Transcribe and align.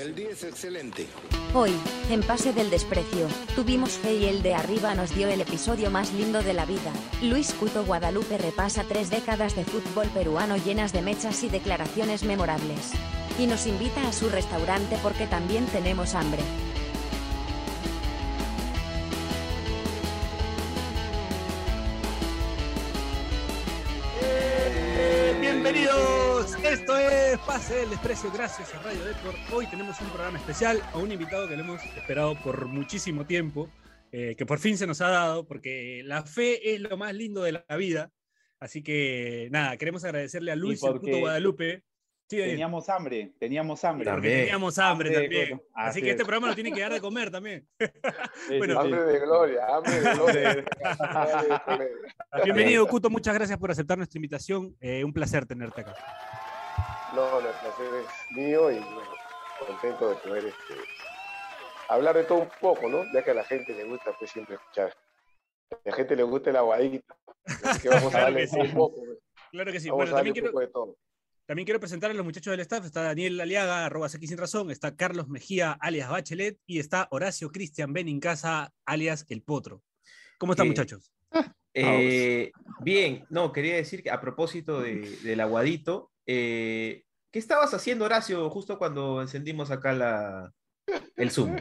El 0.00 0.14
día 0.14 0.30
es 0.30 0.44
excelente. 0.44 1.06
Hoy, 1.52 1.72
en 2.08 2.22
Pase 2.22 2.54
del 2.54 2.70
Desprecio, 2.70 3.28
tuvimos 3.54 3.98
fe 3.98 4.14
y 4.14 4.24
el 4.24 4.42
de 4.42 4.54
arriba 4.54 4.94
nos 4.94 5.14
dio 5.14 5.28
el 5.28 5.42
episodio 5.42 5.90
más 5.90 6.14
lindo 6.14 6.42
de 6.42 6.54
la 6.54 6.64
vida. 6.64 6.90
Luis 7.20 7.52
Cuto 7.52 7.84
Guadalupe 7.84 8.38
repasa 8.38 8.84
tres 8.84 9.10
décadas 9.10 9.54
de 9.56 9.64
fútbol 9.64 10.06
peruano 10.08 10.56
llenas 10.56 10.94
de 10.94 11.02
mechas 11.02 11.42
y 11.42 11.50
declaraciones 11.50 12.24
memorables. 12.24 12.92
Y 13.38 13.46
nos 13.46 13.66
invita 13.66 14.08
a 14.08 14.14
su 14.14 14.30
restaurante 14.30 14.96
porque 15.02 15.26
también 15.26 15.66
tenemos 15.66 16.14
hambre. 16.14 16.40
Pase 27.46 27.74
del 27.74 27.90
Desprecio, 27.90 28.30
gracias 28.32 28.74
a 28.74 28.82
Radio 28.82 29.04
Deport. 29.04 29.36
Hoy 29.52 29.66
tenemos 29.66 30.00
un 30.00 30.08
programa 30.10 30.38
especial 30.38 30.80
a 30.92 30.98
un 30.98 31.10
invitado 31.10 31.48
que 31.48 31.56
lo 31.56 31.62
hemos 31.64 31.82
esperado 31.96 32.36
por 32.42 32.66
muchísimo 32.66 33.26
tiempo, 33.26 33.68
eh, 34.12 34.34
que 34.36 34.46
por 34.46 34.58
fin 34.58 34.76
se 34.78 34.86
nos 34.86 35.00
ha 35.00 35.08
dado, 35.08 35.46
porque 35.46 36.02
la 36.04 36.22
fe 36.22 36.74
es 36.74 36.80
lo 36.80 36.96
más 36.96 37.14
lindo 37.14 37.42
de 37.42 37.52
la 37.52 37.76
vida. 37.76 38.10
Así 38.60 38.82
que 38.82 39.48
nada, 39.50 39.76
queremos 39.78 40.04
agradecerle 40.04 40.52
a 40.52 40.56
Luis 40.56 40.82
el 40.82 41.00
puto 41.00 41.18
Guadalupe. 41.18 41.82
Sí, 42.28 42.36
Teníamos 42.36 42.88
hambre, 42.88 43.32
teníamos 43.40 43.82
hambre. 43.82 44.04
También. 44.04 44.38
teníamos 44.42 44.78
hambre 44.78 45.08
Hambre 45.08 45.22
también. 45.22 45.62
Así 45.74 45.88
Así 45.88 46.02
que 46.02 46.10
este 46.10 46.22
es. 46.22 46.26
programa 46.28 46.46
nos 46.46 46.54
tiene 46.54 46.70
que 46.70 46.80
dar 46.80 46.92
de 46.92 47.00
comer 47.00 47.28
también. 47.32 47.66
Sí, 47.76 47.86
Bueno, 48.58 48.80
sí, 48.82 48.88
sí. 48.88 48.94
Hambre 48.94 49.12
de 49.12 49.18
gloria, 49.18 49.66
hambre 49.66 50.00
de 50.00 50.14
gloria. 50.14 50.64
Hambre. 51.66 51.88
Bienvenido, 52.44 52.86
Cuto, 52.86 53.10
muchas 53.10 53.34
gracias 53.34 53.58
por 53.58 53.72
aceptar 53.72 53.98
nuestra 53.98 54.18
invitación. 54.18 54.76
Eh, 54.80 55.02
un 55.02 55.12
placer 55.12 55.44
tenerte 55.44 55.80
acá. 55.80 55.96
No, 57.14 57.40
no, 57.40 57.48
el 57.48 57.54
placer 57.56 57.94
es 57.94 58.36
mío 58.36 58.70
y 58.70 58.78
bueno, 58.78 59.10
contento 59.66 60.10
de 60.10 60.16
poder 60.16 60.44
este, 60.46 60.74
hablar 61.88 62.16
de 62.16 62.24
todo 62.24 62.38
un 62.38 62.48
poco, 62.60 62.88
¿no? 62.88 63.02
Ya 63.12 63.24
que 63.24 63.32
a 63.32 63.34
la 63.34 63.44
gente 63.44 63.74
le 63.74 63.84
gusta 63.84 64.12
pues 64.18 64.30
siempre 64.30 64.54
escuchar. 64.56 64.94
A 65.72 65.76
la 65.84 65.92
gente 65.96 66.16
le 66.16 66.22
gusta 66.22 66.50
el 66.50 66.56
aguadito. 66.56 67.14
Así 67.64 67.80
que 67.82 67.88
vamos 67.88 68.14
a 68.14 68.18
Claro 68.30 68.34
darle 68.34 68.40
que 68.40 68.46
de 68.46 68.48
todo 68.52 68.62
sí. 68.62 68.68
un 68.68 68.74
poco. 68.74 68.96
pues. 69.04 69.18
Claro 69.50 69.72
que 69.72 69.80
sí. 69.80 69.88
Vamos 69.88 69.98
Bueno, 70.04 70.12
a 70.12 70.14
darle 70.16 70.30
también 70.30 70.30
un 70.30 70.34
quiero, 70.34 70.52
poco 70.52 70.60
de 70.60 70.68
todo. 70.68 70.96
También 71.46 71.64
quiero 71.66 71.80
presentar 71.80 72.10
a 72.12 72.14
los 72.14 72.24
muchachos 72.24 72.50
del 72.52 72.60
staff. 72.60 72.84
Está 72.84 73.02
Daniel 73.02 73.40
Aliaga, 73.40 73.86
arroba 73.86 74.08
Seki 74.08 74.26
sin 74.28 74.38
razón. 74.38 74.70
Está 74.70 74.94
Carlos 74.94 75.28
Mejía, 75.28 75.72
alias 75.80 76.08
Bachelet. 76.08 76.58
Y 76.66 76.78
está 76.78 77.08
Horacio 77.10 77.50
Cristian 77.50 77.92
Benincasa, 77.92 78.72
alias 78.86 79.26
El 79.28 79.42
Potro. 79.42 79.82
¿Cómo 80.38 80.52
están, 80.52 80.66
Eh, 80.66 80.70
muchachos? 80.70 81.12
Eh, 81.74 82.50
bien, 82.80 83.26
no, 83.30 83.52
quería 83.52 83.76
decir 83.76 84.02
que 84.02 84.10
a 84.10 84.20
propósito 84.20 84.80
de- 84.80 85.18
del 85.22 85.40
aguadito, 85.40 86.10
eh, 86.32 87.04
¿qué 87.32 87.38
estabas 87.40 87.74
haciendo, 87.74 88.04
Horacio, 88.04 88.48
justo 88.50 88.78
cuando 88.78 89.20
encendimos 89.20 89.72
acá 89.72 89.92
la, 89.92 90.52
el 91.16 91.30
Zoom? 91.32 91.56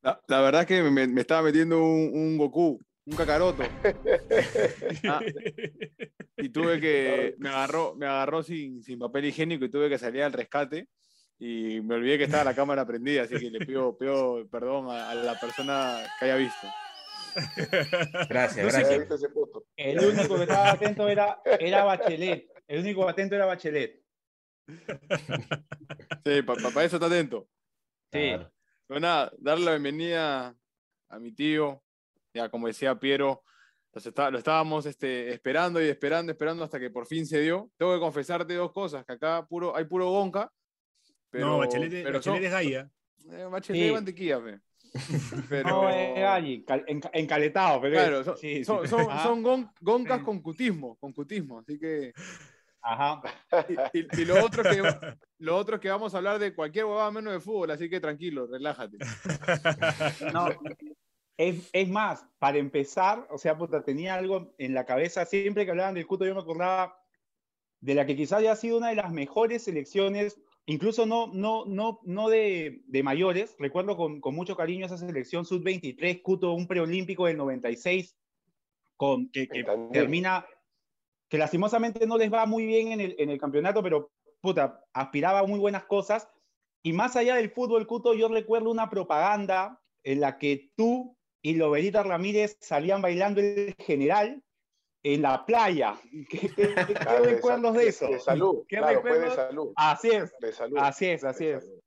La, 0.00 0.18
la 0.26 0.40
verdad 0.40 0.62
es 0.62 0.66
que 0.66 0.82
me, 0.82 1.06
me 1.06 1.20
estaba 1.20 1.42
metiendo 1.42 1.82
un, 1.82 2.10
un 2.14 2.38
Goku, 2.38 2.80
un 3.04 3.16
Kakaroto. 3.16 3.62
Ah, 5.06 5.20
y 6.38 6.48
tuve 6.48 6.80
que. 6.80 7.34
Me 7.38 7.50
agarró, 7.50 7.94
me 7.96 8.06
agarró 8.06 8.42
sin, 8.42 8.82
sin 8.82 8.98
papel 8.98 9.26
higiénico 9.26 9.66
y 9.66 9.70
tuve 9.70 9.90
que 9.90 9.98
salir 9.98 10.22
al 10.22 10.32
rescate. 10.32 10.88
Y 11.38 11.80
me 11.82 11.96
olvidé 11.96 12.16
que 12.16 12.24
estaba 12.24 12.44
la 12.44 12.54
cámara 12.54 12.86
prendida, 12.86 13.24
así 13.24 13.38
que 13.38 13.50
le 13.50 13.64
pido, 13.64 13.96
pido 13.98 14.46
perdón 14.50 14.90
a, 14.90 15.10
a 15.10 15.14
la 15.14 15.38
persona 15.38 16.02
que 16.18 16.24
haya 16.26 16.36
visto. 16.36 16.66
Gracias, 18.28 18.72
gracias. 18.72 19.22
El 19.76 19.98
único 20.00 20.36
que 20.36 20.42
estaba 20.42 20.72
atento 20.72 21.08
era, 21.08 21.40
era 21.44 21.84
Bachelet. 21.84 22.46
El 22.70 22.80
único 22.82 23.08
atento 23.08 23.34
era 23.34 23.46
Bachelet. 23.46 24.00
Sí, 26.24 26.42
para 26.42 26.84
eso 26.84 26.96
está 26.96 27.06
atento. 27.06 27.48
Sí. 28.12 28.32
Pero 28.86 29.00
nada, 29.00 29.32
darle 29.38 29.64
la 29.64 29.70
bienvenida 29.72 30.54
a 31.08 31.18
mi 31.18 31.32
tío. 31.32 31.82
Ya, 32.32 32.48
como 32.48 32.68
decía 32.68 32.94
Piero, 32.98 33.42
los 33.92 34.06
está- 34.06 34.30
lo 34.30 34.38
estábamos 34.38 34.86
este, 34.86 35.32
esperando 35.32 35.82
y 35.82 35.88
esperando, 35.88 36.30
esperando 36.30 36.62
hasta 36.62 36.78
que 36.78 36.90
por 36.90 37.06
fin 37.06 37.26
se 37.26 37.40
dio. 37.40 37.70
Tengo 37.76 37.94
que 37.94 38.00
confesarte 38.00 38.54
dos 38.54 38.70
cosas, 38.72 39.04
que 39.04 39.14
acá 39.14 39.44
puro, 39.48 39.74
hay 39.74 39.86
puro 39.86 40.08
gonca. 40.10 40.52
Pero, 41.30 41.46
no, 41.46 41.58
Bachelet, 41.58 41.90
pero 41.90 42.18
Bachelet 42.18 42.22
son- 42.22 42.44
es 42.44 42.50
Gaia. 42.52 42.90
eh, 43.32 43.44
Bachelet 43.50 43.80
Sí. 43.80 43.86
de 43.88 43.92
mantequilla, 43.92 44.40
fe. 44.40 44.60
Pero, 45.48 45.68
No, 45.68 45.88
era 45.90 46.34
allí, 46.34 46.64
cal-. 46.64 46.84
Pero 46.86 47.80
claro, 47.80 48.24
son, 48.24 48.36
sí, 48.36 48.56
sí. 48.58 48.64
son, 48.64 48.86
son- 48.86 49.10
Ajá. 49.10 49.22
son 49.24 49.42
gon- 49.42 49.72
goncas 49.80 50.22
con 50.22 50.40
cutismo, 50.42 50.96
con 50.96 51.12
cutismo. 51.12 51.58
Así 51.60 51.78
que. 51.78 52.12
Ajá. 52.82 53.22
Y, 53.92 53.98
y- 53.98 54.22
y 54.22 54.24
lo, 54.24 54.44
otro 54.44 54.62
es 54.62 54.76
que 54.76 54.82
lo 55.38 55.56
otro 55.56 55.76
es 55.76 55.80
que 55.82 55.90
vamos 55.90 56.14
a 56.14 56.18
hablar 56.18 56.38
de 56.38 56.54
cualquier 56.54 56.86
huevada 56.86 57.10
menos 57.10 57.32
de 57.32 57.40
fútbol, 57.40 57.70
así 57.70 57.88
que 57.90 58.00
tranquilo, 58.00 58.46
relájate. 58.46 58.96
No, 60.32 60.48
es, 61.36 61.68
es 61.72 61.88
más, 61.88 62.26
para 62.38 62.58
empezar, 62.58 63.26
o 63.30 63.38
sea, 63.38 63.56
puta, 63.56 63.82
tenía 63.82 64.14
algo 64.14 64.54
en 64.58 64.74
la 64.74 64.84
cabeza. 64.84 65.24
Siempre 65.24 65.64
que 65.64 65.70
hablaban 65.70 65.94
del 65.94 66.06
Cuto, 66.06 66.26
yo 66.26 66.34
me 66.34 66.40
acordaba 66.42 66.96
de 67.80 67.94
la 67.94 68.04
que 68.04 68.14
quizás 68.16 68.40
haya 68.40 68.54
sido 68.56 68.76
una 68.78 68.88
de 68.90 68.96
las 68.96 69.10
mejores 69.10 69.64
selecciones, 69.64 70.38
incluso 70.66 71.06
no, 71.06 71.28
no, 71.32 71.64
no, 71.64 72.00
no 72.04 72.28
de, 72.28 72.82
de 72.86 73.02
mayores. 73.02 73.56
Recuerdo 73.58 73.96
con, 73.96 74.20
con 74.20 74.34
mucho 74.34 74.54
cariño 74.54 74.84
esa 74.84 74.98
selección 74.98 75.46
sub-23, 75.46 76.20
Cuto, 76.22 76.52
un 76.52 76.66
preolímpico 76.66 77.24
del 77.26 77.38
96, 77.38 78.16
con, 78.96 79.30
que, 79.30 79.48
termina, 79.92 80.44
que 81.30 81.38
lastimosamente 81.38 82.06
no 82.06 82.18
les 82.18 82.30
va 82.30 82.44
muy 82.44 82.66
bien 82.66 82.92
en 82.92 83.00
el, 83.00 83.14
en 83.18 83.30
el 83.30 83.38
campeonato, 83.40 83.82
pero 83.82 84.10
puta, 84.42 84.84
aspiraba 84.92 85.38
a 85.38 85.46
muy 85.46 85.58
buenas 85.58 85.84
cosas. 85.84 86.28
Y 86.82 86.92
más 86.92 87.14
allá 87.16 87.36
del 87.36 87.50
fútbol, 87.50 87.86
Cuto, 87.86 88.14
yo 88.14 88.28
recuerdo 88.28 88.70
una 88.70 88.90
propaganda 88.90 89.80
en 90.02 90.20
la 90.20 90.38
que 90.38 90.70
tú 90.76 91.16
y 91.42 91.54
Loberita 91.54 92.02
Ramírez 92.02 92.56
salían 92.60 93.00
bailando 93.00 93.40
el 93.40 93.74
general 93.78 94.42
en 95.02 95.22
la 95.22 95.44
playa. 95.46 95.94
¿Qué, 96.30 96.48
qué- 96.48 96.74
qué 96.86 96.94
Claro, 96.94 97.22
de 97.24 97.34
recuerdos 97.34 97.74
de 97.74 97.88
eso? 97.88 98.08
De 98.08 98.18
salud, 98.18 98.64
¿Qué 98.68 98.78
claro, 98.78 99.00
fue 99.02 99.18
de 99.20 99.30
salud. 99.30 99.72
Así 99.76 100.10
es, 100.10 100.32
De 100.40 100.52
salud. 100.52 100.78
así 100.80 101.06
es, 101.06 101.20
de 101.22 101.28
así 101.28 101.46
es. 101.46 101.64
salud. 101.64 101.80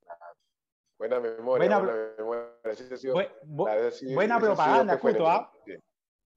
Buena 0.98 1.20
memoria, 1.20 1.80
Buena- 1.80 1.80
buena, 1.80 2.14
memoria. 2.18 2.76
Sido- 2.98 3.16
Bu- 3.16 3.30
bu- 3.46 3.92
sido- 3.92 4.14
buena 4.14 4.40
propaganda, 4.40 4.98
Cuto, 5.00 5.28
¿ah? 5.28 5.52
sí. 5.66 5.74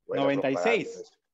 Buena 0.06 0.24
96. 0.24 0.84
propaganda, 0.88 1.00
ese. 1.02 1.25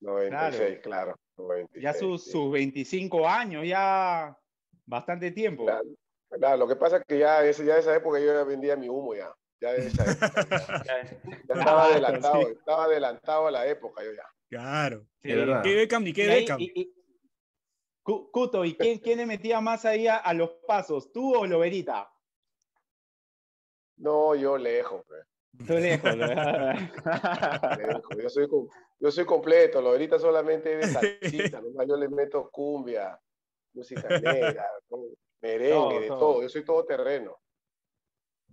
96, 0.00 0.78
claro. 0.82 1.16
96, 1.36 1.82
Ya 1.82 1.92
sus, 1.94 2.24
sí. 2.24 2.30
sus 2.30 2.50
25 2.52 3.28
años, 3.28 3.66
ya 3.66 4.36
bastante 4.86 5.30
tiempo. 5.30 5.64
Claro, 5.64 5.84
claro, 6.30 6.56
lo 6.56 6.68
que 6.68 6.76
pasa 6.76 6.98
es 6.98 7.04
que 7.06 7.18
ya, 7.18 7.44
ese, 7.44 7.64
ya 7.64 7.76
esa 7.78 7.94
época 7.94 8.18
yo 8.18 8.26
ya 8.26 8.44
vendía 8.44 8.76
mi 8.76 8.88
humo 8.88 9.14
ya. 9.14 9.34
Ya 9.60 9.72
de 9.72 9.86
esa 9.88 10.10
época. 10.10 10.82
Ya, 10.86 11.02
ya 11.24 11.30
estaba 11.30 11.54
Claro, 11.64 11.78
adelantado, 11.80 12.42
sí. 12.46 12.52
estaba 12.52 12.84
adelantado 12.84 13.46
a 13.46 13.50
la 13.50 13.66
época 13.66 14.02
yo 14.02 14.12
ya. 14.12 14.24
Claro. 14.48 15.06
Sí. 15.22 15.28
¿Qué 15.62 15.74
Beckham 15.74 16.02
ni 16.04 16.12
qué 16.12 16.26
Beckham? 16.26 16.58
Cuto, 18.02 18.64
¿y 18.64 18.74
quién, 18.74 18.98
quién 18.98 19.18
le 19.18 19.26
metía 19.26 19.60
más 19.60 19.84
ahí 19.84 20.06
a, 20.08 20.16
a 20.16 20.32
los 20.34 20.50
pasos? 20.66 21.12
¿Tú 21.12 21.36
o 21.36 21.46
Loberita? 21.46 22.10
No, 23.98 24.34
yo 24.34 24.56
lejos, 24.56 25.04
pues, 25.06 25.24
Tú 25.66 25.74
lejos. 25.74 26.16
Yo 28.22 28.28
soy, 28.30 28.48
yo 29.00 29.10
soy 29.10 29.24
completo, 29.24 29.80
lo 29.82 29.90
ahorita 29.90 30.18
solamente 30.18 30.76
de 30.76 30.86
salsita, 30.86 31.60
nomás 31.62 31.86
yo 31.88 31.96
le 31.96 32.08
meto 32.08 32.48
cumbia, 32.50 33.18
música 33.74 34.08
negra, 34.20 34.66
merengue, 35.42 35.70
Todo, 35.74 36.00
de 36.00 36.08
todo. 36.08 36.18
todo. 36.18 36.42
Yo 36.42 36.48
soy 36.48 36.64
todo 36.64 36.84
terreno. 36.84 37.36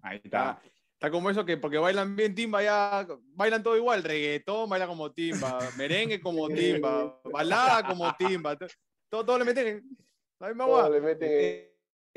Ahí 0.01 0.19
está. 0.23 0.61
Está, 0.93 1.11
como 1.11 1.29
eso 1.29 1.45
que 1.45 1.57
porque 1.57 1.77
bailan 1.77 2.15
bien 2.15 2.33
timba, 2.33 2.63
ya 2.63 3.05
bailan 3.35 3.61
todo 3.61 3.77
igual, 3.77 4.03
reggaetón 4.03 4.67
baila 4.67 4.87
como 4.87 5.11
timba, 5.13 5.69
merengue 5.77 6.19
como 6.19 6.47
timba, 6.49 7.21
balada 7.23 7.85
como 7.87 8.11
timba, 8.15 8.55
to- 8.55 8.65
todo, 9.07 9.23
todo 9.23 9.37
le 9.37 9.45
meten 9.45 9.67
en 9.67 9.97
la 10.39 10.47
misma 10.47 10.65
Todo 10.65 10.89
le 10.89 10.99
meten 11.01 11.69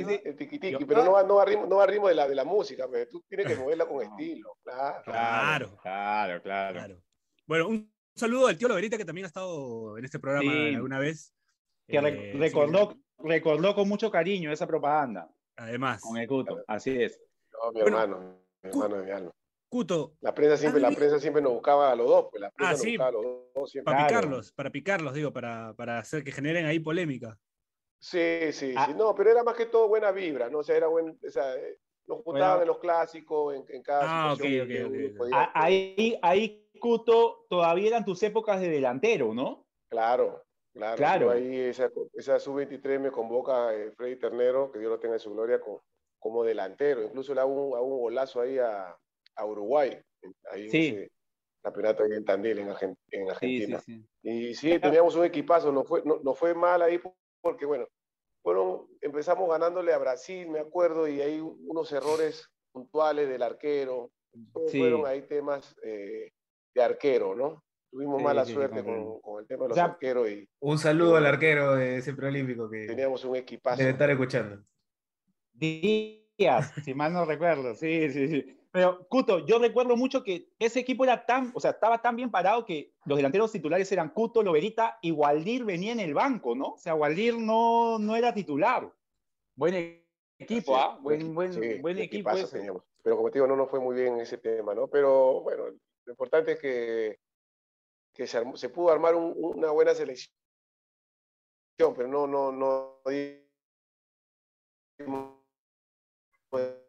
sí. 0.04 0.20
el 0.24 0.36
tiquitiqui, 0.36 0.84
pero 0.84 1.04
no 1.04 1.12
va, 1.12 1.22
no 1.22 1.36
va 1.36 1.42
a 1.42 1.44
ritmo, 1.46 1.66
no 1.66 1.76
va 1.76 1.84
a 1.84 1.86
ritmo 1.86 2.08
de, 2.08 2.14
la, 2.14 2.28
de 2.28 2.34
la 2.34 2.44
música, 2.44 2.86
pues. 2.88 3.08
tú 3.08 3.22
tienes 3.28 3.46
que 3.46 3.54
moverla 3.64 3.86
con 3.86 4.02
estilo, 4.02 4.56
claro. 4.62 5.02
Claro. 5.04 5.76
Claro, 5.82 6.42
claro. 6.42 6.74
Claro. 6.78 7.02
Bueno, 7.46 7.68
un 7.68 7.92
saludo 8.14 8.46
al 8.48 8.56
tío 8.58 8.68
Loberita 8.68 8.96
que 8.98 9.04
también 9.04 9.24
ha 9.24 9.28
estado 9.28 9.96
en 9.98 10.04
este 10.04 10.18
programa 10.18 10.52
Sí. 10.52 10.74
alguna 10.74 10.98
vez. 10.98 11.34
Que 11.88 11.96
Eh, 11.98 12.32
recordó, 12.36 12.92
sí, 12.92 13.02
recordó 13.18 13.74
con 13.74 13.88
mucho 13.88 14.10
cariño 14.10 14.52
esa 14.52 14.66
propaganda 14.66 15.28
además, 15.56 16.00
con 16.00 16.16
el 16.16 16.26
Cuto. 16.28 16.62
Así 16.68 17.02
es. 17.02 17.20
No, 17.52 17.72
mi 17.72 17.82
Bueno, 17.82 18.00
hermano, 18.00 18.40
mi 18.62 18.70
hermano, 18.70 18.96
mi 18.96 19.10
hermano. 19.10 19.30
Cuto, 19.68 20.14
La 20.20 20.34
prensa 20.34 20.56
siempre, 20.56 20.80
la 20.80 20.90
prensa 20.90 21.20
siempre 21.20 21.40
nos 21.42 21.52
buscaba 21.52 21.92
a 21.92 21.94
los 21.94 22.06
dos, 22.08 22.26
pues 22.30 22.40
la 22.40 22.50
prensa 22.50 22.70
Ah, 22.70 22.72
nos 22.72 22.80
sí. 22.80 22.90
buscaba 22.96 23.08
a 23.08 23.12
los 23.12 23.24
dos 23.54 23.70
siempre. 23.70 23.92
para 23.92 24.06
picarlos, 24.06 24.52
para 24.52 24.70
picarlos, 24.70 25.14
digo, 25.14 25.32
para, 25.32 25.74
para 25.74 25.98
hacer 25.98 26.24
que 26.24 26.32
generen 26.32 26.66
ahí 26.66 26.80
polémica. 26.80 27.36
Sí, 28.00 28.52
sí, 28.52 28.74
Ah. 28.76 28.86
sí. 28.86 28.94
No, 28.96 29.14
pero 29.14 29.30
era 29.30 29.42
más 29.44 29.54
que 29.56 29.66
todo 29.66 29.86
buena 29.88 30.10
vibra, 30.10 30.48
¿no? 30.48 30.58
O 30.58 30.62
sea, 30.62 30.76
era 30.76 30.86
buen, 30.86 31.18
o 31.26 31.30
sea, 31.30 31.54
eh, 31.54 31.76
nos 32.06 32.22
juntaban 32.22 32.48
Bueno. 32.58 32.62
en 32.62 32.68
los 32.68 32.78
clásicos, 32.78 33.54
en, 33.54 33.64
en 33.68 33.82
cada 33.82 34.02
Ah, 34.30 34.34
situación 34.34 34.62
ok, 34.62 34.68
que 34.68 34.84
ok, 34.84 34.90
uno 34.90 35.08
ok. 35.10 35.16
podía- 35.18 35.36
A- 35.42 35.64
Ahí, 35.64 36.18
ahí, 36.22 36.56
Cuto, 36.80 37.44
todavía 37.50 37.88
eran 37.88 38.04
tus 38.06 38.22
épocas 38.22 38.58
de 38.60 38.68
delantero, 38.70 39.34
¿no? 39.34 39.66
Claro, 39.90 40.42
Claro, 40.72 40.96
Claro. 40.96 41.30
ahí 41.32 41.56
esa, 41.56 41.90
esa 42.14 42.38
sub-23 42.38 43.00
me 43.00 43.10
convoca 43.10 43.74
eh, 43.74 43.90
Freddy 43.90 44.14
Ternero, 44.16 44.70
que 44.70 44.78
Dios 44.78 44.88
lo 44.92 45.00
tenga 45.00 45.14
en 45.16 45.20
su 45.20 45.32
gloria, 45.32 45.60
co- 45.60 45.82
como, 46.20 46.44
delantero. 46.44 47.02
Incluso 47.02 47.34
le 47.34 47.40
hago 47.40 47.50
un, 47.70 47.76
hago 47.76 47.86
un 47.86 48.00
golazo 48.00 48.40
ahí 48.40 48.56
a, 48.56 48.96
a 49.34 49.44
Uruguay, 49.46 50.00
ahí 50.52 50.64
en 50.66 50.70
Sí. 50.70 50.86
ese 50.90 51.10
campeonato 51.60 52.04
en 52.04 52.24
Tandil, 52.24 52.60
en, 52.60 52.68
Argen- 52.68 52.96
en 53.10 53.26
Sí, 53.26 53.26
sí, 53.26 53.30
Argentina. 53.30 53.80
sí. 53.80 54.06
Y 54.22 54.54
sí, 54.54 54.78
teníamos 54.78 55.16
un 55.16 55.24
equipazo, 55.24 55.72
no 55.72 55.82
fue, 55.82 56.02
no, 56.04 56.20
no 56.22 56.34
fue 56.34 56.54
mal 56.54 56.80
ahí 56.82 56.98
porque, 57.40 57.66
bueno, 57.66 57.86
fueron, 58.42 58.86
empezamos 59.00 59.48
ganándole 59.50 59.92
a 59.92 59.98
Brasil, 59.98 60.48
me 60.48 60.60
acuerdo, 60.60 61.06
y 61.08 61.20
hay 61.20 61.40
unos 61.40 61.92
errores 61.92 62.48
puntuales 62.72 63.28
del 63.28 63.42
arquero. 63.42 64.10
Sí. 64.68 64.78
Fueron 64.78 65.06
ahí 65.06 65.22
temas 65.22 65.76
eh, 65.82 66.32
de 66.74 66.82
arquero, 66.82 67.34
¿no? 67.34 67.64
Tuvimos 67.90 68.18
Sí, 68.18 68.24
mala 68.24 68.44
sí, 68.44 68.52
suerte 68.52 68.84
con, 68.84 69.20
con 69.20 69.40
el 69.40 69.48
tema 69.48 69.64
de 69.64 69.68
los 69.70 69.72
O 69.72 69.74
sea, 69.74 69.84
arqueros 69.86 70.30
y 70.30 70.48
Un 70.60 70.78
saludo 70.78 71.16
al 71.16 71.26
arquero 71.26 71.74
de 71.74 71.96
ese 71.96 72.14
preolímpico 72.14 72.70
que 72.70 72.86
teníamos 72.86 73.24
un 73.24 73.34
equipazo. 73.34 73.78
debe 73.78 73.90
estar 73.90 74.08
escuchando. 74.10 74.62
Díaz, 75.52 76.72
si 76.84 76.94
mal 76.94 77.12
no 77.12 77.24
recuerdo, 77.24 77.74
sí, 77.74 78.08
sí, 78.10 78.28
sí. 78.28 78.59
Pero, 78.72 79.06
Cuto, 79.08 79.44
yo 79.46 79.58
recuerdo 79.58 79.96
mucho 79.96 80.22
que 80.22 80.48
ese 80.58 80.78
equipo 80.80 81.02
era 81.02 81.26
tan, 81.26 81.50
o 81.54 81.60
sea, 81.60 81.72
estaba 81.72 82.00
tan 82.00 82.14
bien 82.14 82.30
parado 82.30 82.64
que 82.64 82.92
los 83.04 83.16
delanteros 83.16 83.50
titulares 83.50 83.90
eran 83.90 84.10
Cuto, 84.10 84.42
Loberita 84.44 84.98
y 85.02 85.10
Waldir 85.10 85.64
venía 85.64 85.90
en 85.92 85.98
el 86.00 86.14
banco, 86.14 86.54
¿no? 86.54 86.74
O 86.74 86.78
sea, 86.78 86.94
Waldir 86.94 87.36
no, 87.36 87.98
no 87.98 88.14
era 88.14 88.32
titular. 88.32 88.92
Buen 89.56 89.74
equipo, 90.38 90.72
Sí, 90.74 90.80
¿ah? 90.80 90.98
Buen, 91.00 91.34
buen, 91.34 91.52
sí, 91.52 91.80
buen 91.80 91.98
equipo. 91.98 92.30
Pero 93.02 93.16
como 93.16 93.30
te 93.30 93.38
digo, 93.38 93.46
no 93.48 93.56
nos 93.56 93.68
fue 93.70 93.80
muy 93.80 93.96
bien 93.96 94.20
ese 94.20 94.38
tema, 94.38 94.72
¿no? 94.74 94.86
Pero 94.86 95.40
bueno, 95.40 95.64
lo 96.04 96.12
importante 96.12 96.52
es 96.52 96.58
que, 96.60 97.18
que 98.14 98.26
se, 98.26 98.38
armó- 98.38 98.56
se 98.56 98.68
pudo 98.68 98.90
armar 98.92 99.14
un- 99.16 99.34
una 99.36 99.70
buena 99.72 99.94
selección, 99.94 100.32
pero 101.76 102.06
no, 102.06 102.26
no, 102.28 102.52
no 102.52 103.00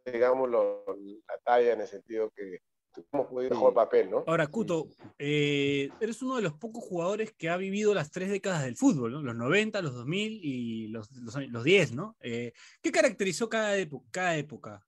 digamos, 0.05 0.49
lo- 0.49 0.85
la 1.27 1.37
talla 1.43 1.73
en 1.73 1.81
el 1.81 1.87
sentido 1.87 2.29
que 2.31 2.59
tuvimos 2.93 3.27
podido 3.27 3.51
mejor 3.51 3.73
papel, 3.73 4.09
¿no? 4.11 4.23
Ahora, 4.27 4.47
Cuto, 4.47 4.87
eh, 5.17 5.89
eres 6.01 6.21
uno 6.21 6.35
de 6.35 6.41
los 6.41 6.53
pocos 6.53 6.83
jugadores 6.83 7.31
que 7.31 7.49
ha 7.49 7.55
vivido 7.57 7.93
las 7.93 8.11
tres 8.11 8.29
décadas 8.29 8.63
del 8.63 8.75
fútbol, 8.75 9.13
¿no? 9.13 9.21
Los 9.21 9.35
90, 9.35 9.81
los 9.81 9.93
2000 9.93 10.39
y 10.43 10.87
los, 10.87 11.09
los, 11.11 11.35
los 11.47 11.63
10, 11.63 11.93
¿no? 11.93 12.17
Eh, 12.19 12.51
¿Qué 12.81 12.91
caracterizó 12.91 13.47
cada, 13.49 13.77
época, 13.77 14.05
cada 14.11 14.35
época? 14.37 14.85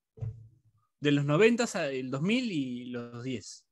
De 0.99 1.11
los 1.11 1.25
90 1.25 1.65
al 1.75 2.09
2000 2.11 2.51
y 2.51 2.85
los 2.85 3.23
10. 3.23 3.65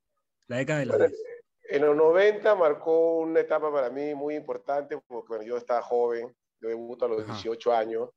La 0.47 0.57
década 0.57 0.79
de 0.79 0.85
los 0.85 0.97
Bueno, 0.97 1.09
10. 1.13 1.21
En 1.69 1.85
los 1.85 1.95
90 1.95 2.55
marcó 2.55 3.19
una 3.19 3.39
etapa 3.39 3.71
para 3.71 3.89
mí 3.89 4.13
muy 4.13 4.35
importante, 4.35 4.97
porque 5.07 5.27
bueno, 5.29 5.43
yo 5.45 5.55
estaba 5.57 5.81
joven, 5.81 6.33
yo 6.61 6.67
debuto 6.69 7.05
a 7.05 7.07
los 7.07 7.21
Ajá. 7.23 7.33
18 7.33 7.73
años. 7.73 8.09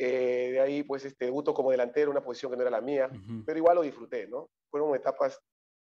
Eh, 0.00 0.50
de 0.52 0.60
ahí, 0.60 0.84
pues, 0.84 1.04
este, 1.04 1.24
debuto 1.24 1.52
como 1.52 1.72
delantero, 1.72 2.12
una 2.12 2.22
posición 2.22 2.52
que 2.52 2.56
no 2.56 2.62
era 2.62 2.70
la 2.70 2.80
mía, 2.80 3.10
Ujú. 3.12 3.44
pero 3.44 3.58
igual 3.58 3.74
lo 3.74 3.82
disfruté, 3.82 4.28
¿no? 4.28 4.48
Fueron 4.70 4.94
etapas 4.94 5.40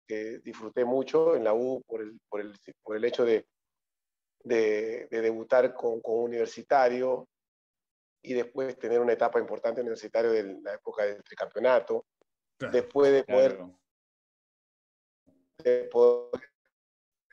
que 0.09 0.41
disfruté 0.41 0.85
mucho 0.85 1.37
en 1.37 1.45
la 1.45 1.55
U 1.55 1.81
por 1.87 2.03
el, 2.03 2.19
por 2.29 2.41
el, 2.41 2.53
por 2.83 2.97
el 2.97 3.05
hecho 3.05 3.25
de, 3.25 3.47
de, 4.43 5.07
de 5.09 5.21
debutar 5.21 5.73
con, 5.73 6.01
con 6.01 6.17
Universitario 6.17 7.29
y 8.23 8.35
después 8.35 8.77
tener 8.77 8.99
una 8.99 9.13
etapa 9.13 9.39
importante 9.39 9.81
universitario 9.81 10.33
de 10.33 10.61
la 10.61 10.75
época 10.75 11.05
del 11.05 11.23
tricampeonato. 11.23 12.05
Claro. 12.59 12.73
Después 12.73 13.13
de 13.13 13.25
poder 13.25 13.57
Claro. 13.57 13.79
de 15.59 15.85
poder 15.85 16.43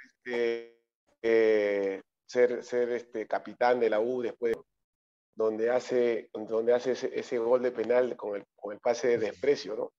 este, 0.06 0.83
eh, 1.24 2.01
ser, 2.27 2.63
ser 2.63 2.92
este, 2.92 3.27
capitán 3.27 3.80
de 3.80 3.89
la 3.89 4.00
U 4.00 4.22
después, 4.22 4.56
donde 5.39 5.69
hace, 5.69 6.30
donde 6.33 6.74
hace 6.74 6.91
ese, 6.91 7.18
ese 7.18 7.38
gol 7.38 7.62
de 7.62 7.71
penal 7.71 8.18
con 8.18 8.36
el, 8.36 8.44
con 8.57 8.74
el 8.74 8.80
pase 8.80 9.07
de 9.07 9.18
desprecio, 9.19 9.74
¿no? 9.74 9.94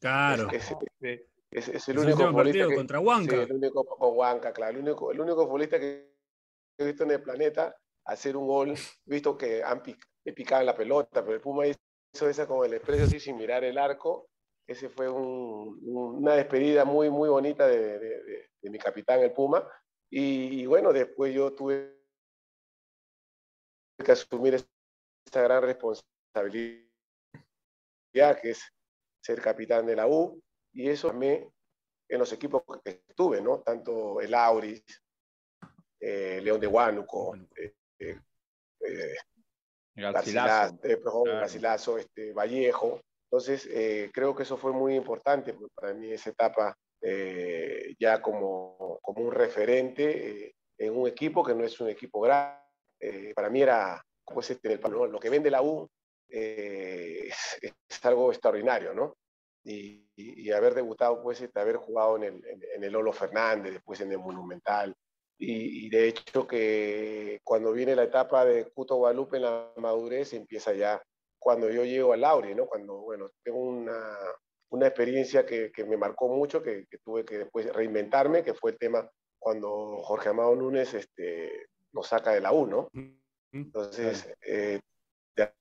Claro. 0.00 0.48
Es, 0.52 0.70
es- 1.00 1.20
es- 1.50 1.68
es 1.68 1.74
Es 1.74 1.88
el 1.88 1.98
único 1.98 2.18
futbolista 2.18 2.34
partido 2.36 2.68
que, 2.68 2.74
contra 2.76 3.00
Huanca. 3.00 3.34
sí, 3.34 3.40
el 3.42 3.52
único 3.52 3.84
con 3.84 4.16
Huanca, 4.16 4.52
claro, 4.52 4.78
el 4.78 4.84
único, 4.84 5.10
el 5.10 5.20
único 5.20 5.44
futbolista 5.46 5.80
que 5.80 6.14
he 6.78 6.84
visto 6.84 7.02
en 7.02 7.10
el 7.10 7.22
planeta 7.22 7.76
hacer 8.04 8.36
un 8.36 8.46
gol, 8.46 8.74
visto 9.04 9.36
que 9.36 9.64
han 9.64 9.82
pic- 9.82 10.04
le 10.24 10.32
picaban 10.32 10.64
la 10.66 10.76
pelota, 10.76 11.22
pero 11.24 11.34
el 11.34 11.40
Puma 11.40 11.66
hizo 11.66 12.28
esa 12.28 12.46
con 12.46 12.64
el 12.64 12.70
desprecio 12.70 13.04
así 13.04 13.18
sin 13.18 13.36
mirar 13.36 13.64
el 13.64 13.76
arco. 13.78 14.28
Ese 14.66 14.88
fue 14.88 15.08
un- 15.10 15.80
un- 15.82 16.16
una 16.22 16.34
despedida 16.36 16.84
muy, 16.84 17.10
muy 17.10 17.28
bonita 17.28 17.66
de, 17.66 17.98
de- 17.98 18.22
de- 18.22 18.50
de 18.62 18.70
mi 18.70 18.78
capitán, 18.78 19.20
el 19.20 19.32
Puma. 19.32 19.68
Y, 20.08 20.60
y 20.62 20.66
bueno, 20.66 20.92
después 20.92 21.34
yo 21.34 21.52
tuve 21.52 21.92
que 24.04 24.12
asumir 24.12 24.54
esta 25.24 25.42
gran 25.42 25.62
responsabilidad 25.62 26.84
que 28.40 28.50
es 28.50 28.62
ser 29.20 29.40
capitán 29.40 29.86
de 29.86 29.96
la 29.96 30.06
U. 30.06 30.40
Y 30.72 30.88
eso 30.88 31.08
también 31.08 31.50
en 32.08 32.18
los 32.18 32.32
equipos 32.32 32.62
que 32.84 33.02
estuve, 33.08 33.40
¿no? 33.40 33.60
Tanto 33.60 34.20
el 34.20 34.34
Auris, 34.34 34.84
eh, 36.00 36.40
León 36.42 36.60
de 36.60 36.66
Huánuco, 36.66 37.34
eh, 37.56 37.74
eh, 37.98 38.18
eh, 38.80 39.14
Garcilaso. 39.94 40.78
Garcilaso, 41.24 41.98
este, 41.98 42.32
Vallejo. 42.32 43.00
Entonces, 43.30 43.66
eh, 43.70 44.10
creo 44.12 44.34
que 44.34 44.42
eso 44.42 44.56
fue 44.56 44.72
muy 44.72 44.94
importante 44.94 45.54
pues, 45.54 45.70
para 45.74 45.94
mí, 45.94 46.12
esa 46.12 46.30
etapa 46.30 46.76
ya 47.98 48.22
como, 48.22 48.98
como 49.02 49.26
un 49.26 49.30
referente 49.30 50.54
en 50.78 50.96
un 50.96 51.06
equipo 51.06 51.44
que 51.44 51.54
no 51.54 51.62
es 51.62 51.78
un 51.78 51.90
equipo 51.90 52.22
grande. 52.22 53.34
Para 53.34 53.50
mí 53.50 53.60
era 53.60 54.02
pues, 54.26 54.50
este, 54.50 54.68
el, 54.72 54.80
¿no? 54.80 55.06
lo 55.06 55.18
que 55.20 55.30
vende 55.30 55.50
la 55.50 55.62
U 55.62 55.88
eh, 56.28 57.28
es, 57.28 57.74
es 57.88 58.04
algo 58.04 58.30
extraordinario, 58.32 58.94
¿no? 58.94 59.16
Y, 59.64 60.08
y- 60.16 60.48
y 60.48 60.52
haber 60.52 60.74
debutado, 60.74 61.22
pues, 61.22 61.40
este, 61.40 61.60
haber 61.60 61.76
jugado 61.76 62.16
en 62.16 62.24
el, 62.24 62.46
en, 62.46 62.60
en 62.76 62.84
el 62.84 63.12
Fernández, 63.12 63.72
después 63.74 64.00
en 64.00 64.12
el 64.12 64.18
Monumental, 64.18 64.94
y, 65.38 65.86
y 65.86 65.90
de 65.90 66.08
hecho 66.08 66.46
que 66.46 67.40
cuando 67.42 67.72
viene 67.72 67.96
la 67.96 68.04
etapa 68.04 68.44
de 68.44 68.70
Cuto 68.72 68.96
Guadalupe 68.96 69.36
en 69.36 69.42
la 69.42 69.72
madurez, 69.76 70.32
empieza 70.32 70.72
ya 70.74 71.02
cuando 71.38 71.68
yo 71.70 71.84
llego 71.84 72.12
al 72.12 72.20
Lauri, 72.20 72.54
¿no? 72.54 72.66
Cuando, 72.66 72.94
bueno, 73.02 73.30
tengo 73.42 73.58
una, 73.58 74.16
una 74.70 74.86
experiencia 74.86 75.44
que, 75.44 75.70
que 75.72 75.84
me 75.84 75.96
marcó 75.96 76.28
mucho, 76.28 76.62
que, 76.62 76.86
que 76.88 76.98
tuve 76.98 77.24
que 77.24 77.38
después 77.38 77.70
reinventarme, 77.72 78.42
que 78.44 78.54
fue 78.54 78.72
el 78.72 78.78
tema 78.78 79.10
cuando 79.38 79.98
Jorge 80.02 80.30
Amado 80.30 80.54
Núñez 80.54 80.94
este, 80.94 81.66
nos 81.92 82.06
saca 82.06 82.30
de 82.32 82.40
la 82.40 82.52
U, 82.52 82.66
¿no? 82.66 82.88
Entonces, 83.54 84.28
eh, 84.44 84.80
de 85.36 85.52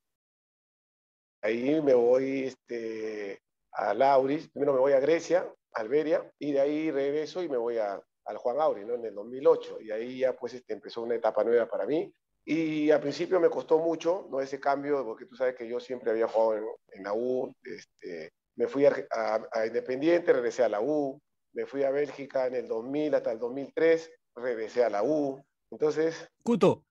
ahí 1.42 1.81
me 1.81 1.94
voy 1.94 2.45
este, 2.45 3.40
a 3.72 3.94
Lauris, 3.94 4.50
primero 4.50 4.73
me 4.73 4.80
voy 4.80 4.94
a 4.94 5.00
Grecia, 5.00 5.52
Alberia, 5.73 6.30
y 6.40 6.52
de 6.54 6.59
ahí 6.59 6.92
regreso 6.92 7.44
y 7.44 7.50
me 7.50 7.57
voy 7.57 7.78
a, 7.78 8.02
al 8.26 8.38
Juan 8.38 8.59
Auri, 8.59 8.85
¿no? 8.85 8.95
En 8.95 9.06
el 9.06 9.14
2008, 9.14 9.81
y 9.81 9.92
ahí 9.92 10.19
ya 10.19 10.35
pues 10.35 10.54
este, 10.54 10.73
empezó 10.73 11.02
una 11.02 11.16
etapa 11.16 11.44
nueva 11.44 11.68
para 11.68 11.85
mí, 11.85 12.12
y 12.45 12.92
al 12.92 13.00
principio 13.00 13.40
me 13.40 13.50
costó 13.50 13.80
mucho, 13.80 14.28
¿no? 14.30 14.42
Ese 14.42 14.59
cambio, 14.59 15.04
porque 15.06 15.26
tú 15.26 15.35
sabes 15.35 15.56
que 15.56 15.68
yo 15.68 15.80
siempre 15.80 16.12
había 16.12 16.28
jugado 16.28 16.56
en, 16.57 16.66
en 17.00 17.04
la 17.04 17.14
U, 17.14 17.54
este, 17.64 18.31
me 18.56 18.68
fui 18.68 18.85
a, 18.85 18.94
a- 19.12 19.47
a 19.52 19.66
Independiente, 19.66 20.33
regresé 20.33 20.64
a 20.64 20.69
la 20.69 20.81
U, 20.81 21.19
me 21.54 21.66
fui 21.66 21.83
a 21.83 21.92
Bélgica 21.92 22.47
en 22.47 22.56
el 22.56 22.68
2000 22.68 23.14
hasta 23.16 23.31
el 23.31 23.40
2003, 23.40 24.12
regresé 24.35 24.83
a 24.83 24.90
la 24.90 25.04
U, 25.04 25.44
entonces 25.71 26.28
Cuto, 26.44 26.85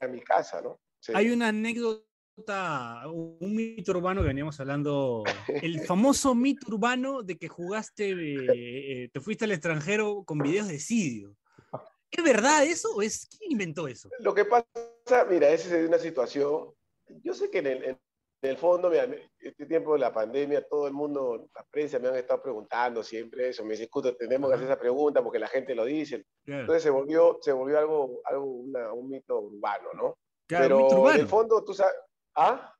era 0.00 0.08
mi 0.12 0.20
casa, 0.20 0.60
¿no? 0.62 0.80
Sí. 1.00 1.12
hay 1.14 1.30
una 1.30 1.48
anécdota, 1.48 3.02
un 3.08 3.54
mito 3.54 3.90
urbano 3.90 4.20
que 4.20 4.28
veníamos 4.28 4.58
hablando, 4.60 5.24
el 5.48 5.80
famoso 5.80 6.34
mito 6.34 6.68
urbano 6.68 7.22
de 7.22 7.36
que 7.36 7.48
jugaste, 7.48 8.10
eh, 8.10 9.04
eh, 9.04 9.10
te 9.12 9.20
fuiste 9.20 9.44
al 9.44 9.52
extranjero 9.52 10.22
con 10.24 10.38
videos 10.38 10.68
de 10.68 10.78
Sidio. 10.78 11.36
¿Es 12.10 12.22
verdad 12.22 12.64
eso 12.64 12.94
o 12.94 13.02
es 13.02 13.26
quién 13.26 13.52
inventó 13.52 13.88
eso? 13.88 14.10
Lo 14.20 14.34
que 14.34 14.44
pasa, 14.44 14.66
mira, 15.28 15.48
esa 15.48 15.76
es 15.76 15.88
una 15.88 15.98
situación. 15.98 16.72
Yo 17.24 17.34
sé 17.34 17.50
que 17.50 17.58
en 17.58 17.66
el, 17.66 17.84
en 17.84 17.98
el 18.50 18.56
fondo, 18.56 18.90
mira, 18.90 19.06
este 19.38 19.66
tiempo 19.66 19.92
de 19.94 20.00
la 20.00 20.12
pandemia, 20.12 20.66
todo 20.68 20.86
el 20.88 20.92
mundo, 20.92 21.48
la 21.54 21.64
prensa 21.70 21.98
me 22.00 22.08
han 22.08 22.16
estado 22.16 22.42
preguntando 22.42 23.02
siempre 23.02 23.48
eso. 23.48 23.64
Me 23.64 23.74
dicen, 23.76 23.88
tenemos 24.18 24.50
que 24.50 24.54
hacer 24.56 24.66
esa 24.68 24.78
pregunta 24.80 25.22
porque 25.22 25.38
la 25.38 25.46
gente 25.48 25.74
lo 25.74 25.84
dice. 25.84 26.24
Claro, 26.44 26.62
Entonces 26.62 26.82
se 26.82 26.90
volvió, 26.90 27.38
se 27.40 27.52
volvió 27.52 27.78
algo, 27.78 28.20
algo 28.24 28.44
una- 28.44 28.92
un 28.92 29.08
mito 29.08 29.38
urbano, 29.40 29.88
¿no? 29.94 30.18
claro, 30.46 30.64
Pero 30.64 30.76
un 30.76 30.82
mito 30.82 30.94
en 30.94 31.00
urbano. 31.00 31.20
el 31.20 31.26
fondo, 31.28 31.64
tú 31.64 31.72
sabes. 31.72 31.94
¿Ah? 32.34 32.74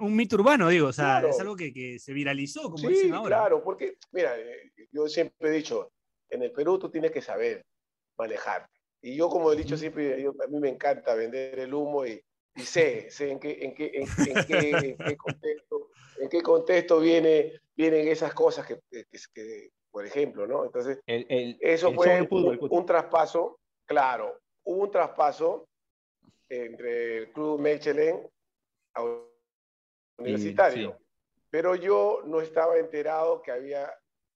Un 0.00 0.14
mito 0.16 0.36
urbano, 0.36 0.68
digo, 0.68 0.88
o 0.88 0.92
sea, 0.92 1.04
Claro. 1.20 1.28
es 1.28 1.40
algo 1.40 1.56
que, 1.56 1.72
que 1.72 1.98
se 1.98 2.12
viralizó, 2.12 2.62
como 2.64 2.78
Sí, 2.78 2.86
dicen 2.88 3.14
ahora. 3.14 3.36
claro, 3.38 3.62
porque, 3.64 3.96
mira, 4.12 4.38
eh, 4.38 4.70
yo 4.92 5.08
siempre 5.08 5.48
he 5.48 5.52
dicho, 5.52 5.92
en 6.30 6.42
el 6.42 6.52
Perú 6.52 6.78
tú 6.78 6.90
tienes 6.90 7.10
que 7.10 7.20
saber 7.22 7.64
manejarte. 8.18 8.70
Y 9.02 9.16
yo, 9.16 9.28
como 9.28 9.52
he 9.52 9.56
dicho 9.56 9.76
siempre, 9.76 10.22
yo- 10.22 10.34
a 10.42 10.46
mí 10.48 10.58
me 10.58 10.68
encanta 10.70 11.14
vender 11.14 11.58
el 11.58 11.74
humo 11.74 12.06
y, 12.06 12.20
y 12.56 12.62
sé, 12.62 13.10
sé 13.10 13.30
en 13.30 13.40
qué, 13.40 13.58
en 13.64 13.74
qué, 13.74 13.90
en, 13.94 14.02
en 14.02 14.46
qué, 14.46 14.70
en 14.90 14.98
qué 14.98 15.16
contexto, 15.16 15.90
en 16.18 16.28
qué 16.28 16.42
contexto 16.42 17.00
viene, 17.00 17.52
vienen 17.76 18.08
esas 18.08 18.32
cosas 18.34 18.66
que, 18.66 18.80
que- 18.90 19.04
que- 19.34 19.70
por 19.90 20.04
ejemplo, 20.06 20.46
¿no? 20.46 20.64
Entonces, 20.64 20.98
El, 21.06 21.24
el, 21.28 21.56
eso 21.60 21.88
el 21.88 21.94
fue 21.94 22.26
fútbol, 22.26 22.58
un, 22.60 22.78
un 22.78 22.86
traspaso, 22.86 23.60
claro, 23.86 24.40
hubo 24.64 24.82
un 24.84 24.90
traspaso 24.90 25.68
entre 26.48 27.18
el 27.18 27.32
Club 27.32 27.60
Mechelen 27.60 28.28
a 28.94 29.02
Universitario. 30.18 30.98
Pero 31.50 31.76
yo 31.76 32.22
no 32.24 32.40
estaba 32.40 32.76
enterado 32.78 33.40
que 33.40 33.52
había 33.52 33.92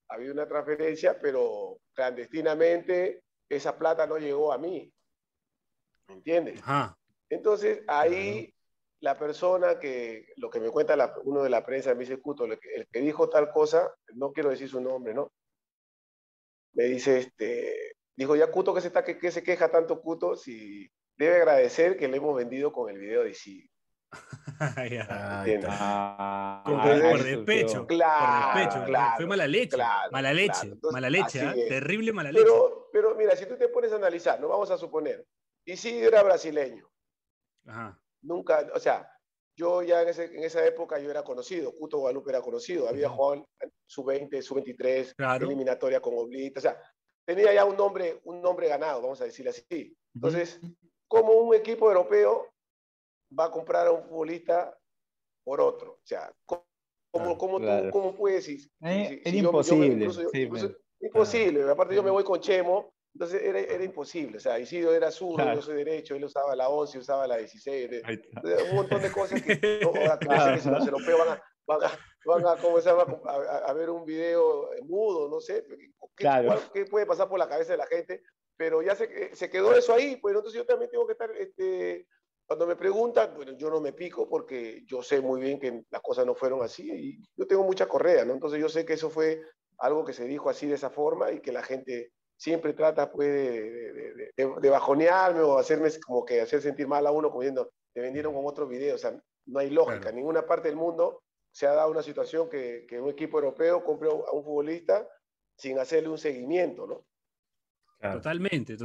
habido 0.09 0.33
una 0.33 0.47
transferencia, 0.47 1.19
pero 1.21 1.79
clandestinamente 1.93 3.23
esa 3.49 3.77
plata 3.77 4.07
no 4.07 4.19
llegó 4.19 4.53
a 4.53 4.59
mí. 4.59 4.93
¿Me 6.09 6.15
entiendes? 6.15 6.61
Entonces 7.31 7.83
ahí 7.87 8.53
la 9.01 9.17
persona 9.17 9.79
que, 9.79 10.33
lo 10.37 10.51
que 10.51 10.61
me 10.61 10.71
cuenta 10.71 11.15
uno 11.25 11.43
de 11.43 11.51
la 11.51 11.65
prensa 11.65 11.95
me 11.95 12.01
dice, 12.01 12.21
Cuto, 12.21 12.45
el 12.45 12.59
que, 12.59 13.01
dijo 13.01 13.29
tal 13.29 13.51
cosa, 13.51 13.93
no 14.15 14.33
quiero 14.33 14.51
decir 14.51 14.69
su 14.69 14.81
nombre, 14.81 15.15
¿no? 15.15 15.33
Me 16.73 16.85
dice, 16.85 17.19
este, 17.19 17.97
dijo, 18.17 18.37
ya 18.37 18.51
Cuto, 18.51 18.75
que 18.75 18.81
se, 18.81 18.89
está, 18.89 19.05
que, 19.05 19.31
se 19.31 19.43
queja 19.43 19.71
tanto 19.71 20.01
Cuto 20.01 20.37
si 20.37 20.91
debe 21.17 21.37
agradecer 21.37 21.97
que 21.97 22.09
le 22.09 22.17
hemos 22.17 22.37
vendido 22.37 22.73
con 22.73 22.91
el 22.91 22.99
video 22.99 23.25
de 23.25 23.35
sí. 23.35 23.69
Ah, 24.61 25.45
por 26.65 27.23
despecho. 27.23 27.87
Claro, 27.87 28.85
Claro, 28.87 29.17
fue 29.17 29.27
mala 29.27 29.47
leche. 29.47 29.77
mala 30.11 30.33
leche. 30.33 30.75
mala 30.91 31.09
leche, 31.09 31.41
¿ah? 31.43 31.55
terrible 31.69 32.13
mala 32.13 32.33
leche. 32.33 32.45
Pero, 32.45 32.89
pero 32.93 33.15
mira, 33.15 33.37
si 33.37 33.47
tú 33.47 33.57
te 33.57 33.69
pones 33.69 33.93
a 33.93 33.97
analizar, 33.97 34.41
no 34.41 34.49
vamos 34.49 34.69
a 34.73 34.79
suponer, 34.79 35.25
Isidro 35.65 36.09
era 36.09 36.25
brasileño. 36.25 36.91
Ajá. 37.67 38.01
Nunca, 38.23 38.67
o 38.75 38.81
sea, 38.81 39.11
yo 39.57 39.83
ya 39.83 40.03
en, 40.03 40.09
ese, 40.09 40.25
en, 40.25 40.45
esa 40.45 40.65
época 40.67 40.99
yo 40.99 41.11
era 41.11 41.23
conocido, 41.23 41.75
Cuto 41.77 41.99
Guadalupe 41.99 42.31
era 42.31 42.41
conocido, 42.41 42.89
había 42.89 43.09
jugado 43.09 43.47
su 43.87 44.05
20, 44.05 44.43
su 44.43 44.55
23, 44.55 45.15
eliminatoria 45.41 46.01
con 46.01 46.15
Oblita, 46.17 46.61
o 46.61 46.63
sea, 46.63 46.81
tenía 47.27 47.53
ya 47.53 47.65
un 47.65 47.77
nombre, 47.77 48.21
un 48.25 48.41
nombre 48.41 48.69
ganado, 48.69 49.03
vamos 49.03 49.21
a 49.21 49.25
decirlo 49.25 49.51
así. 49.51 49.97
Entonces, 50.15 50.61
como 51.09 51.33
un 51.33 51.55
equipo 51.55 51.89
europeo 51.89 52.49
va 53.39 53.47
a 53.47 53.51
comprar 53.51 53.87
a 53.87 53.93
un 53.93 54.03
futbolista 54.05 54.77
por 55.49 55.63
otro? 55.63 55.93
O 55.93 56.07
sea, 56.07 56.31
¿cómo, 56.45 57.39
cómo, 57.39 57.59
tú, 57.59 57.91
cómo 57.91 58.15
puedes? 58.15 58.47
Eh, 58.49 58.69
era 59.25 59.37
imposible. 59.37 60.07
imposible. 61.01 61.71
Aparte, 61.71 61.95
yo 61.95 62.03
me 62.03 62.11
voy 62.11 62.23
con 62.23 62.39
Chemo, 62.39 62.93
entonces 63.19 63.43
era, 63.43 63.59
era 63.59 63.83
imposible, 63.83 64.37
o 64.37 64.41
sea, 64.41 64.61
Isidro 64.61 64.95
era 64.95 65.11
zurdo, 65.11 65.53
yo 65.53 65.61
soy 65.61 65.79
derecho, 65.79 66.15
él 66.15 66.23
usaba 66.23 66.55
la 66.55 66.69
11, 66.69 66.99
usaba 66.99 67.27
la 67.27 67.39
16, 67.39 67.91
un 68.71 68.77
montón 68.77 69.03
de 69.03 69.11
cosas 69.11 69.43
que, 69.43 69.59
no, 69.83 69.93
que 69.93 70.61
si 70.61 70.71
los 70.71 70.87
europeos 70.87 71.19
van 71.19 71.31
a, 71.31 71.43
van 71.67 71.83
a, 71.83 71.91
van 72.25 72.47
a, 72.47 72.63
¿cómo 72.63 72.81
se 72.81 72.91
llama? 72.91 73.21
A, 73.67 73.73
ver 73.73 73.91
un 73.91 74.05
video 74.05 74.71
mudo, 74.85 75.29
no 75.29 75.41
sé, 75.41 75.65
¿qué, 76.15 76.29
¿qué, 76.73 76.85
puede 76.85 77.07
pasar 77.07 77.29
por 77.29 77.41
la 77.41 77.49
cabeza 77.49 77.73
de 77.73 77.79
la 77.79 77.89
gente? 77.89 78.23
Pero 78.57 78.83
ya 78.83 78.95
se, 78.95 79.35
se 79.35 79.51
quedó 79.51 79.75
eso 79.75 79.95
ahí, 79.95 80.15
pues 80.19 80.37
entonces 80.37 80.57
yo 80.57 80.65
también 80.65 80.89
tengo 80.89 81.05
que 81.05 81.15
estar, 81.15 81.29
este, 81.33 82.07
cuando 82.47 82.69
me 82.69 82.77
preguntan, 82.77 83.35
bueno, 83.35 83.51
yo 83.59 83.69
no 83.69 83.81
me 83.81 83.95
pico 83.95 84.29
porque 84.29 84.85
yo 84.87 85.03
sé 85.03 85.21
muy 85.21 85.41
bien 85.41 85.59
que 85.59 85.83
las 85.91 86.03
cosas 86.03 86.25
no 86.25 86.37
fueron 86.37 86.63
así 86.63 86.89
y 86.89 87.19
yo 87.37 87.49
tengo 87.49 87.65
mucha 87.65 87.89
correa, 87.89 88.25
¿no? 88.25 88.35
Entonces 88.35 88.61
yo 88.61 88.69
sé 88.69 88.85
que 88.85 88.93
eso 88.93 89.11
fue 89.11 89.43
algo 89.79 90.05
que 90.05 90.13
se 90.13 90.25
dijo 90.25 90.49
así 90.49 90.69
de 90.69 90.77
esa 90.77 90.91
forma 90.91 91.33
y 91.33 91.41
que 91.41 91.51
la 91.51 91.65
gente 91.65 92.13
siempre 92.39 92.73
trata 92.73 93.11
pues, 93.11 93.29
de, 93.29 94.71
bajonearme 94.71 95.41
o 95.41 95.59
hacerme 95.59 95.91
como 96.07 96.25
que 96.25 96.41
hacer 96.41 96.63
sentir 96.63 96.87
mal 96.87 97.07
a 97.07 97.11
uno 97.11 97.29
como 97.29 97.43
diciendo, 97.43 97.73
te 97.93 98.01
vendieron 98.01 98.33
con 98.33 98.47
otro 98.47 98.67
video. 98.67 98.95
O 98.95 98.99
sea, 98.99 99.21
no 99.47 99.59
hay 99.59 99.71
lógica. 99.71 100.11
En 100.11 100.17
ninguna 100.17 100.47
parte 100.47 100.69
del 100.69 100.77
mundo 100.77 101.23
se 101.53 101.67
ha 101.67 101.73
dado 101.73 101.91
una 101.91 102.03
situación 102.03 102.49
que, 102.49 102.87
un 103.03 103.11
equipo 103.11 103.39
europeo 103.39 103.83
compre 103.83 104.09
a 104.09 104.33
un 104.33 104.45
futbolista 104.45 105.07
sin 105.57 105.79
hacerle 105.79 106.09
un 106.09 106.19
seguimiento, 106.19 106.87
¿no? 106.87 107.05
Totalmente, 108.01 108.77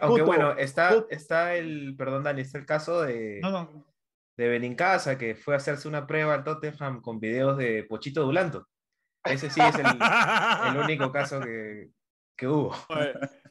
Aunque, 0.00 0.22
bueno, 0.22 0.52
está, 0.52 1.04
está 1.10 1.56
el, 1.56 1.96
perdón 1.98 2.22
Dani, 2.22 2.42
está 2.42 2.56
el 2.56 2.66
caso 2.66 3.02
de, 3.02 3.40
de 4.36 4.48
Benincasa, 4.48 5.18
que 5.18 5.34
fue 5.34 5.54
a 5.54 5.56
hacerse 5.56 5.88
una 5.88 6.06
prueba 6.06 6.34
al 6.34 6.44
Tottenham 6.44 7.02
con 7.02 7.18
videos 7.18 7.58
de 7.58 7.82
Pochito 7.82 8.22
Dulanto. 8.22 8.68
Ese 9.24 9.50
sí 9.50 9.60
es 9.60 9.74
el, 9.74 9.86
el 9.86 10.84
único 10.84 11.10
caso 11.10 11.40
que, 11.40 11.90
que 12.40 12.48
hubo. 12.48 12.74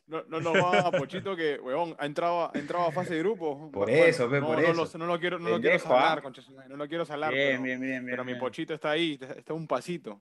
no, 0.07 0.23
no 0.23 0.41
nos 0.41 0.55
va 0.55 0.79
a 0.79 0.91
Pochito 0.91 1.35
que, 1.35 1.59
weón, 1.59 1.95
ha 1.99 2.07
entrado, 2.07 2.49
ha 2.51 2.57
entrado 2.57 2.87
a 2.87 2.91
fase 2.91 3.13
de 3.13 3.19
grupo. 3.19 3.69
Por 3.71 3.87
eso, 3.87 4.27
ve, 4.27 4.41
por 4.41 4.59
eso. 4.59 4.97
no 4.97 5.05
lo 5.05 5.19
quiero, 5.19 5.37
no 5.37 5.49
lo 5.49 5.61
quiero 5.61 5.77
salar, 5.77 6.23
no 6.67 6.75
lo 6.75 6.87
quiero 6.87 7.05
salar. 7.05 7.31
Bien, 7.31 7.61
bien, 7.61 7.79
bien, 7.79 8.03
pero 8.03 8.25
mi 8.25 8.33
Pochito 8.33 8.73
está 8.73 8.91
ahí, 8.91 9.19
está 9.21 9.53
un 9.53 9.67
pasito. 9.67 10.19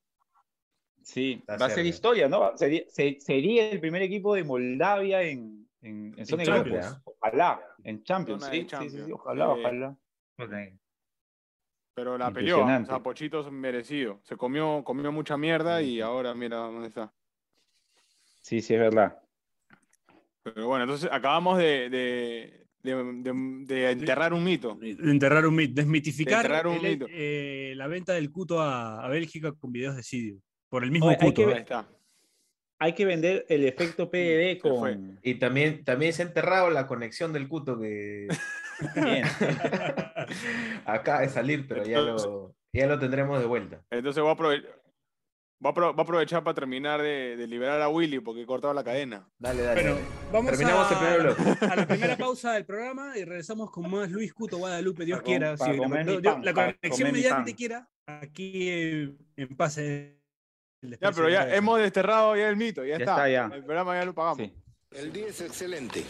Sí, 1.03 1.43
va 1.49 1.65
a 1.65 1.71
ser 1.71 1.87
historia, 1.87 2.29
¿no? 2.29 2.55
Sería, 2.59 2.83
sería, 2.91 3.71
el 3.71 3.81
primer 3.81 4.03
equipo 4.03 4.35
de 4.35 4.45
Moldavia 4.45 5.23
en, 5.23 5.67
en, 5.81 6.15
en 6.19 6.27
zona 6.27 6.45
de 6.45 6.61
grupos. 6.61 7.01
Ojalá, 7.05 7.63
en 7.83 8.03
Champions. 8.03 8.45
Sí, 8.45 8.67
sí, 8.69 8.91
sí, 8.91 9.11
ojalá, 9.11 9.49
ojalá. 9.49 9.97
Pero 11.95 12.19
la 12.19 12.31
peleó, 12.31 12.67
o 12.67 12.85
sea, 12.85 12.99
Pochito 13.03 13.41
es 13.41 13.51
merecido. 13.51 14.21
Se 14.25 14.37
comió, 14.37 14.85
comió 14.85 15.11
mucha 15.11 15.39
mierda 15.39 15.81
y 15.81 16.03
ahora 16.03 16.35
mira 16.35 16.59
dónde 16.59 16.89
está. 16.89 17.15
Sí, 18.49 18.63
sí, 18.63 18.73
es 18.73 18.81
verdad. 18.81 19.19
Pero 20.43 20.69
bueno, 20.69 20.85
entonces 20.85 21.11
acabamos 21.13 21.59
de, 21.59 21.91
de, 21.91 22.67
enterrar 23.91 24.33
un 24.33 24.43
mito. 24.43 24.75
De 24.77 24.93
enterrar 24.93 25.47
un 25.47 25.55
mito, 25.55 25.75
desmitificar 25.75 26.67
un 26.67 26.81
mito. 26.81 27.05
Eh, 27.11 27.75
la 27.77 27.89
venta 27.89 28.15
del 28.15 28.33
cuto 28.33 28.63
a, 28.63 29.07
Bélgica 29.09 29.53
con 29.53 29.71
videos 29.71 29.97
de 29.97 30.03
Sidio. 30.03 30.39
Por 30.71 30.83
el 30.83 30.91
mismo 30.91 31.15
cuto. 31.19 31.47
Hay 31.47 31.63
que, 31.63 31.75
hay 32.79 32.95
que 32.95 33.05
vender 33.05 33.45
el 33.51 33.67
efecto 33.67 34.11
PDD 34.11 34.59
con. 34.63 35.21
Y 35.23 35.35
también, 35.35 35.85
también 35.85 36.15
se 36.15 36.23
ha 36.23 36.27
enterrado 36.27 36.71
la 36.71 36.87
conexión 36.87 37.35
del 37.35 37.49
cuto 37.49 37.79
que. 37.79 38.29
Acaba 40.87 41.21
de 41.21 41.29
salir, 41.29 41.69
pero 41.69 41.85
ya 41.85 42.01
lo, 42.01 42.55
ya 42.73 42.87
lo 42.87 42.99
tendremos 42.99 43.41
de 43.41 43.47
vuelta. 43.47 43.83
Entonces 43.91 44.23
voy 44.23 44.31
a 44.31 44.33
aprovechar. 44.33 44.78
Va 45.65 45.71
a, 45.71 46.01
aprovechar 46.01 46.45
para 46.45 46.55
terminar 46.55 47.03
de, 47.03 47.45
liberar 47.49 47.81
a 47.83 47.89
Willy 47.89 48.21
porque 48.21 48.43
he 48.43 48.47
cortado 48.47 48.73
la 48.73 48.85
cadena. 48.85 49.29
Dale, 49.39 49.63
dale. 49.63 49.83
Bueno, 49.83 49.99
vamos 50.33 50.51
Terminamos 50.53 50.93
a, 50.93 51.73
a 51.73 51.77
la 51.77 51.87
primera 51.87 52.17
pausa 52.17 52.53
del 52.53 52.65
programa 52.65 53.19
y 53.19 53.25
regresamos 53.25 53.71
con 53.73 53.91
más 53.91 54.09
Luis 54.09 54.33
Cuto 54.33 54.59
Guadalupe, 54.59 55.05
Dios 55.05 55.21
quiera. 55.23 55.57
si 55.57 55.73
la, 55.73 56.55
conexión 56.55 57.13
mediante 57.13 57.55
quiera, 57.57 57.89
aquí 58.07 58.71
en, 59.37 59.57
pase. 59.57 60.17
Ya, 60.81 61.11
pero 61.11 61.29
ya 61.29 61.53
hemos 61.53 61.81
desterrado 61.81 62.37
ya 62.37 62.49
el 62.49 62.57
mito, 62.57 62.85
ya, 62.85 62.97
está. 62.97 63.29
ya. 63.29 63.51
El 63.53 63.65
programa 63.65 63.99
ya 63.99 64.05
lo 64.05 64.15
pagamos. 64.15 64.49
El 64.93 65.13
día 65.13 65.27
es 65.27 65.41
excelente. 65.41 66.05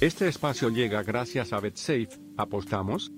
Este 0.00 0.28
espacio 0.28 0.70
llega 0.70 1.02
gracias 1.02 1.52
a 1.52 1.60
BetSafe. 1.60 2.08
¿Apostamos? 2.38 3.12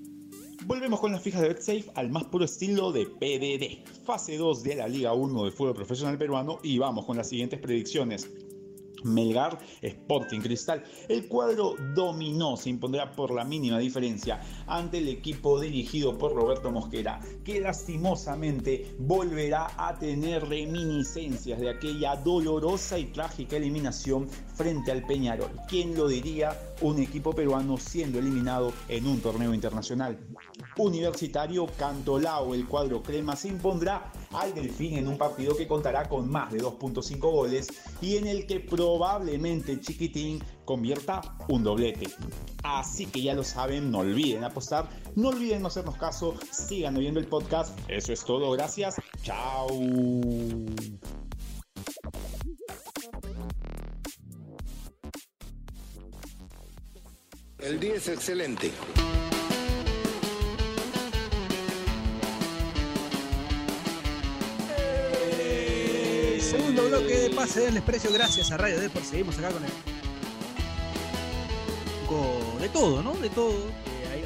Volvemos 0.65 0.99
con 0.99 1.13
las 1.13 1.21
fijas 1.21 1.41
de 1.41 1.47
BetSafe 1.47 1.85
al 1.95 2.09
más 2.09 2.25
puro 2.25 2.43
estilo 2.43 2.91
de 2.91 3.05
PDD. 3.05 4.03
Fase 4.03 4.35
2 4.35 4.63
de 4.63 4.75
la 4.75 4.89
Liga 4.89 5.13
1 5.13 5.45
de 5.45 5.51
fútbol 5.51 5.75
profesional 5.75 6.17
peruano 6.17 6.59
y 6.61 6.77
vamos 6.79 7.05
con 7.05 7.15
las 7.15 7.29
siguientes 7.29 7.61
predicciones. 7.61 8.29
Melgar 9.03 9.59
Sporting 9.81 10.41
Cristal. 10.41 10.83
El 11.07 11.27
cuadro 11.27 11.75
dominó, 11.93 12.57
se 12.57 12.69
impondrá 12.69 13.11
por 13.11 13.33
la 13.33 13.43
mínima 13.43 13.79
diferencia 13.79 14.41
ante 14.67 14.99
el 14.99 15.07
equipo 15.07 15.59
dirigido 15.59 16.17
por 16.17 16.33
Roberto 16.33 16.71
Mosquera, 16.71 17.19
que 17.43 17.59
lastimosamente 17.59 18.95
volverá 18.99 19.71
a 19.77 19.97
tener 19.97 20.47
reminiscencias 20.47 21.59
de 21.59 21.69
aquella 21.69 22.15
dolorosa 22.15 22.97
y 22.97 23.05
trágica 23.05 23.57
eliminación 23.57 24.27
frente 24.29 24.91
al 24.91 25.05
Peñarol. 25.05 25.51
¿Quién 25.67 25.95
lo 25.95 26.07
diría? 26.07 26.57
Un 26.81 26.99
equipo 26.99 27.33
peruano 27.33 27.77
siendo 27.77 28.19
eliminado 28.19 28.73
en 28.87 29.07
un 29.07 29.21
torneo 29.21 29.53
internacional. 29.53 30.19
Universitario 30.77 31.67
Cantolao, 31.77 32.53
el 32.53 32.67
cuadro 32.67 33.01
crema 33.01 33.35
se 33.35 33.49
impondrá 33.49 34.11
al 34.31 34.53
Delfín 34.53 34.97
en 34.97 35.07
un 35.07 35.17
partido 35.17 35.55
que 35.55 35.67
contará 35.67 36.07
con 36.09 36.29
más 36.29 36.51
de 36.51 36.59
2.5 36.59 37.19
goles 37.19 37.67
y 38.01 38.17
en 38.17 38.27
el 38.27 38.45
que 38.47 38.59
probablemente 38.59 39.79
Chiquitín 39.79 40.43
convierta 40.65 41.21
un 41.47 41.63
doblete. 41.63 42.07
Así 42.63 43.05
que 43.05 43.21
ya 43.21 43.33
lo 43.33 43.43
saben, 43.43 43.91
no 43.91 43.99
olviden 43.99 44.43
apostar, 44.43 44.89
no 45.15 45.29
olviden 45.29 45.61
no 45.61 45.67
hacernos 45.67 45.97
caso, 45.97 46.35
sigan 46.51 46.95
oyendo 46.97 47.19
el 47.19 47.27
podcast. 47.27 47.77
Eso 47.89 48.13
es 48.13 48.23
todo, 48.23 48.51
gracias. 48.51 48.95
Chao. 49.21 49.67
El 57.59 57.79
día 57.79 57.95
es 57.95 58.09
excelente. 58.09 58.71
Segundo 66.53 66.87
bloque 66.87 67.17
de 67.17 67.29
pase 67.31 67.61
del 67.61 67.73
desprecio, 67.73 68.13
gracias 68.13 68.51
a 68.51 68.57
Radio 68.57 68.79
Deport. 68.79 69.03
Seguimos 69.03 69.39
acá 69.39 69.49
con 69.51 69.63
el. 69.63 69.71
de 72.61 72.69
todo, 72.69 73.01
¿no? 73.01 73.15
De 73.15 73.29
todo. 73.29 73.55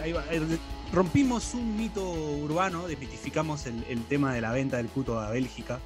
Eh, 0.03 0.59
rompimos 0.91 1.53
un 1.53 1.77
mito 1.77 2.03
urbano, 2.03 2.85
desmitificamos 2.85 3.65
el, 3.65 3.81
el 3.85 4.05
tema 4.07 4.33
de 4.33 4.41
la 4.41 4.51
venta 4.51 4.75
del 4.75 4.89
Cuto 4.89 5.17
a 5.19 5.31
Bélgica. 5.31 5.79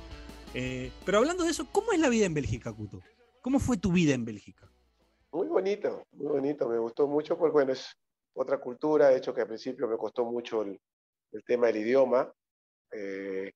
Eh, 0.55 0.91
pero 1.05 1.19
hablando 1.19 1.43
de 1.43 1.51
eso, 1.51 1.67
¿cómo 1.71 1.91
es 1.91 1.99
la 1.99 2.09
vida 2.09 2.25
en 2.25 2.33
Bélgica, 2.33 2.73
Cuto? 2.73 3.01
¿Cómo 3.41 3.59
fue 3.59 3.77
tu 3.77 3.91
vida 3.91 4.15
en 4.15 4.25
Bélgica? 4.25 4.67
Muy 5.31 5.47
bonito, 5.47 6.07
muy 6.13 6.27
bonito. 6.27 6.67
Me 6.67 6.79
gustó 6.79 7.07
mucho 7.07 7.37
porque, 7.37 7.53
bueno, 7.53 7.73
es 7.73 7.95
otra 8.33 8.59
cultura. 8.59 9.09
De 9.09 9.17
hecho, 9.17 9.31
que 9.31 9.41
al 9.41 9.47
principio 9.47 9.87
me 9.87 9.97
costó 9.97 10.25
mucho 10.25 10.63
el, 10.63 10.79
el 11.33 11.43
tema 11.43 11.67
del 11.67 11.77
idioma. 11.77 12.33
Eh, 12.91 13.51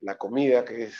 la 0.00 0.16
comida, 0.16 0.64
que 0.64 0.84
es. 0.84 0.96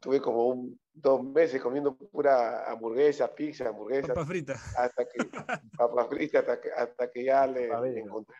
Tuve 0.00 0.20
como 0.20 0.48
un, 0.48 0.78
dos 0.92 1.24
meses 1.24 1.60
comiendo 1.60 1.96
pura 1.96 2.70
hamburguesa, 2.70 3.34
pizza, 3.34 3.68
hamburguesa. 3.68 4.08
Papa 4.08 4.26
frita. 4.26 4.52
Hasta 4.76 5.06
que, 5.08 5.18
papa 5.78 6.06
frita, 6.06 6.40
hasta 6.40 6.60
que, 6.60 6.70
hasta 6.70 7.10
que 7.10 7.24
ya 7.24 7.46
le, 7.46 7.68
le 7.68 8.00
encontré, 8.00 8.36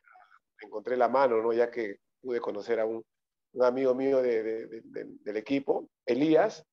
le 0.61 0.67
encontré 0.67 0.97
la 0.97 1.09
mano, 1.09 1.43
¿no? 1.43 1.53
Ya 1.53 1.71
que 1.71 2.01
pude 2.21 2.41
conocer 2.41 2.79
a 2.81 2.87
un, 2.87 3.05
un 3.55 3.65
amigo 3.65 3.95
mío 3.95 4.21
de, 4.23 4.43
de, 4.43 4.67
de, 4.67 5.05
del 5.21 5.37
equipo, 5.37 5.89
Elías, 6.07 6.65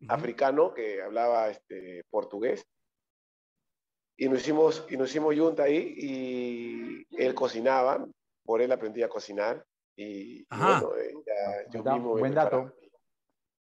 uh 0.00 0.04
-huh. 0.06 0.14
africano, 0.14 0.74
que 0.74 1.02
hablaba 1.02 1.48
este, 1.48 2.04
portugués. 2.10 2.64
Y 4.16 4.28
nos 4.28 4.40
hicimos, 4.40 4.84
y 4.90 4.96
nos 4.96 5.10
hicimos 5.10 5.34
junta 5.36 5.62
ahí 5.64 5.94
y 5.96 7.06
él 7.16 7.34
cocinaba, 7.34 8.04
por 8.44 8.60
él 8.60 8.72
aprendí 8.72 9.02
a 9.02 9.08
cocinar. 9.08 9.64
Y, 9.96 10.40
y 10.40 10.46
bueno, 10.50 10.92
ya, 11.26 11.70
yo 11.70 11.82
mismo 11.82 12.16
buen 12.18 12.34
dato. 12.34 12.72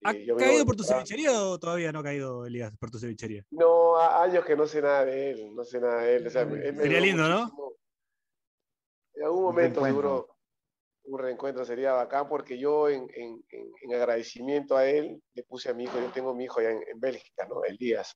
¿Ha 0.04 0.14
caído 0.14 0.66
por 0.66 0.76
tu 0.76 0.84
cevichería 0.84 1.32
o 1.42 1.58
todavía 1.58 1.92
no 1.92 2.00
ha 2.00 2.04
caído, 2.04 2.46
Elías, 2.46 2.72
por 2.78 2.92
tu 2.92 3.00
cevichería? 3.00 3.44
No, 3.52 3.98
años 3.98 4.46
que 4.46 4.56
no 4.56 4.68
sé 4.68 4.82
nada 4.82 5.06
de 5.06 5.32
él, 5.32 5.56
no 5.56 5.64
sé 5.64 5.80
nada 5.82 6.02
de 6.02 6.16
él. 6.18 6.28
O 6.28 6.30
sea, 6.30 6.44
él 6.44 6.78
Sería 6.78 7.00
lindo, 7.00 7.28
¿no? 7.28 7.52
En 9.16 9.24
algún 9.24 9.44
momento 9.44 9.84
seguro 9.84 10.38
un 11.08 11.20
reencuentro 11.20 11.64
sería 11.66 11.94
bacán 11.94 12.28
porque 12.28 12.58
yo 12.58 12.90
en, 12.90 13.10
en, 13.16 13.44
en, 13.50 13.94
agradecimiento 13.94 14.76
a 14.76 14.86
él 14.86 15.22
le 15.34 15.44
puse 15.44 15.70
a 15.70 15.74
mi 15.74 15.86
hijo, 15.86 16.00
yo 16.00 16.12
tengo 16.12 16.36
mi 16.36 16.44
hijo 16.44 16.60
allá 16.60 16.72
en, 16.72 16.84
en 16.88 17.00
Bélgica, 17.00 17.48
¿no? 17.48 17.64
Elías. 17.64 18.16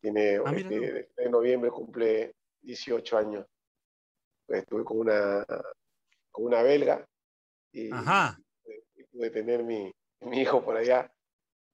Tiene, 0.00 0.38
ah, 0.44 0.52
este, 0.54 1.10
en 1.16 1.30
noviembre 1.30 1.70
cumple 1.70 2.34
18 2.60 3.18
años. 3.18 3.46
Pues 4.46 4.60
estuve 4.60 4.84
con 4.84 4.98
una, 4.98 5.44
con 6.30 6.44
una 6.44 6.62
belga 6.62 7.04
y, 7.72 7.88
y 7.88 9.04
pude 9.10 9.30
tener 9.30 9.64
mi, 9.64 9.90
mi, 10.20 10.40
hijo 10.40 10.64
por 10.64 10.76
allá. 10.76 11.12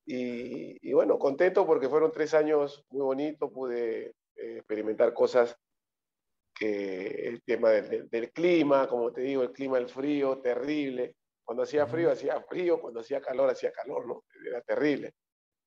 Y, 0.07 0.89
y, 0.89 0.93
bueno, 0.93 1.19
contento 1.19 1.67
porque 1.67 1.89
fueron 1.89 2.13
tres 2.13 2.35
años 2.35 2.85
muy 2.91 3.03
bonitos, 3.03 3.51
pude 3.51 4.15
eh, 4.37 4.57
experimentar 4.59 5.15
cosas 5.15 5.57
que 6.55 7.29
el 7.29 7.43
tema 7.43 7.71
del, 7.71 8.09
del, 8.09 8.31
clima, 8.31 8.87
como 8.89 9.13
te 9.13 9.23
digo, 9.23 9.43
el 9.43 9.53
clima 9.53 9.79
del 9.79 9.89
frío, 9.89 10.41
terrible. 10.41 11.17
Cuando 11.43 11.65
hacía 11.65 11.87
frío, 11.87 12.11
hacía 12.11 12.41
frío, 12.43 12.81
cuando 12.81 13.01
hacía 13.01 13.21
calor, 13.21 13.51
hacía 13.51 13.73
calor, 13.73 14.07
¿no? 14.07 14.25
Era 14.47 14.61
terrible. 14.63 15.15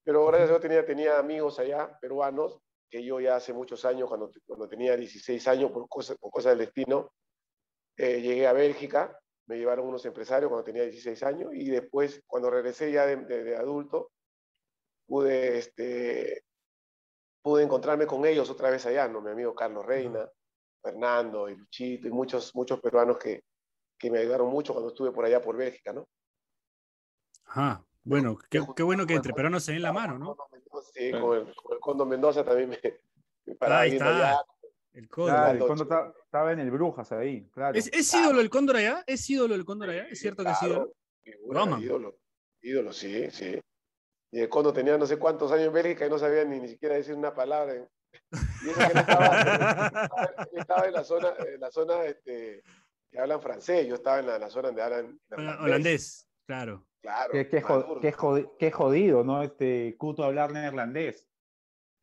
Pero 0.04 0.26
gracias 0.28 0.50
a 0.50 0.54
Dios 0.54 0.62
tenía, 0.62 0.86
tenía 0.86 1.20
amigos 1.20 1.60
allá, 1.60 1.98
peruanos, 2.00 2.62
que 2.90 3.04
yo 3.04 3.20
ya 3.20 3.36
hace 3.36 3.54
muchos 3.54 3.84
años, 3.86 4.08
cuando, 4.08 4.32
cuando 4.46 4.68
tenía 4.68 4.96
16 4.96 5.48
años, 5.50 5.72
por 5.72 5.88
cosas, 5.90 6.18
por 6.18 6.32
cosas 6.32 6.52
del 6.52 6.66
destino, 6.66 7.12
eh, 7.98 8.22
llegué 8.22 8.48
a 8.48 8.54
Bélgica, 8.54 9.20
me 9.48 9.58
llevaron 9.58 9.88
unos 9.88 10.06
empresarios 10.06 10.50
cuando 10.50 10.64
tenía 10.66 10.84
16 10.84 11.24
años, 11.24 11.52
y 11.54 11.70
después, 11.70 12.24
cuando 12.28 12.50
regresé 12.50 12.92
ya 12.92 13.06
de, 13.06 13.16
de, 13.18 13.44
de 13.44 13.56
adulto, 13.56 14.12
pude, 15.06 15.58
este, 15.58 16.44
pude 17.42 17.64
encontrarme 17.64 18.06
con 18.06 18.26
ellos 18.26 18.50
otra 18.50 18.70
vez 18.70 18.86
allá, 18.86 19.08
¿no? 19.08 19.22
Mi 19.22 19.32
amigo 19.32 19.56
Carlos 19.56 19.86
Reina, 19.86 20.30
Fernando 20.82 21.50
y 21.50 21.56
Luchito 21.56 22.08
y 22.08 22.12
muchos, 22.12 22.54
muchos 22.56 22.80
peruanos 22.82 23.18
que, 23.18 23.44
que 23.98 24.12
me 24.12 24.20
ayudaron 24.20 24.50
mucho 24.50 24.74
cuando 24.74 24.90
estuve 24.90 25.12
por 25.12 25.26
allá 25.26 25.42
por 25.42 25.56
Bélgica, 25.56 25.94
¿no? 25.94 26.08
Ajá, 27.46 27.84
bueno, 28.04 28.38
qué, 28.50 28.62
qué 28.76 28.84
bueno 28.84 29.08
que 29.08 29.14
entre 29.14 29.34
peruanos 29.34 29.64
se 29.64 29.72
den 29.72 29.82
la 29.82 29.94
mano, 29.94 30.20
¿no? 30.20 30.36
Sí, 30.94 31.12
con 31.12 31.38
el, 31.38 31.56
con 31.56 31.74
el 31.74 31.80
Condo 31.80 32.06
Mendoza 32.06 32.44
también 32.44 32.70
me, 32.70 32.80
me 33.46 33.56
paraba 33.56 33.82
Ahí 33.82 33.94
está. 33.94 34.16
allá. 34.16 34.46
El 34.98 35.08
Cóndor. 35.10 35.36
Claro, 35.36 35.52
el 35.52 35.60
Cóndor 35.60 36.16
estaba 36.26 36.54
en 36.54 36.60
el 36.60 36.72
Brujas 36.72 37.12
ahí, 37.12 37.48
claro. 37.54 37.78
¿Es, 37.78 37.86
¿Es, 37.94 38.12
ídolo 38.16 38.42
el 38.42 38.50
Cóndor 38.50 38.78
allá? 38.78 39.04
¿Es 39.06 39.30
ídolo 39.30 39.54
el 39.54 39.64
Cóndor 39.64 39.92
allá? 39.92 40.08
¿Es 40.10 40.20
cierto 40.20 40.42
claro, 40.42 40.58
que 40.60 40.66
es 40.66 40.72
ídolo? 40.72 40.94
Figura, 41.24 41.80
ídolo, 41.80 42.20
ídolo, 42.64 42.94
sí, 42.94 43.30
sí. 43.30 43.62
Y 44.32 44.40
el 44.40 44.50
Cóndor 44.50 44.74
tenía 44.74 44.98
no 44.98 45.06
sé 45.06 45.20
cuántos 45.20 45.52
años 45.52 45.68
en 45.68 45.74
Bélgica 45.74 46.08
y 46.08 46.10
no 46.10 46.18
sabía 46.18 46.44
ni, 46.46 46.60
ni 46.60 46.68
siquiera 46.68 46.96
decir 46.96 47.14
una 47.14 47.32
palabra. 47.32 47.76
En... 47.76 47.88
Y 48.66 48.70
eso 48.72 48.80
que 48.80 48.86
él 48.86 48.98
estaba, 48.98 49.28
él 50.52 50.60
estaba 50.60 50.88
en 50.88 50.94
la 50.94 51.04
zona, 51.04 51.34
en 51.48 51.60
la 51.60 51.72
zona 51.72 52.04
este, 52.06 52.64
que 53.12 53.20
hablan 53.20 53.40
francés, 53.40 53.88
yo 53.88 53.94
estaba 53.94 54.18
en 54.18 54.26
la, 54.26 54.40
la 54.40 54.50
zona 54.50 54.70
donde 54.70 54.82
hablan 54.82 55.20
holandés. 55.30 55.62
holandés. 55.62 56.28
Claro. 56.48 56.88
Claro. 57.04 57.34
Qué, 57.34 57.48
qué, 57.48 57.62
jod 57.62 58.02
qué, 58.02 58.12
jodido, 58.12 58.58
qué, 58.58 58.72
jodido, 58.72 59.24
¿no? 59.24 59.44
Este 59.44 59.96
Cuto 60.00 60.24
hablar 60.24 60.52
neerlandés. 60.52 61.30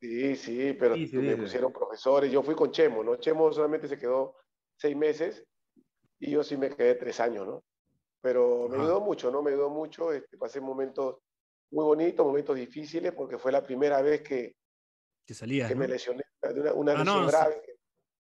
Sí, 0.05 0.37
sí, 0.37 0.77
pero 0.79 0.97
sí, 0.97 1.07
sí, 1.07 1.17
me 1.17 1.35
pusieron 1.35 1.73
profesores. 1.73 2.31
Yo 2.31 2.43
fui 2.43 2.55
con 2.55 2.71
Chemo, 2.71 3.03
¿no? 3.03 3.17
Chemo 3.17 3.51
solamente 3.51 3.89
se 3.89 3.97
quedó 3.97 4.37
seis 4.77 4.95
meses 4.95 5.43
y 6.21 6.31
yo 6.31 6.45
sí 6.45 6.59
me 6.59 6.69
quedé 6.69 6.95
tres 6.97 7.21
años, 7.21 7.47
¿no? 7.47 7.65
Pero 8.21 8.69
me 8.69 8.77
ayudó 8.77 9.01
mucho, 9.01 9.31
¿no? 9.31 9.43
Me 9.43 9.53
ayudó 9.53 9.71
mucho. 9.71 10.13
Este, 10.13 10.37
pasé 10.37 10.61
momentos 10.61 11.17
muy 11.71 11.85
bonitos, 11.85 12.25
momentos 12.25 12.55
difíciles, 12.55 13.13
porque 13.13 13.39
fue 13.39 13.51
la 13.51 13.63
primera 13.63 14.03
vez 14.03 14.21
que, 14.21 14.57
que, 15.25 15.33
salías, 15.33 15.69
que 15.69 15.75
¿no? 15.75 15.81
me 15.81 15.89
lesioné 15.89 16.23
de 16.43 16.61
una, 16.61 16.75
una 16.75 16.93
ah, 16.93 16.99
lesión 16.99 17.21
no, 17.23 17.27
grave 17.27 17.63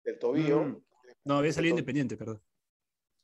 del 0.06 0.20
tobillo. 0.20 0.64
Mm. 0.64 0.84
No, 1.26 1.36
había 1.36 1.52
salido 1.52 1.72
independiente, 1.72 2.16
perdón. 2.16 2.42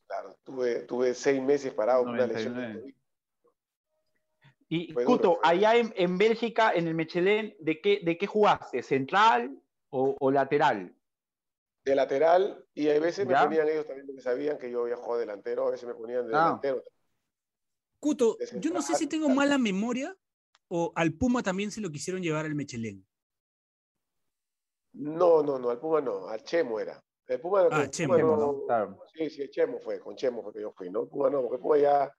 Claro, 0.06 0.38
tuve, 0.43 0.82
tuve 0.82 1.13
seis 1.13 1.41
meses 1.41 1.74
parado 1.74 2.04
con 2.04 2.13
una 2.13 2.28
lesión 2.28 2.56
del 2.56 2.74
tobillo. 2.74 2.98
Y 4.71 4.93
Cuto, 4.93 5.39
allá 5.41 5.75
en, 5.75 5.91
en, 5.97 6.19
Bélgica, 6.19 6.71
en 6.73 6.88
el 6.88 6.93
Mechelen, 6.93 7.55
¿de 7.60 7.82
qué, 7.82 8.01
de 8.03 8.19
qué 8.19 8.27
jugaste? 8.27 8.84
¿Central 8.84 9.60
o, 9.89 10.15
o 10.19 10.32
lateral? 10.32 10.95
De 11.84 11.95
lateral, 11.95 12.63
y 12.75 12.88
a 12.89 12.99
veces 12.99 13.27
¿Ya? 13.27 13.41
me 13.41 13.45
ponían 13.47 13.67
ellos 13.67 13.88
también 13.88 14.05
porque 14.05 14.21
sabían 14.21 14.60
que 14.60 14.69
yo 14.69 14.84
había 14.84 14.95
jugado 14.95 15.21
delantero, 15.21 15.67
a 15.67 15.71
veces 15.71 15.88
me 15.88 15.95
ponían 15.95 16.27
de 16.27 16.36
ah. 16.36 16.43
delantero. 16.43 16.84
Cuto, 17.99 18.38
de 18.39 18.60
yo 18.60 18.69
no 18.71 18.84
sé 18.84 18.93
si 18.93 19.08
tengo 19.08 19.27
mala 19.27 19.58
memoria 19.58 20.15
o 20.67 20.93
al 20.95 21.13
Puma 21.13 21.41
también 21.41 21.71
se 21.71 21.82
lo 21.82 21.89
quisieron 21.89 22.21
llevar 22.21 22.45
al 22.45 22.53
Mechelen. 22.53 23.03
No, 24.93 25.41
no, 25.41 25.58
no, 25.58 25.71
al 25.71 25.79
Puma 25.79 25.99
no, 25.99 26.27
al 26.27 26.43
Chemo 26.43 26.79
era. 26.79 27.03
El 27.25 27.41
Puma, 27.41 27.67
ah, 27.71 27.84
el 27.84 27.89
Chemo, 27.89 28.13
Puma 28.13 28.38
no, 28.38 28.65
claro. 28.67 29.03
Sí, 29.15 29.32
sí, 29.32 29.41
el 29.41 29.49
Chemo 29.49 29.79
fue, 29.79 29.99
con 29.99 30.15
Chemo 30.15 30.43
fue 30.43 30.53
que 30.53 30.62
yo 30.62 30.71
fui, 30.73 30.91
¿no? 30.91 31.01
El 31.03 31.08
Puma 31.08 31.32
no, 31.32 31.41
porque 31.41 31.55
el 31.55 31.62
Puma 31.62 31.77
ya 31.79 32.15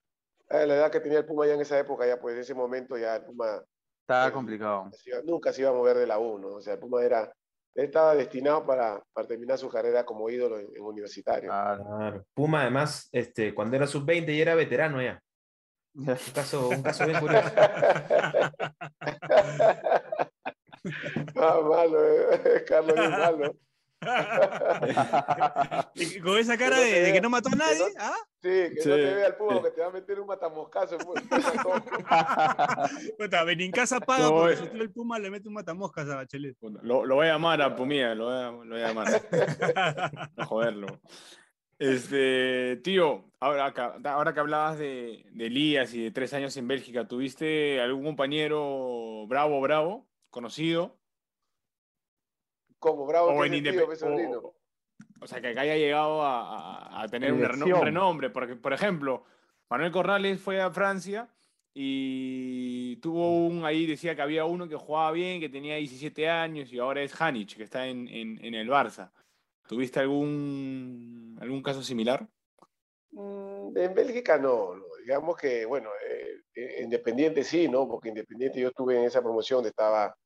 a 0.51 0.67
la 0.67 0.75
edad 0.75 0.91
que 0.91 1.01
tenía 1.01 1.19
el 1.19 1.25
Puma 1.25 1.47
ya 1.47 1.55
en 1.55 1.61
esa 1.61 1.79
época, 1.79 2.07
ya 2.07 2.21
pues 2.21 2.35
en 2.35 2.41
ese 2.41 2.55
momento 2.55 2.99
ya 2.99 3.17
el 3.17 3.25
Puma... 3.25 3.63
Estaba 4.03 4.29
eh, 4.29 4.33
complicado. 4.33 4.91
Nunca 5.25 5.53
se 5.53 5.63
iba 5.63 5.71
a 5.71 5.75
mover 5.75 5.97
de 5.97 6.07
la 6.07 6.19
U, 6.19 6.39
¿no? 6.39 6.49
O 6.55 6.61
sea, 6.61 6.75
el 6.75 6.81
Puma 6.81 7.03
era... 7.03 7.33
Él 7.73 7.85
estaba 7.85 8.17
destinado 8.17 8.67
para, 8.67 9.01
para 9.13 9.29
terminar 9.29 9.57
su 9.57 9.69
carrera 9.69 10.05
como 10.05 10.29
ídolo 10.29 10.59
en, 10.59 10.67
en 10.75 10.83
universitario. 10.83 11.49
Claro. 11.49 12.27
Puma, 12.35 12.63
además, 12.63 13.09
este, 13.13 13.55
cuando 13.55 13.77
era 13.77 13.87
sub-20 13.87 14.37
ya 14.37 14.43
era 14.43 14.57
veterano 14.57 15.01
ya. 15.01 15.23
Un 15.95 16.07
caso, 16.35 16.69
un 16.69 16.83
caso 16.83 17.07
bien 17.07 17.21
curioso. 17.21 17.49
ah, 21.37 21.61
malo, 21.63 22.05
eh. 22.05 22.65
Carlos, 22.69 22.95
bien 22.95 23.11
malo. 23.11 23.57
Con 26.23 26.39
esa 26.39 26.57
cara 26.57 26.77
no 26.77 26.83
de, 26.83 27.03
de, 27.03 27.13
que 27.13 27.21
no 27.21 27.29
mató 27.29 27.51
a 27.51 27.57
nadie. 27.57 27.77
Que 27.77 27.93
no, 27.95 27.99
¿ah? 27.99 28.17
Sí, 28.43 28.49
que 28.49 28.77
sí. 28.81 28.89
no 28.89 28.95
te 28.95 29.15
vea 29.15 29.27
el 29.27 29.35
público 29.35 29.65
que 29.65 29.71
te 29.73 29.83
va 29.83 29.89
a 29.89 29.91
meter 29.91 30.19
un 30.21 30.27
matamoscazo. 30.27 30.97
Puta, 33.19 33.45
Benincasa 33.45 34.01
paga 34.01 34.25
no, 34.25 34.31
porque 34.31 34.57
su 34.57 34.65
el 34.65 34.91
Puma 34.91 35.19
le 35.19 35.31
mete 35.31 35.49
un 35.49 35.55
matamoscas 35.55 36.09
a 36.09 36.17
Bachelet. 36.17 36.57
Lo, 36.83 37.05
lo, 37.05 37.17
voy 37.17 37.27
a 37.27 37.33
llamar 37.33 37.61
a 37.61 37.77
Pumía, 37.77 38.15
lo 38.15 38.25
voy 38.27 38.35
a, 38.35 38.51
lo 38.51 38.65
voy 38.65 38.81
a 38.81 38.89
llamar. 38.89 39.23
a 40.37 40.47
joderlo. 40.47 40.87
Este, 41.79 42.81
tío, 42.83 43.31
ahora 43.41 43.75
que, 43.75 43.83
ahora 44.09 44.33
que 44.35 44.41
hablabas 44.41 44.79
de, 44.79 45.27
de 45.33 45.47
Elías 45.47 45.93
y 45.95 46.05
de 46.05 46.11
tres 46.11 46.33
años 46.35 46.57
en 46.57 46.69
Bélgica, 46.69 47.07
¿tuviste 47.07 47.81
algún 47.81 48.05
compañero 48.05 49.27
bravo, 49.27 49.61
bravo, 49.61 50.09
conocido? 50.31 51.00
Como 52.81 53.07
bravo 53.07 53.29
o, 53.29 53.45
en 53.45 53.53
sentido, 53.53 53.85
o, 54.43 54.55
o, 55.21 55.27
sea, 55.27 55.41
que 55.41 55.49
haya 55.49 55.77
llegado 55.77 56.23
a, 56.23 56.89
a, 56.89 57.03
a 57.03 57.09
tener 57.09 57.33
un, 57.33 57.45
un, 57.45 57.83
renombre. 57.83 58.31
Porque, 58.31 58.57
por 58.57 58.73
ejemplo, 58.73 59.25
Manuel 59.69 59.93
Corrales 59.93 60.41
fue 60.41 60.61
a 60.61 60.71
Francia 60.71 61.29
y 61.73 62.97
tuvo 62.97 63.47
un, 63.47 63.65
ahí 63.65 63.87
decía 63.87 64.17
que 64.17 64.23
había 64.23 64.45
uno 64.45 64.69
que 64.69 64.75
jugaba 64.77 65.13
bien, 65.13 65.41
que 65.41 65.49
tenía 65.49 65.77
17 65.77 66.29
años 66.29 66.73
y 66.73 66.79
ahora 66.79 67.03
es 67.03 67.21
Hanich, 67.21 67.57
que 67.57 67.63
está 67.63 67.87
en, 67.87 68.09
en, 68.09 68.45
en 68.45 68.55
el 68.55 68.69
Barça. 68.69 69.13
¿Tuviste 69.69 70.01
algún, 70.01 71.39
algún 71.41 71.63
caso 71.63 71.83
similar? 71.83 72.27
Mm, 73.13 73.77
en 73.77 73.95
Bélgica 73.95 74.37
no, 74.37 74.75
no, 74.75 74.85
digamos 75.01 75.37
que, 75.37 75.65
bueno, 75.65 75.91
eh, 76.09 76.81
Independiente 76.83 77.45
sí, 77.45 77.69
¿no? 77.69 77.89
Porque 77.89 78.09
Independiente 78.09 78.61
yo 78.61 78.69
estuve 78.69 78.99
en 78.99 79.05
esa 79.05 79.23
promoción 79.23 79.59
donde 79.59 79.71
estaba, 79.71 80.17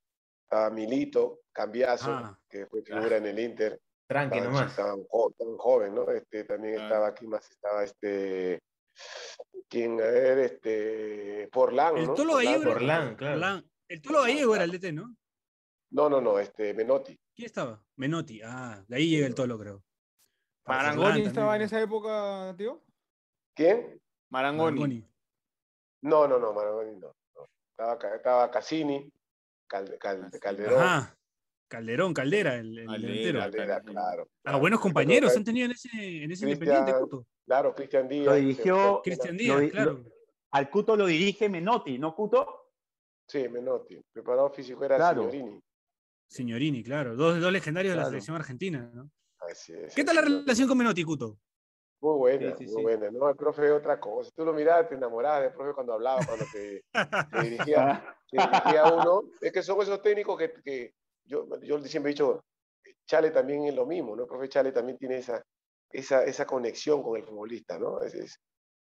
estaba 0.54 0.70
Milito, 0.70 1.40
Cambiazo, 1.52 2.12
ah, 2.12 2.38
que 2.48 2.66
fue 2.66 2.82
figura 2.82 3.16
ah, 3.16 3.18
en 3.18 3.26
el 3.26 3.38
Inter. 3.40 3.80
Tranqui 4.06 4.38
Estaba, 4.38 4.52
nomás. 4.54 4.70
estaba 4.70 4.94
un 4.94 5.04
jo- 5.08 5.34
tan 5.36 5.56
joven, 5.56 5.94
¿no? 5.94 6.10
Este, 6.10 6.44
también 6.44 6.74
Claro. 6.74 6.88
estaba 6.88 7.06
aquí 7.08 7.26
más, 7.26 7.50
estaba 7.50 7.82
este, 7.84 8.60
¿quién? 9.68 10.00
A 10.00 10.04
ver, 10.04 10.38
este, 10.38 11.48
Forlán, 11.52 11.96
El 11.96 12.06
¿no? 12.06 12.14
Tolo 12.14 12.36
Gallego. 12.36 12.70
era- 12.70 12.78
claro. 12.78 13.16
Forlán. 13.18 13.70
El 13.88 14.02
Tolo 14.02 14.22
Gallego 14.22 14.54
era 14.54 14.64
el 14.64 14.70
DT, 14.70 14.92
¿no? 14.92 15.16
No, 15.90 16.08
no, 16.08 16.20
no, 16.20 16.38
este, 16.38 16.72
Menotti. 16.74 17.18
¿Quién 17.34 17.46
estaba? 17.46 17.82
Menotti. 17.96 18.40
Ah, 18.44 18.84
de 18.86 18.96
ahí 18.96 19.08
llega 19.10 19.26
el 19.26 19.34
Tolo, 19.34 19.58
creo. 19.58 19.82
¿Marangoni 20.66 21.22
estaba 21.22 21.56
en 21.56 21.62
esa 21.62 21.80
época, 21.80 22.54
tío? 22.56 22.82
¿Quién? 23.56 24.00
Marangoni. 24.30 24.80
Marangoni. 24.80 25.10
No, 26.02 26.28
no, 26.28 26.38
no, 26.38 26.52
Marangoni 26.52 26.92
no. 26.98 27.12
no. 27.34 27.46
Estaba, 27.70 28.14
estaba 28.16 28.50
Cassini, 28.50 29.10
Cal- 29.66 29.96
Cal- 29.98 30.30
Calderón, 30.40 30.82
Ajá. 30.82 31.16
Calderón, 31.68 32.14
Caldera, 32.14 32.56
el, 32.56 32.78
el 32.78 32.86
Caldera, 32.86 33.08
delantero. 33.08 33.38
Caldera, 33.40 33.66
Caldera. 33.76 33.92
claro. 33.92 34.22
Ah, 34.30 34.40
claro. 34.42 34.58
buenos 34.60 34.80
compañeros 34.80 35.32
que- 35.32 35.38
han 35.38 35.44
tenido 35.44 35.66
en 35.66 35.72
ese, 35.72 35.88
en 35.92 36.30
ese 36.30 36.44
Cristian- 36.46 36.50
Independiente, 36.50 36.92
Cuto. 37.00 37.26
Claro, 37.46 37.74
Cristian 37.74 38.08
Díaz. 38.08 38.26
Lo 38.26 38.34
dirigió- 38.34 39.00
Cristian 39.02 39.36
Díaz, 39.36 39.70
claro. 39.70 40.04
Al 40.52 40.70
Cuto 40.70 40.96
lo 40.96 41.06
dirige 41.06 41.48
Menotti, 41.48 41.98
¿no, 41.98 42.14
Cuto? 42.14 42.70
Sí, 43.28 43.48
Menotti. 43.48 44.00
Preparador 44.12 44.54
físico 44.54 44.84
era 44.84 44.96
Claro. 44.96 45.30
Signorini. 45.30 45.60
Signorini, 46.28 46.82
claro. 46.84 47.16
Dos, 47.16 47.40
dos 47.40 47.52
legendarios 47.52 47.92
de 47.92 47.96
la 47.96 48.02
Claro. 48.02 48.10
selección 48.10 48.36
argentina, 48.36 48.90
¿no? 48.94 49.10
Así 49.40 49.72
es, 49.74 49.94
¿Qué 49.94 50.04
tal 50.04 50.16
la 50.16 50.22
relación 50.22 50.68
con 50.68 50.78
Menotti, 50.78 51.02
Cuto? 51.04 51.38
Muy 52.04 52.16
buena, 52.18 52.50
Sí, 52.50 52.54
sí, 52.56 52.68
muy 52.68 52.82
sí. 52.82 52.82
buena. 52.82 53.10
No, 53.10 53.28
el 53.30 53.36
profe 53.36 53.64
es 53.66 53.72
otra 53.72 53.98
cosa. 53.98 54.30
Tú 54.34 54.44
lo 54.44 54.52
mirabas, 54.52 54.88
te 54.88 54.94
enamorabas 54.94 55.42
del 55.42 55.52
profe 55.54 55.72
cuando 55.74 55.94
hablaba, 55.94 56.24
cuando 56.26 56.46
te, 56.48 56.82
te 57.30 57.38
dirigía, 57.38 57.82
te 58.30 58.38
dirigía 58.38 58.82
a 58.82 58.88
uno. 58.88 59.30
Es 59.40 59.52
que 59.52 59.62
son 59.62 59.80
esos 59.80 60.02
técnicos 60.02 60.36
que, 60.38 60.52
que 60.62 60.92
yo, 61.24 61.46
yo 61.62 61.80
siempre 61.84 62.10
he 62.12 62.14
dicho, 62.14 62.44
Chale 63.06 63.30
también 63.30 63.64
es 63.66 63.74
lo 63.74 63.86
mismo, 63.86 64.16
¿no? 64.16 64.22
El 64.24 64.28
profe 64.28 64.48
Chale 64.50 64.72
también 64.72 64.98
tiene 64.98 65.18
esa, 65.18 65.42
esa, 65.90 66.24
esa 66.24 66.46
conexión 66.46 67.02
con 67.02 67.16
el 67.16 67.24
futbolista, 67.24 67.78
¿no? 67.78 68.00
Es, 68.02 68.14
es- 68.14 68.38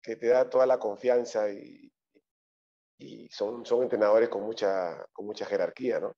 que 0.03 0.15
te 0.15 0.27
da 0.27 0.49
toda 0.49 0.65
la 0.65 0.80
confianza 0.80 1.49
y, 1.51 1.91
y 2.99 3.27
son, 3.30 3.65
son 3.65 3.84
entrenadores 3.84 4.30
con 4.30 4.43
mucha, 4.43 5.06
con 5.12 5.25
mucha 5.25 5.45
jerarquía, 5.45 5.99
¿no? 5.99 6.13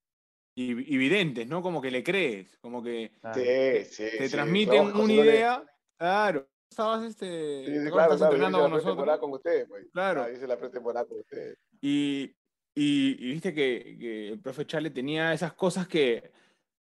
Y, 0.55 0.71
y 0.93 0.97
videntes, 0.97 1.47
¿no? 1.47 1.62
Como 1.62 1.81
que 1.81 1.91
le 1.91 2.03
crees, 2.03 2.57
como 2.59 2.83
que 2.83 3.12
Sí, 3.33 3.85
sí. 3.85 4.09
te 4.17 4.29
sí, 4.29 4.29
transmiten 4.29 4.63
lógico, 4.65 5.01
una 5.01 5.13
idea. 5.13 5.65
Claro. 5.97 6.49
Estabas 6.69 7.03
este. 7.03 7.65
Sí, 7.65 7.71
¿te 7.71 7.84
sí, 7.86 7.91
claro, 7.91 8.15
claro, 8.15 8.25
entrenando 8.34 8.60
con 8.62 8.71
nosotros. 8.71 9.19
con 9.19 9.32
ustedes, 9.34 9.67
pues. 9.67 9.88
Claro. 9.91 10.23
Ah, 10.23 10.29
hice 10.29 10.47
la 10.47 10.58
pretemporada 10.58 11.05
con 11.05 11.19
ustedes. 11.19 11.58
Y, 11.82 12.36
y- 12.75 13.17
y 13.19 13.32
viste 13.32 13.53
que, 13.53 13.97
que 13.99 14.29
el 14.29 14.39
profe 14.39 14.65
Chale 14.65 14.89
tenía 14.91 15.34
esas 15.34 15.53
cosas 15.53 15.88
que 15.88 16.32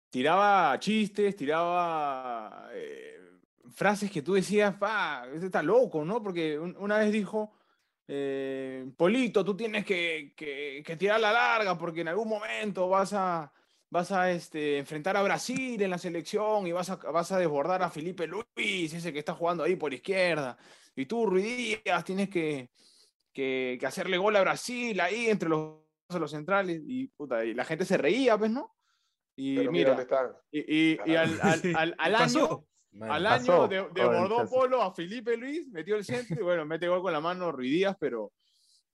tiraba 0.09 0.79
chistes, 0.79 1.35
tiraba 1.35 2.69
eh, 2.73 3.19
frases 3.73 4.09
que 4.09 4.21
tú 4.21 4.33
decías, 4.33 4.75
pa, 4.75 5.27
este 5.33 5.47
está 5.47 5.61
loco, 5.61 6.05
¿no? 6.05 6.23
Porque 6.23 6.57
un- 6.57 6.77
una 6.77 6.97
vez 6.99 7.11
dijo, 7.11 7.51
eh, 8.07 8.89
Polito, 8.95 9.43
tú 9.43 9.57
tienes 9.57 9.83
que, 9.85 10.33
que, 10.37 10.81
que 10.85 10.95
tirar 10.95 11.19
la 11.19 11.33
larga 11.33 11.77
porque 11.77 12.01
en 12.01 12.07
algún 12.07 12.29
momento 12.29 12.87
vas 12.87 13.11
a, 13.13 13.51
vas 13.89 14.11
a 14.11 14.31
este, 14.31 14.77
enfrentar 14.77 15.15
a 15.17 15.23
Brasil 15.23 15.81
en 15.81 15.89
la 15.89 15.97
selección 15.97 16.67
y 16.67 16.71
vas 16.71 16.89
a, 16.89 16.95
vas 16.97 17.31
a 17.31 17.37
desbordar 17.39 17.81
a 17.83 17.89
Felipe 17.89 18.27
Luis, 18.27 18.93
ese 18.93 19.13
que 19.13 19.19
está 19.19 19.33
jugando 19.33 19.63
ahí 19.63 19.75
por 19.75 19.93
izquierda. 19.93 20.57
Y 20.95 21.05
tú, 21.05 21.25
Ruiz 21.25 21.45
Díaz, 21.83 22.03
tienes 22.03 22.29
que, 22.29 22.69
que, 23.33 23.77
que 23.79 23.85
hacerle 23.85 24.17
gol 24.17 24.35
a 24.35 24.41
Brasil 24.41 24.99
ahí 24.99 25.27
entre 25.29 25.49
los, 25.49 25.75
los 26.09 26.31
centrales. 26.31 26.81
Y, 26.85 27.07
puta, 27.07 27.43
y 27.45 27.53
la 27.53 27.65
gente 27.65 27.85
se 27.85 27.97
reía, 27.97 28.37
pues, 28.37 28.51
¿no? 28.51 28.75
Y 29.37 29.57
Pero 29.57 29.71
mira 29.71 29.71
mira, 29.71 29.89
dónde 29.89 30.03
están. 30.03 30.31
y, 30.51 30.59
y- 30.93 30.99
y 31.05 31.15
al, 31.15 31.39
al, 31.41 31.61
al, 31.75 31.95
al 31.97 32.15
año, 32.15 32.65
al 33.01 33.25
año 33.27 33.67
de, 33.67 33.83
pasó. 33.83 34.49
Polo 34.49 34.81
a 34.81 34.93
Felipe 34.93 35.35
Luis, 35.35 35.67
metió 35.69 35.97
el 35.97 36.05
centro 36.05 36.39
y 36.39 36.43
bueno, 36.43 36.65
mete 36.65 36.87
gol 36.87 37.01
con 37.01 37.11
la 37.11 37.19
mano 37.19 37.51
Ruiz 37.51 37.71
Díaz, 37.71 37.97
pero, 37.99 38.31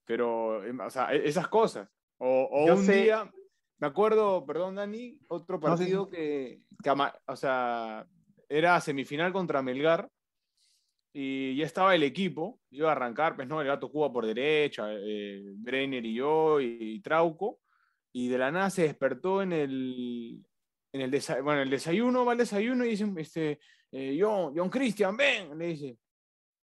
pero 0.05 0.63
em, 0.65 0.79
o 0.79 0.89
sea, 0.89 1.13
e- 1.13 1.27
esas 1.27 1.47
cosas. 1.47 1.87
O, 2.17 2.65
un 2.73 2.83
sé- 2.83 3.03
día, 3.03 3.31
me 3.81 3.87
acuerdo, 3.87 4.45
perdón 4.45 4.75
Dani, 4.75 5.19
otro 5.27 5.57
No, 5.59 5.75
sí, 5.75 5.83
partido 5.83 6.09
que, 6.09 6.61
o 7.25 7.35
sea, 7.35 8.07
era 8.47 8.79
semifinal 8.79 9.33
contra 9.33 9.61
Melgar 9.61 10.07
y 11.13 11.55
ya 11.57 11.65
estaba 11.65 11.93
el 11.95 12.03
equipo, 12.03 12.59
iba 12.69 12.89
a 12.89 12.91
arrancar, 12.93 13.35
pues 13.35 13.47
no, 13.47 13.59
el 13.59 13.67
gato 13.67 13.91
Cuba 13.91 14.13
por 14.13 14.25
derecha, 14.25 14.85
eh, 14.93 15.41
Brenner 15.55 16.05
y 16.05 16.13
yo 16.13 16.61
y, 16.61 17.01
Trauco, 17.01 17.59
y 18.13 18.29
de 18.29 18.37
la 18.37 18.51
nada 18.51 18.69
se 18.69 18.83
despertó 18.83 19.41
en 19.41 19.51
el, 19.51 20.45
en 20.93 21.01
el, 21.01 21.11
desa- 21.11 21.41
bueno, 21.43 21.61
el 21.61 21.69
desayuno, 21.69 22.23
va 22.23 22.31
al 22.33 22.37
desayuno 22.37 22.85
y 22.85 22.89
dice, 22.91 23.11
este, 23.17 23.59
eh, 23.91 24.17
John, 24.21 24.53
John 24.55 24.69
Christian, 24.69 25.17
ven, 25.17 25.57
le 25.57 25.67
dice, 25.67 25.97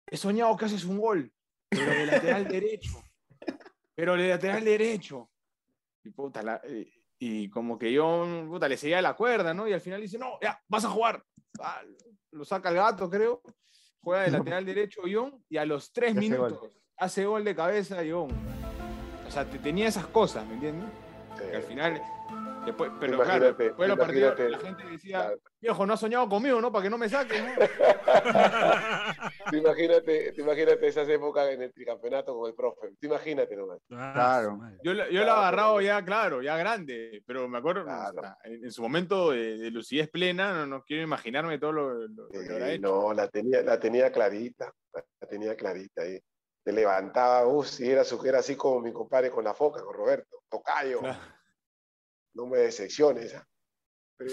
he 0.07 0.16
soñado 0.16 0.57
que 0.57 0.64
haces 0.64 0.85
un 0.85 0.98
gol, 0.98 1.31
pero 1.68 1.90
de 1.90 2.07
lateral 2.07 2.48
derecho, 2.48 3.02
pero 3.94 4.14
de 4.16 4.28
lateral 4.28 4.64
derecho. 4.64 5.31
Y, 6.04 6.11
puta, 6.11 6.42
la- 6.42 6.61
eh, 6.64 6.90
y 7.18 7.48
como 7.50 7.78
que 7.78 7.92
yo, 7.92 8.26
puta, 8.48 8.68
le 8.68 8.76
seguía 8.76 9.02
la 9.02 9.14
cuerda, 9.14 9.52
¿no? 9.54 9.66
Y 9.68 9.72
al 9.72 9.81
final 9.81 10.00
dice, 10.00 10.18
no, 10.18 10.38
ya, 10.40 10.61
vas 10.68 10.85
a 10.85 10.90
jugar. 10.90 11.24
Ah, 11.61 11.81
lo 12.31 12.44
saca 12.44 12.68
el 12.68 12.76
gato, 12.76 13.09
creo. 13.11 13.42
Juega 14.00 14.22
de 14.22 14.31
lateral 14.31 14.64
derecho 14.64 15.00
John 15.11 15.44
y 15.48 15.57
a 15.57 15.64
los 15.64 15.92
tres 15.92 16.14
gol. 16.14 16.20
minutos 16.20 16.78
hace 16.96 17.24
gol 17.26 17.44
de 17.44 17.54
cabeza 17.54 17.98
John. 18.09 18.31
O 19.26 19.31
sea, 19.31 19.44
te- 19.48 19.59
tenía 19.59 19.88
esas 19.88 20.07
cosas, 20.07 20.46
¿me 20.46 20.54
entiendes? 20.54 20.88
Que 21.38 21.57
al 21.57 21.62
Sí. 21.62 21.68
final, 21.68 22.02
después, 22.64 22.90
pero 23.01 23.14
Imagínate, 23.14 23.38
claro, 23.40 23.55
después 23.59 23.79
de 23.79 23.88
los 23.88 23.99
partidos 23.99 24.38
la 24.51 24.59
gente 24.59 24.85
decía, 24.85 25.18
Claro. 25.21 25.40
viejo, 25.61 25.87
no 25.87 25.94
has 25.94 26.01
soñado 26.01 26.29
conmigo, 26.29 26.61
¿no? 26.61 26.71
Para 26.73 26.85
que 26.85 26.90
no 26.90 26.99
me 26.99 27.09
saques, 27.09 27.42
¿no? 27.42 27.49
Imagínate, 29.53 30.35
imagínate 30.37 30.87
esas 30.87 31.09
épocas 31.09 31.49
en 31.51 31.62
el 31.62 31.73
tricampeonato 31.73 32.37
con 32.38 32.49
el 32.49 32.55
profe. 32.55 32.90
Imagínate 33.01 33.57
nomás. 33.57 33.79
Ah, 33.90 34.12
Claro. 34.14 34.59
Yo, 34.83 34.94
la- 34.94 35.09
yo 35.09 35.21
lo 35.21 35.27
he 35.27 35.31
agarrado 35.31 35.81
ya, 35.81 36.05
claro, 36.05 36.42
ya 36.42 36.57
grande, 36.57 37.23
pero 37.27 37.49
me 37.49 37.59
acuerdo, 37.59 37.85
Claro. 37.85 38.23
en, 38.44 38.64
en 38.64 38.73
su 38.73 38.83
momento 38.83 39.31
de, 39.31 39.59
de 39.59 39.71
lucidez 39.71 40.09
plena, 40.11 40.53
no, 40.53 40.66
no 40.66 40.83
quiero 40.85 41.03
imaginarme 41.03 41.59
todo 41.59 41.73
lo, 41.73 41.94
lo- 41.94 42.09
lo 42.09 42.29
que 42.29 42.53
habrá 42.53 42.71
hecho. 42.73 42.83
no, 42.83 43.14
la 43.14 43.29
tenía, 43.29 43.62
la 43.62 43.79
tenía 43.81 44.12
clarita. 44.12 44.73
La 44.92 45.29
tenía 45.29 45.57
clarita 45.57 46.03
ahí. 46.03 46.18
Te 46.64 46.73
levantaba, 46.73 47.47
uff, 47.47 47.66
si 47.68 47.90
era, 47.90 48.05
su- 48.05 48.25
era 48.27 48.40
así 48.40 48.57
como 48.57 48.81
mi 48.81 48.92
compadre 48.92 49.31
con 49.31 49.44
la 49.44 49.55
foca, 49.55 49.83
con 49.83 49.94
Roberto. 49.94 50.42
Tocayo. 50.51 51.01
No 52.38 52.46
me 52.46 52.59
decepciones. 52.59 53.35
ah. 53.35 53.44
Pero 54.16 54.31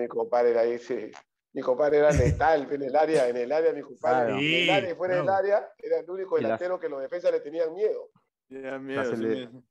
mi, 0.00 0.06
compadre 0.06 0.50
era 0.50 0.62
ese. 0.62 1.10
Mi 1.52 1.60
compadre 1.60 1.98
era 1.98 2.12
letal 2.12 2.72
en 2.72 2.82
el 2.82 2.94
área, 2.94 3.28
en 3.28 3.36
el 3.36 3.50
área, 3.50 3.72
mi 3.72 3.82
compadre. 3.82 4.26
Claro. 4.28 4.38
En 4.40 4.44
el 4.62 4.70
área 4.70 4.90
y 4.92 4.94
fuera 4.94 5.16
del 5.16 5.28
área, 5.28 5.68
era 5.78 5.98
el 5.98 6.08
único 6.08 6.36
delantero 6.36 6.78
que 6.78 6.88
los 6.88 7.00
defensas 7.02 7.32
le 7.32 7.40
tenían 7.40 7.74
miedo. 7.74 8.10
Miedo, 8.48 8.78
La 9.02 9.04
sí, 9.04 9.10
cele- 9.12 9.28
miedo. 9.34 9.62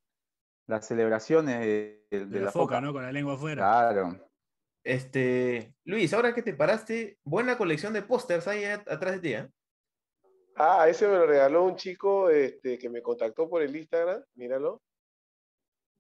Las 0.67 0.85
celebraciones 0.85 1.59
de, 1.61 2.05
de- 2.11 2.19
De 2.19 2.25
de 2.25 2.39
la 2.41 2.51
foca, 2.51 2.81
¿no? 2.81 2.91
Con 2.91 3.03
la 3.03 3.11
lengua 3.13 3.35
afuera. 3.35 3.61
Claro. 3.61 4.19
Este, 4.83 5.73
Luis, 5.85 6.13
ahora 6.13 6.33
que 6.33 6.41
te 6.43 6.53
paraste, 6.53 7.17
buena 7.23 7.57
colección 7.57 7.93
de 7.93 8.01
pósters 8.01 8.47
ahí 8.49 8.65
at- 8.65 8.87
atrás 8.89 9.13
de 9.13 9.19
ti, 9.19 9.33
¿eh? 9.33 9.49
Ah, 10.55 10.87
ese 10.89 11.07
me 11.07 11.15
lo 11.15 11.25
regaló 11.25 11.63
un 11.63 11.77
chico 11.77 12.29
este, 12.29 12.77
que 12.77 12.89
me 12.89 13.01
contactó 13.01 13.49
por 13.49 13.61
el 13.61 13.73
Instagram, 13.75 14.21
míralo. 14.35 14.81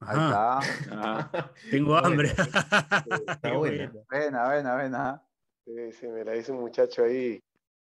Ahí 0.01 0.17
Ajá, 0.17 0.59
está. 0.81 1.31
Ah, 1.31 1.53
tengo 1.69 1.95
hambre. 1.95 2.29
Está 3.27 3.57
buena. 3.57 3.91
bueno. 3.91 4.05
Buena, 4.09 4.45
buena, 4.47 4.73
buena. 4.75 5.23
Sí, 5.65 5.91
sí, 5.99 6.07
me 6.07 6.25
la 6.25 6.35
hizo 6.35 6.53
un 6.53 6.61
muchacho 6.61 7.03
ahí, 7.03 7.39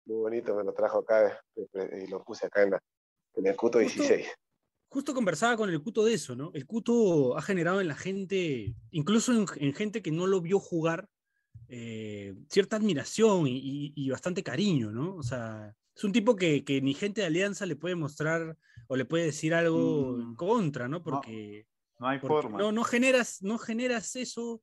muy 0.05 0.17
bonito, 0.17 0.53
me 0.55 0.63
lo 0.63 0.73
trajo 0.73 0.99
acá 0.99 1.41
y 1.55 2.07
lo 2.09 2.21
puse 2.23 2.45
acá 2.47 2.63
en, 2.63 2.71
la, 2.71 2.79
en 3.35 3.47
el 3.47 3.55
Cuto 3.55 3.79
Justo- 3.79 4.03
16. 4.03 4.27
Justo 4.89 5.13
conversaba 5.15 5.57
con 5.57 5.69
el 5.69 5.81
Cuto 5.81 6.03
de 6.05 6.13
eso, 6.13 6.35
¿no? 6.35 6.51
El 6.53 6.67
Cuto 6.67 7.35
ha 7.37 7.41
generado 7.41 7.81
en 7.81 7.87
la 7.87 7.95
gente, 7.95 8.75
incluso 8.91 9.31
en, 9.33 9.45
en 9.55 9.73
gente 9.73 10.01
que 10.03 10.11
no 10.11 10.27
lo 10.27 10.39
vio 10.41 10.59
jugar, 10.59 11.07
eh, 11.69 12.35
cierta 12.49 12.75
admiración 12.75 13.47
y, 13.47 13.57
y- 13.57 13.93
y 13.95 14.09
bastante 14.09 14.43
cariño, 14.43 14.91
¿no? 14.91 15.15
O 15.15 15.23
sea, 15.23 15.73
es 15.95 16.03
un 16.03 16.11
tipo 16.11 16.35
que, 16.35 16.63
que 16.63 16.81
ni 16.81 16.93
gente 16.93 17.21
de 17.21 17.27
Alianza 17.27 17.65
le 17.65 17.75
puede 17.75 17.95
mostrar 17.95 18.55
o 18.87 18.95
le 18.95 19.05
puede 19.05 19.25
decir 19.25 19.53
algo 19.55 20.15
en 20.19 20.29
Mm. 20.31 20.35
contra, 20.35 20.87
¿no? 20.87 21.01
Porque, 21.01 21.65
No 21.99 22.07
hay 22.07 22.19
porque 22.19 22.41
forma. 22.41 22.57
no, 22.57 22.71
no, 22.71 22.83
generas, 22.83 23.41
no 23.41 23.57
generas 23.57 24.15
eso, 24.15 24.61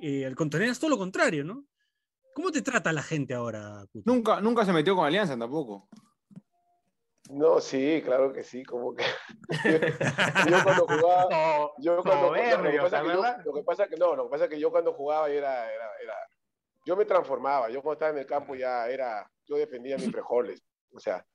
eh, 0.00 0.24
al 0.26 0.36
contrario, 0.36 0.70
es 0.70 0.78
todo 0.78 0.90
lo 0.90 0.98
contrario, 0.98 1.44
¿no? 1.44 1.64
¿Cómo 2.34 2.52
te 2.52 2.62
trata 2.62 2.92
la 2.92 3.02
gente 3.02 3.34
ahora, 3.34 3.84
Cuto? 3.90 4.10
nunca, 4.12 4.40
nunca 4.40 4.64
se 4.64 4.72
metió 4.72 4.94
con 4.94 5.06
Alianza 5.06 5.36
tampoco. 5.36 5.88
No, 7.30 7.60
sí, 7.60 8.00
claro 8.04 8.32
que 8.32 8.42
sí, 8.42 8.62
como 8.64 8.94
que 8.94 9.04
yo 10.48 10.62
cuando 10.62 10.86
jugaba, 10.86 11.70
yo 11.78 12.02
cuando, 12.02 12.28
no, 12.28 12.62
lo, 12.62 12.70
que 12.70 12.78
pasa 12.78 13.02
lo 13.44 13.52
que 13.54 13.62
pasa 13.64 13.86
que 13.88 13.96
no, 13.96 14.16
lo 14.16 14.24
que 14.24 14.30
pasa 14.30 14.44
es 14.44 14.50
que 14.50 14.60
yo 14.60 14.70
cuando 14.70 14.94
jugaba 14.94 15.28
era, 15.28 15.70
era, 15.70 15.84
era, 16.02 16.14
yo 16.86 16.96
me 16.96 17.04
transformaba, 17.04 17.68
yo 17.70 17.82
cuando 17.82 17.94
estaba 17.94 18.12
en 18.12 18.18
el 18.18 18.26
campo 18.26 18.54
ya 18.54 18.88
era, 18.88 19.30
yo 19.46 19.56
defendía 19.56 19.96
mis 19.98 20.10
frijoles, 20.10 20.62
o 20.92 21.00
sea, 21.00 21.26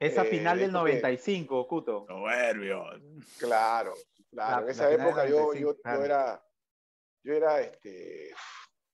Esa 0.00 0.22
Eh, 0.22 0.26
final 0.26 0.58
del 0.58 0.66
esto 0.70 0.84
que- 0.84 0.90
95, 0.92 1.66
Cuto. 1.68 2.06
Soberbio. 2.08 2.82
claro, 3.38 3.94
claro, 4.36 4.56
La- 4.60 4.62
en 4.64 4.70
esa 4.70 4.90
época 4.92 5.26
yo, 5.26 5.36
95, 5.52 5.76
yo, 5.84 5.94
yo 5.96 6.04
era, 6.04 6.44
yo 7.24 7.32
era 7.34 7.60
este, 7.60 8.34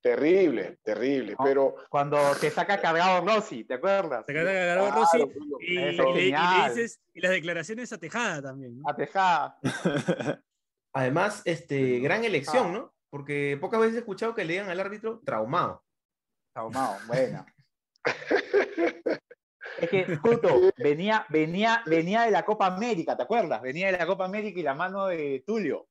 Terrible, 0.00 0.78
terrible, 0.83 1.37
pero... 1.44 1.76
Cuando 1.88 2.18
te 2.40 2.50
saca 2.50 2.81
cargado 2.81 3.24
Rossi, 3.24 3.62
¿te 3.62 3.74
acuerdas? 3.74 4.26
Te 4.26 4.33
saca 4.33 4.44
cargado 4.44 4.87
Claro, 4.87 5.00
Rossi 5.00 5.18
y, 5.61 5.72
y 5.72 5.74
le- 5.76 5.92
y 5.92 6.12
le 6.12 6.20
genial. 6.22 6.74
dices, 6.74 7.00
y 7.14 7.20
las 7.20 7.31
declaraciones 7.31 7.92
a 7.92 7.98
Tejada 7.98 8.42
también. 8.42 8.81
¿no? 8.81 8.88
A 8.90 8.96
Tejada. 8.96 9.61
Además, 10.94 11.42
este, 11.44 12.00
gran 12.00 12.24
elección, 12.24 12.72
¿no? 12.72 12.92
Porque 13.11 13.57
pocas 13.61 13.78
veces 13.78 13.94
he 13.94 13.98
escuchado 14.00 14.35
que 14.35 14.44
le 14.44 14.55
digan 14.55 14.70
al 14.70 14.81
árbitro 14.81 15.20
traumado. 15.24 15.85
Traumado, 16.52 16.96
buena. 17.07 17.46
Es 19.78 19.88
que, 19.90 20.18
Cuto, 20.20 20.48
venía, 20.76 21.26
venía, 21.28 21.82
venía 21.87 22.22
de 22.22 22.30
la 22.30 22.44
Copa 22.44 22.66
América, 22.66 23.16
¿te 23.16 23.22
acuerdas? 23.22 23.61
Venía 23.62 23.87
de 23.90 23.98
la 23.98 24.06
Copa 24.06 24.24
América 24.24 24.58
y 24.61 24.62
la 24.62 24.74
mano 24.74 25.06
de 25.06 25.42
Tulio. 25.46 25.87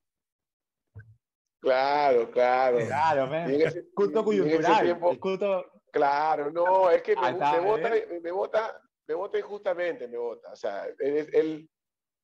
Claro, 1.60 2.32
claro. 2.32 2.78
Claro, 2.80 3.36
en 3.36 3.62
ese- 3.62 3.92
Culto 3.94 4.24
coyuntural. 4.24 4.84
tiempo- 4.84 5.12
el 5.12 5.20
culto- 5.20 5.66
Claro, 5.92 6.50
no, 6.52 6.90
es 6.90 7.02
que 7.04 7.16
me, 7.18 7.30
está, 7.32 7.62
me 7.62 7.98
¿eh? 7.98 8.20
me 8.24 8.32
vota, 8.32 8.82
me 9.08 9.14
vota 9.14 9.38
injustamente, 9.38 10.08
me 10.08 10.18
vota. 10.18 10.54
O 10.54 10.56
sea, 10.56 10.88
él, 11.00 11.70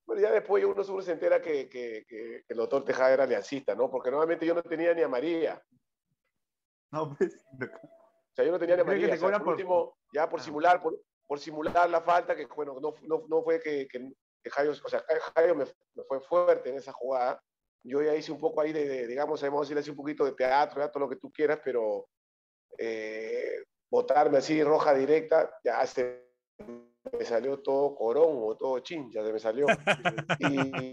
bueno, 0.08 0.22
ya 0.22 0.32
después 0.32 0.64
uno 0.64 0.82
seguro 0.84 1.04
se 1.04 1.12
entera 1.12 1.42
que, 1.42 1.68
que- 1.68 2.06
que 2.08 2.44
el 2.48 2.58
doctor 2.58 2.86
Tejada 2.86 3.12
era 3.14 3.24
aliancista, 3.26 3.76
¿no? 3.76 3.92
Porque 3.92 4.10
normalmente 4.10 4.46
yo 4.46 4.56
no 4.56 4.64
tenía 4.64 4.94
ni 4.94 5.02
a 5.02 5.08
María. 5.10 5.62
No, 6.94 7.14
pues, 7.16 7.36
O 7.60 8.36
sea, 8.38 8.46
yo 8.46 8.52
no 8.52 8.60
tenía 8.60 8.76
ni 8.78 8.82
a 8.82 8.86
María. 8.86 9.14
O 9.14 9.18
sea, 9.18 9.30
por 9.32 9.44
por- 9.44 9.54
último, 9.54 9.98
ya 10.14 10.30
por 10.30 10.40
Ah. 10.40 10.44
simular, 10.44 10.82
por, 10.82 10.98
por 11.28 11.40
simular 11.40 11.90
la 11.90 12.02
falta, 12.02 12.36
que 12.36 12.46
bueno, 12.56 12.80
no, 12.80 12.96
no, 13.02 13.26
no 13.28 13.44
fue 13.44 13.60
que, 13.60 13.88
que, 13.88 14.12
que 14.44 14.50
Jairo, 14.50 14.72
o 14.72 14.90
sea, 14.90 15.04
Jairo 15.36 15.56
me, 15.56 15.66
me 15.66 16.04
fue 16.08 16.20
fuerte 16.22 16.70
en 16.70 16.78
esa 16.78 16.94
jugada. 16.94 17.42
Yo 17.84 18.02
ya 18.02 18.16
hice 18.16 18.32
un 18.32 18.40
poco 18.40 18.62
ahí 18.62 18.74
de, 18.74 18.88
de, 18.88 19.08
digamos, 19.08 19.42
vamos 19.42 19.60
a 19.60 19.62
decirle 19.62 19.82
así 19.82 19.90
un 19.92 19.98
poquito 19.98 20.26
de 20.26 20.34
teatro, 20.34 20.82
ya 20.82 20.90
todo 20.90 21.02
lo 21.02 21.10
que 21.10 21.18
tú 21.18 21.32
quieras, 21.32 21.60
pero 21.64 22.08
eh, 22.78 23.64
botarme 23.90 24.38
así 24.38 24.64
roja 24.64 24.94
directa, 24.94 25.50
ya 25.64 25.86
se 25.86 26.28
me 27.18 27.26
salió 27.26 27.60
todo 27.60 27.96
corón 27.96 28.40
o 28.42 28.56
todo 28.58 28.80
chincha, 28.80 29.24
se 29.24 29.34
me 29.34 29.40
salió. 29.40 29.68
Y, 30.40 30.92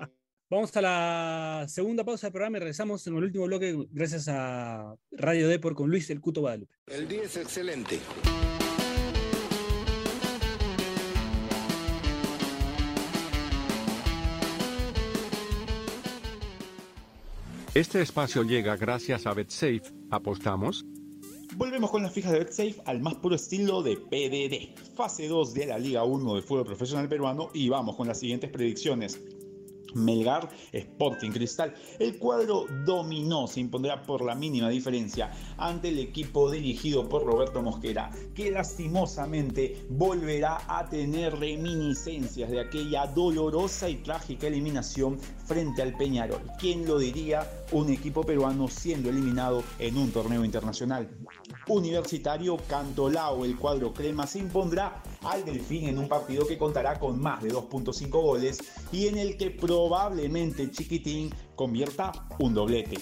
Vamos 0.50 0.76
a 0.76 0.82
la 0.82 1.64
segunda 1.68 2.04
pausa 2.04 2.26
del 2.26 2.32
programa 2.32 2.58
y 2.58 2.60
regresamos 2.60 3.04
en 3.06 3.16
el 3.16 3.24
último 3.24 3.46
bloque 3.46 3.74
gracias 3.90 4.28
a 4.28 4.94
Radio 5.10 5.48
Depor 5.48 5.74
con 5.74 5.88
Luis 5.88 6.08
El 6.10 6.20
Cuto 6.20 6.42
Guadalupe. 6.42 6.74
El 6.86 7.08
día 7.08 7.22
es 7.22 7.36
excelente. 7.36 7.98
Este 17.74 18.00
espacio 18.00 18.44
llega 18.44 18.76
gracias 18.76 19.26
a 19.26 19.34
BetSafe. 19.34 19.82
¿Apostamos? 20.08 20.86
Volvemos 21.56 21.90
con 21.90 22.04
las 22.04 22.12
fijas 22.12 22.30
de 22.30 22.38
BetSafe 22.38 22.76
al 22.84 23.00
más 23.00 23.16
puro 23.16 23.34
estilo 23.34 23.82
de 23.82 23.96
PDD. 23.96 24.94
Fase 24.94 25.26
2 25.26 25.54
de 25.54 25.66
la 25.66 25.76
Liga 25.76 26.04
1 26.04 26.36
de 26.36 26.42
Fútbol 26.42 26.66
Profesional 26.66 27.08
Peruano 27.08 27.50
y 27.52 27.68
vamos 27.68 27.96
con 27.96 28.06
las 28.06 28.20
siguientes 28.20 28.48
predicciones. 28.50 29.20
Melgar 29.94 30.48
Sporting 30.72 31.30
Cristal. 31.30 31.74
El 31.98 32.18
cuadro 32.18 32.66
dominó, 32.84 33.46
se 33.46 33.60
impondrá 33.60 34.02
por 34.02 34.24
la 34.24 34.34
mínima 34.34 34.68
diferencia 34.68 35.30
ante 35.56 35.88
el 35.88 35.98
equipo 35.98 36.50
dirigido 36.50 37.08
por 37.08 37.24
Roberto 37.24 37.62
Mosquera, 37.62 38.10
que 38.34 38.50
lastimosamente 38.50 39.86
volverá 39.90 40.60
a 40.68 40.88
tener 40.88 41.38
reminiscencias 41.38 42.50
de 42.50 42.60
aquella 42.60 43.06
dolorosa 43.06 43.88
y 43.88 43.96
trágica 43.96 44.46
eliminación 44.46 45.18
frente 45.18 45.82
al 45.82 45.96
Peñarol. 45.96 46.42
¿Quién 46.58 46.86
lo 46.86 46.98
diría? 46.98 47.48
Un 47.72 47.90
equipo 47.90 48.22
peruano 48.22 48.68
siendo 48.68 49.10
eliminado 49.10 49.62
en 49.78 49.96
un 49.96 50.10
torneo 50.10 50.44
internacional. 50.44 51.08
Universitario 51.68 52.56
Cantolao, 52.68 53.44
el 53.44 53.56
cuadro 53.56 53.92
crema 53.92 54.26
se 54.26 54.38
impondrá 54.38 55.02
al 55.24 55.44
Delfín 55.44 55.88
en 55.88 55.98
un 55.98 56.08
partido 56.08 56.46
que 56.46 56.58
contará 56.58 56.98
con 56.98 57.20
más 57.20 57.42
de 57.42 57.50
2.5 57.50 58.10
goles 58.10 58.58
y 58.92 59.08
en 59.08 59.18
el 59.18 59.36
que 59.36 59.50
probablemente 59.50 60.70
Chiquitín 60.70 61.34
convierta 61.54 62.12
un 62.38 62.54
doblete. 62.54 62.98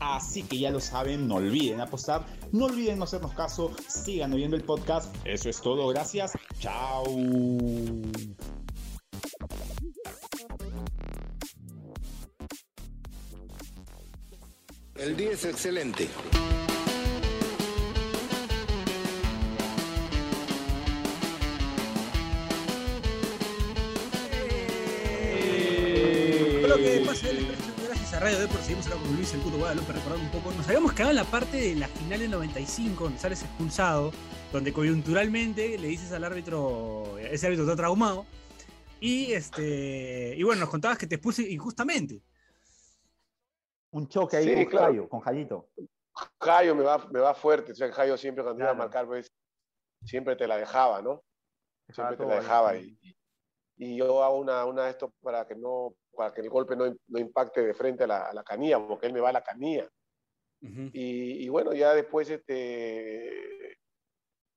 Así 0.00 0.42
que 0.42 0.58
ya 0.58 0.70
lo 0.70 0.80
saben, 0.80 1.28
no 1.28 1.36
olviden 1.36 1.80
apostar, 1.80 2.24
no 2.52 2.66
olviden 2.66 2.98
no 2.98 3.04
hacernos 3.04 3.34
caso, 3.34 3.72
sigan 3.88 4.32
oyendo 4.32 4.56
el 4.56 4.64
podcast. 4.64 5.14
Eso 5.24 5.48
es 5.48 5.60
todo, 5.60 5.88
gracias. 5.88 6.32
Chao. 6.58 7.04
El 14.96 15.16
día 15.16 15.30
es 15.32 15.44
excelente. 15.46 16.08
Que 26.80 26.86
del 26.92 27.08
Expreso, 27.08 27.72
gracias 27.84 28.14
a 28.14 28.20
Radio 28.20 28.38
Depor, 28.38 28.56
seguimos 28.62 28.86
acá 28.86 28.96
con 28.96 29.14
Luis 29.14 29.34
El 29.34 29.40
Cuto 29.42 29.58
Guadalupe 29.58 29.92
recordando 29.92 30.24
un 30.24 30.30
poco. 30.30 30.50
Nos 30.56 30.66
habíamos 30.66 30.94
quedado 30.94 31.10
en 31.10 31.16
la 31.16 31.24
parte 31.24 31.58
de 31.58 31.74
la 31.74 31.88
final 31.88 32.20
del 32.20 32.30
95, 32.30 33.04
donde 33.04 33.18
sales 33.18 33.42
expulsado, 33.42 34.12
donde 34.50 34.72
coyunturalmente 34.72 35.76
le 35.76 35.88
dices 35.88 36.10
al 36.12 36.24
árbitro, 36.24 37.18
ese 37.18 37.46
árbitro 37.46 37.64
está 37.66 37.76
traumado, 37.76 38.24
y 38.98 39.32
este 39.32 40.34
y 40.38 40.42
bueno, 40.42 40.60
nos 40.60 40.70
contabas 40.70 40.96
que 40.96 41.06
te 41.06 41.16
expulse 41.16 41.42
injustamente. 41.50 42.22
Un 43.90 44.08
choque 44.08 44.38
ahí 44.38 44.46
Sí, 44.48 44.54
con 44.54 44.64
claro. 44.64 44.86
Jayo, 44.86 45.08
con 45.10 45.20
Jayito. 45.20 45.68
Jayo 46.40 46.74
me 46.74 46.82
va, 46.82 47.08
me 47.10 47.20
va 47.20 47.34
fuerte. 47.34 47.72
O 47.72 47.74
sea, 47.74 47.92
Jayo 47.92 48.16
siempre 48.16 48.42
cuando 48.42 48.60
iba 48.62 48.70
a 48.70 48.74
Claro. 48.74 48.84
marcar, 48.88 49.06
pues, 49.06 49.26
siempre 50.06 50.34
te 50.34 50.46
la 50.46 50.56
dejaba, 50.56 51.02
¿no? 51.02 51.22
Siempre 51.92 52.16
te 52.16 52.24
la 52.24 52.34
ahí, 52.34 52.40
dejaba. 52.40 52.72
sí. 52.74 52.98
Y, 53.02 53.14
y 53.92 53.96
yo 53.96 54.22
hago 54.24 54.38
una, 54.38 54.64
una 54.64 54.84
de 54.84 54.90
esto 54.90 55.12
para 55.22 55.46
que 55.46 55.54
no, 55.56 55.94
para 56.20 56.34
que 56.34 56.42
el 56.42 56.50
golpe 56.50 56.76
no, 56.76 56.84
no 57.08 57.18
impacte 57.18 57.62
de 57.62 57.72
frente 57.72 58.04
a 58.04 58.06
la, 58.06 58.26
a 58.28 58.34
la 58.34 58.42
canilla, 58.44 58.78
porque 58.86 59.06
él 59.06 59.14
me 59.14 59.20
va 59.20 59.30
a 59.30 59.32
la 59.32 59.42
canilla. 59.42 59.88
Y, 60.60 61.44
y 61.46 61.48
bueno, 61.48 61.72
ya 61.72 61.94
después, 61.94 62.28
este, 62.28 63.78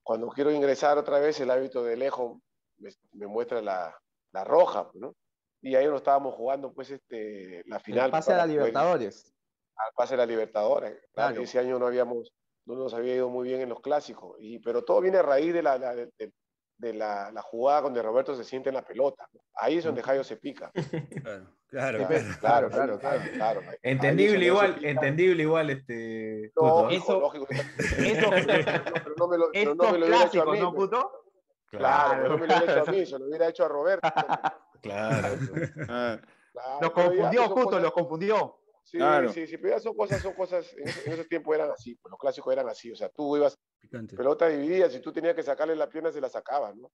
cuando 0.04 0.28
quiero 0.28 0.52
ingresar 0.52 0.98
otra 0.98 1.20
vez, 1.20 1.40
el 1.40 1.50
árbitro 1.50 1.82
de 1.84 1.96
lejos 1.96 2.38
me, 2.80 2.90
me 3.14 3.28
muestra 3.28 3.62
la, 3.62 3.98
la 4.34 4.44
roja, 4.44 4.90
¿no? 4.96 5.16
Y 5.62 5.76
ahí 5.76 5.86
nos 5.86 5.98
estábamos 6.02 6.36
jugando, 6.36 6.74
pues, 6.74 6.90
este, 6.92 7.64
la 7.68 7.80
final. 7.80 8.08
El 8.08 8.12
pase 8.12 8.34
a 8.34 8.36
la 8.36 8.44
poder- 8.44 8.58
Libertadores. 8.58 9.34
al 9.78 9.92
pase 9.96 10.14
de 10.16 10.18
la 10.18 10.26
Libertadores. 10.26 10.92
Claro, 11.14 11.30
Claro. 11.30 11.42
Ese 11.42 11.60
año 11.60 11.80
no 11.80 11.88
habíamos, 11.88 12.34
no 12.66 12.76
nos 12.76 12.94
había 12.94 13.16
ido 13.16 13.30
muy 13.30 13.48
bien 13.48 13.62
en 13.62 13.70
los 13.70 13.80
clásicos. 13.80 14.36
Y, 14.42 14.60
pero 14.60 14.84
todo 14.84 15.00
viene 15.00 15.20
a 15.20 15.22
raíz 15.22 15.54
de 15.54 15.64
la, 15.64 15.78
la- 15.78 15.96
de, 15.96 16.10
de 16.18 16.34
la, 16.80 17.32
la 17.32 17.42
jugada 17.42 17.82
donde 17.82 18.02
Roberto 18.02 18.36
se 18.36 18.44
siente 18.44 18.70
en 18.70 18.76
la 18.76 18.82
pelota. 18.82 19.28
Ahí 19.56 19.78
es 19.78 19.84
donde 19.86 20.02
Jairo 20.04 20.24
se 20.24 20.38
pica. 20.38 20.72
Claro, 21.74 21.98
claro, 21.98 21.98
Sí, 22.00 22.06
claro. 22.40 22.70
claro, 22.70 22.70
claro, 22.70 23.00
claro, 23.00 23.22
claro. 23.34 23.62
Entendible 23.82 24.46
igual, 24.46 24.78
entendible 24.86 25.42
igual, 25.44 25.70
este. 25.72 26.52
No, 26.56 26.90
¿eh? 26.90 26.94
lógico, 27.00 27.04
Eso- 27.04 27.20
lógico. 27.20 27.48
Eso- 27.50 28.30
pero 28.32 29.16
no 29.18 29.28
me 29.28 29.38
lo, 29.38 29.50
pero 29.52 29.76
no 29.76 29.92
me 29.92 29.98
lo 30.00 30.06
hubiera 30.08 30.26
hecho 30.26 30.42
a 30.44 30.52
mí. 30.54 30.60
¿no, 30.60 30.74
pues. 30.74 30.90
puto? 30.90 31.12
Claro, 31.72 32.22
pero 32.22 32.30
no 32.30 32.38
me 32.38 32.48
lo 32.48 32.54
hubiera 32.56 32.64
hecho 32.64 32.72
a 32.82 32.84
claro. 32.84 32.92
mí, 33.00 33.06
se 33.06 33.20
lo 33.20 33.26
hubiera 33.26 33.48
hecho 33.48 33.66
a 33.66 33.68
Roberto. 33.68 34.10
Claro. 34.82 35.28
Ah, 35.90 36.18
Claro, 36.52 36.80
Los 36.82 36.92
pero 36.92 37.14
ya 37.14 37.16
confundió, 37.16 37.50
cosas- 37.56 37.82
los 37.82 37.92
confundió. 37.94 38.60
Sí, 38.84 38.98
Claro. 38.98 39.30
sí, 39.30 39.48
sí, 39.48 39.58
pero 39.58 39.76
ya 39.76 39.80
son 39.80 39.96
cosas, 39.96 40.22
son 40.22 40.34
cosas, 40.34 40.74
en, 40.76 40.90
ese- 40.90 41.06
en 41.08 41.14
esos 41.14 41.28
tiempos 41.28 41.56
eran 41.56 41.72
así, 41.72 41.96
pues, 41.96 42.12
los 42.12 42.20
clásicos 42.20 42.52
eran 42.54 42.68
así, 42.70 42.92
o 42.92 42.96
sea, 42.96 43.10
tú 43.10 43.38
ibas 43.38 43.58
Picante. 43.80 44.16
pelota 44.16 44.48
dividida, 44.50 44.90
si 44.90 45.00
tú 45.00 45.12
tenías 45.14 45.36
que 45.36 45.44
sacarle 45.44 45.76
la 45.76 45.90
pierna, 45.90 46.12
se 46.12 46.22
la 46.22 46.30
sacabas, 46.30 46.76
¿no? 46.76 46.92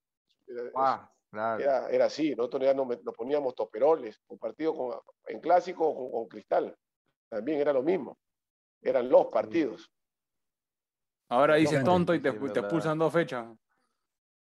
Era, 0.47 0.71
Ah, 0.75 1.11
claro. 1.31 1.63
era, 1.63 1.89
era 1.89 2.05
así, 2.05 2.35
nosotros 2.35 2.63
ya 2.63 2.73
nos, 2.73 2.87
poníamos 3.17 3.55
toperoles, 3.55 4.21
un 4.27 4.37
partido 4.39 4.75
con, 4.75 4.99
en 5.27 5.39
clásico 5.41 5.87
o 5.87 5.95
con, 5.95 6.11
con 6.11 6.27
cristal, 6.27 6.75
también 7.29 7.59
era 7.59 7.73
lo 7.73 7.83
mismo, 7.83 8.17
eran 8.81 9.09
los 9.09 9.27
partidos. 9.27 9.91
ahora 11.29 11.55
dices 11.55 11.83
tonto 11.83 12.13
y 12.13 12.21
te, 12.21 12.31
Sí, 12.31 12.37
te 12.37 12.45
verdad. 12.45 12.59
expulsan 12.59 12.99
dos 12.99 13.13
fechas. 13.13 13.47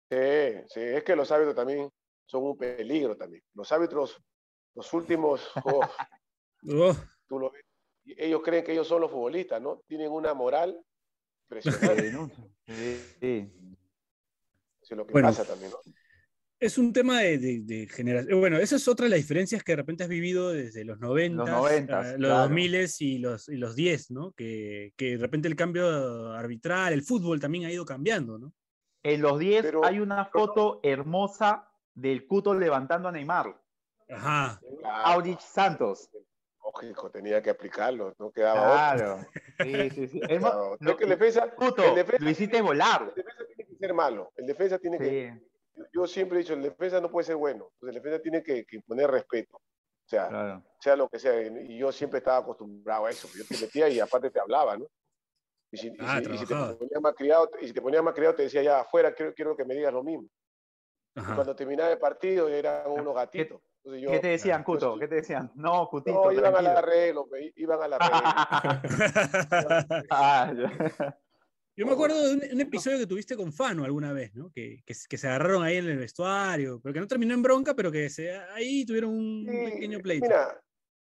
Sí, 0.10 0.17
sí, 0.69 0.79
es 0.79 1.03
que 1.03 1.15
los 1.15 1.31
árbitros 1.31 1.55
también 1.55 1.89
son 2.25 2.43
un 2.43 2.57
peligro 2.57 3.17
también. 3.17 3.43
Los 3.53 3.71
árbitros, 3.71 4.17
los 4.75 4.93
últimos, 4.93 5.49
oh, 5.65 5.81
Oh, 6.69 6.95
tú 7.27 7.39
lo 7.39 7.51
ves, 7.51 7.63
y 8.05 8.15
ellos 8.23 8.41
creen 8.43 8.63
que 8.63 8.71
ellos 8.71 8.87
son 8.87 9.01
los 9.01 9.11
futbolistas, 9.11 9.61
¿no? 9.61 9.81
Tienen 9.87 10.11
una 10.11 10.33
moral 10.33 10.79
impresionante, 11.49 12.11
Sí. 12.67 12.97
Sí, 13.21 13.51
eso 14.81 14.93
es 14.93 14.97
lo 14.97 15.05
que 15.07 15.13
Bueno. 15.13 15.27
pasa 15.29 15.45
también, 15.45 15.71
¿no? 15.71 15.77
es 16.59 16.77
un 16.79 16.91
tema 16.91 17.21
de, 17.21 17.37
de, 17.37 17.59
de 17.61 17.87
generación. 17.87 18.39
Bueno, 18.39 18.57
esa 18.57 18.77
es 18.77 18.87
otra 18.87 19.03
de 19.03 19.11
las 19.11 19.19
diferencias 19.19 19.63
que 19.63 19.73
de 19.73 19.75
repente 19.75 20.03
has 20.03 20.09
vivido 20.09 20.49
desde 20.51 20.83
los 20.85 20.99
90, 20.99 21.43
Los 21.43 21.49
90s, 21.49 22.03
los 22.13 22.15
claro. 22.17 22.39
2000 22.49 22.87
y 22.99 23.17
los, 23.19 23.47
y 23.49 23.57
los 23.57 23.75
10, 23.75 24.09
¿no? 24.11 24.31
Que, 24.31 24.91
que 24.97 25.11
de 25.11 25.17
repente 25.17 25.47
el 25.47 25.55
cambio 25.55 26.31
arbitral, 26.33 26.93
el 26.93 27.03
fútbol 27.03 27.39
también 27.39 27.65
ha 27.65 27.71
ido 27.71 27.85
cambiando, 27.85 28.39
¿no? 28.39 28.53
En 29.03 29.21
los 29.21 29.37
10 29.37 29.61
Pero- 29.65 29.85
hay 29.85 29.99
una 29.99 30.25
foto 30.25 30.79
hermosa 30.81 31.69
del 31.93 32.25
Cuto 32.25 32.55
levantando 32.55 33.07
a 33.07 33.11
Neymar. 33.11 33.55
Ajá. 34.09 34.59
Claro. 34.79 35.05
Aurich 35.05 35.39
Santos. 35.39 36.09
Lógico, 36.73 37.10
tenía 37.10 37.41
que 37.41 37.49
aplicarlo, 37.49 38.13
no 38.19 38.30
quedaba 38.32 38.93
Claro. 38.95 39.25
Sí, 39.62 39.89
sí, 39.89 40.08
sí. 40.08 40.21
Es 40.30 40.41
No, 40.41 40.75
lo- 40.80 40.91
es 40.91 40.97
que 40.97 41.03
el 41.06 41.10
defensa, 41.12 41.56
Puto, 41.56 41.84
el 41.84 41.95
defensa- 41.95 42.23
lo 42.23 42.30
hiciste 42.30 42.62
volar. 42.62 43.01
el 43.15 43.15
defensa 43.15 43.43
tiene 43.47 43.65
que 43.69 43.75
ser 43.77 43.93
malo. 43.93 44.32
El 44.36 44.45
defensa 44.45 44.77
tiene 44.80 44.97
que. 44.99 45.41
Yo 45.93 46.08
siempre 46.08 46.38
he 46.39 46.41
dicho, 46.41 46.53
el 46.53 46.63
defensa 46.63 46.99
no 46.99 47.10
puede 47.10 47.25
ser 47.25 47.36
bueno. 47.36 47.69
Entonces, 47.73 47.95
el 47.95 48.01
defensa 48.03 48.21
tiene 48.21 48.43
que, 48.43 48.65
que 48.65 48.75
imponer 48.77 49.10
respeto. 49.10 49.58
O 49.58 50.10
sea, 50.10 50.27
claro. 50.30 50.63
sea 50.80 50.95
lo 50.95 51.08
que 51.08 51.19
sea. 51.19 51.39
Y 51.41 51.77
yo 51.77 51.91
siempre 51.91 52.17
estaba 52.19 52.38
acostumbrado 52.38 53.06
a 53.06 53.10
eso. 53.12 53.27
Yo 53.38 53.43
te 53.45 53.58
metía 53.63 53.88
y 53.89 53.99
aparte 53.99 54.30
te 54.32 54.39
hablaba, 54.39 54.75
¿no? 54.77 54.88
Y 55.71 55.77
si, 55.77 55.88
y 55.88 55.95
Ah, 55.99 56.19
si- 56.23 56.32
y 56.34 56.38
si 56.38 56.45
te 56.45 56.56
ponías 56.56 57.01
más 57.01 57.13
criado, 57.13 57.49
y 57.62 57.67
si 57.67 57.73
te 57.73 57.82
ponías 57.82 58.03
más 58.03 58.13
criado, 58.13 58.36
te 58.36 58.43
decía 58.43 58.62
ya 58.63 58.80
afuera, 58.80 59.13
quiero, 59.13 59.34
quiero 59.34 59.56
que 59.56 59.65
me 59.65 59.75
digas 59.75 59.93
lo 59.93 60.03
mismo. 60.03 60.27
Y 61.15 61.21
cuando 61.34 61.56
terminaba 61.56 61.91
el 61.91 61.97
partido 61.97 62.47
eran 62.47 62.89
unos 62.91 63.13
gatitos. 63.15 63.62
Entonces 63.88 64.04
yo, 64.04 64.12
¿Qué 64.12 64.19
te 64.19 64.28
decían, 64.28 64.63
Cuto? 64.65 65.00
¿Qué 65.00 65.08
te 65.08 65.15
decían? 65.15 65.50
No, 65.56 65.88
Cutito, 65.88 66.26
No, 66.26 66.32
iban 66.34 66.47
al 66.47 66.52
tranquilo. 66.65 66.78
arreglo, 66.78 67.28
pe, 67.30 67.54
iban 67.56 67.82
al 67.82 67.93
arreglo. 67.93 68.19
Yo 71.78 71.86
me 71.86 71.91
acuerdo 71.93 72.21
de 72.28 72.34
un, 72.34 72.41
un 72.54 72.62
episodio 72.62 72.97
que 72.97 73.06
tuviste 73.08 73.38
con 73.38 73.54
Fano 73.54 73.86
alguna 73.86 74.12
vez, 74.12 74.34
¿no? 74.36 74.50
Que, 74.52 74.82
que, 74.84 74.93
se- 74.93 75.08
que 75.08 75.17
se 75.17 75.28
agarraron 75.28 75.63
ahí 75.63 75.78
en 75.78 75.86
el 75.86 75.97
vestuario, 76.00 76.82
pero 76.82 76.91
que 76.91 77.00
no 77.00 77.08
terminó 77.08 77.34
en 77.36 77.41
bronca, 77.43 77.76
pero 77.76 77.89
que 77.91 78.10
se, 78.10 78.36
ahí 78.36 78.84
tuvieron 78.86 79.12
un 79.12 79.45
Sí, 79.47 79.71
pequeño 79.71 80.00
pleito. 80.00 80.26
Mira, 80.26 80.60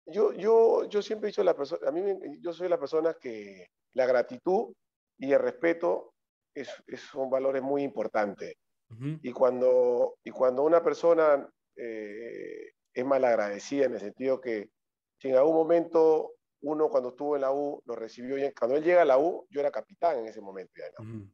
yo, 0.08 0.34
yo, 0.34 0.86
yo 0.90 1.02
siempre 1.04 1.28
he 1.28 1.32
dicho 1.32 1.42
a 1.42 1.46
la 1.46 1.56
persona, 1.56 1.88
a 1.88 1.92
mí 1.92 2.02
me- 2.02 2.18
yo 2.42 2.52
soy 2.52 2.68
la 2.68 2.80
persona 2.80 3.16
que 3.22 3.68
la 3.94 4.08
gratitud 4.08 4.74
y 5.20 5.32
el 5.32 5.40
respeto 5.40 6.14
es, 6.54 6.68
es- 6.88 7.02
son 7.02 7.30
valores 7.30 7.62
muy 7.62 7.84
importantes. 7.84 8.56
Y 9.22 9.32
cuando, 9.32 10.16
y 10.24 10.32
cuando 10.32 10.64
una 10.64 10.82
persona 10.84 11.48
eh, 11.76 12.72
es 12.94 13.06
malagradecida 13.06 13.86
en 13.86 13.94
el 13.94 14.00
sentido 14.00 14.40
que 14.40 14.70
si 15.20 15.30
en 15.30 15.36
algún 15.36 15.56
momento 15.56 16.34
uno 16.62 16.90
cuando 16.90 17.10
estuvo 17.10 17.36
en 17.36 17.42
la 17.42 17.52
U 17.52 17.82
lo 17.86 17.96
recibió, 17.96 18.38
y 18.38 18.52
cuando 18.54 18.78
él 18.78 18.84
llega 18.84 19.04
a 19.04 19.06
la 19.06 19.18
U, 19.18 19.46
yo 19.50 19.60
era 19.60 19.72
capitán 19.72 20.20
en 20.20 20.28
ese 20.28 20.42
momento 20.42 20.74
ya, 20.78 20.86
¿no? 20.98 21.10
Ujú. 21.10 21.30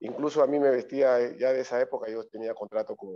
Incluso 0.00 0.42
a 0.42 0.46
mí 0.46 0.58
me 0.58 0.70
vestía, 0.70 1.36
ya 1.36 1.52
de 1.52 1.60
esa 1.60 1.80
época 1.80 2.10
yo 2.10 2.26
tenía 2.26 2.54
contrato 2.54 2.96
con, 2.96 3.10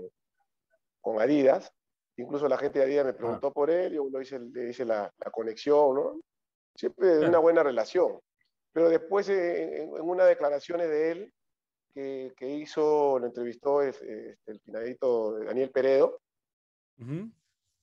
con 1.00 1.20
Adidas. 1.20 1.72
Incluso 2.16 2.46
la 2.46 2.59
gente 2.59 2.79
de 2.79 2.85
Adidas 2.85 3.07
me 3.07 3.14
preguntó 3.14 3.53
por 3.53 3.70
él, 3.70 3.94
yo 3.94 4.07
lo 4.11 4.20
hice, 4.20 4.38
le 4.38 4.68
hice 4.68 4.85
la, 4.85 5.11
la 5.18 5.31
conexión, 5.31 5.94
¿no? 5.94 6.20
Siempre 6.77 7.16
de 7.16 7.27
una 7.27 7.38
buena 7.38 7.62
relación. 7.62 8.20
Pero 8.72 8.90
después, 8.90 9.29
eh, 9.31 9.83
en, 9.83 9.96
en 9.96 10.03
unas 10.03 10.27
declaraciones 10.27 10.88
de 10.88 11.11
él 11.11 11.35
que, 11.94 12.35
que 12.37 12.50
hizo, 12.50 13.18
lo 13.18 13.26
entrevistó 13.26 13.80
es- 13.83 14.02
este, 14.02 14.50
el 14.52 14.61
finadito 14.61 15.38
Daniel 15.38 15.70
Peredo, 15.70 16.20
Ujú. 16.98 17.30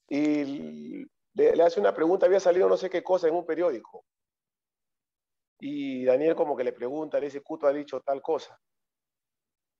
y 0.09 1.05
le, 1.33 1.55
le 1.55 1.63
hace 1.63 1.79
una 1.79 1.93
pregunta, 1.93 2.25
había 2.25 2.39
salido 2.41 2.67
no 2.67 2.77
sé 2.77 2.89
qué 2.89 3.01
cosa 3.03 3.27
en 3.27 3.35
un 3.35 3.45
periódico. 3.45 4.05
Y 5.59 6.03
Daniel 6.05 6.35
como 6.35 6.57
que 6.57 6.63
le 6.63 6.73
pregunta, 6.73 7.19
le 7.19 7.27
dice, 7.27 7.41
Cuto 7.41 7.67
ha 7.67 7.73
dicho 7.73 8.01
tal 8.01 8.21
cosa. 8.21 8.59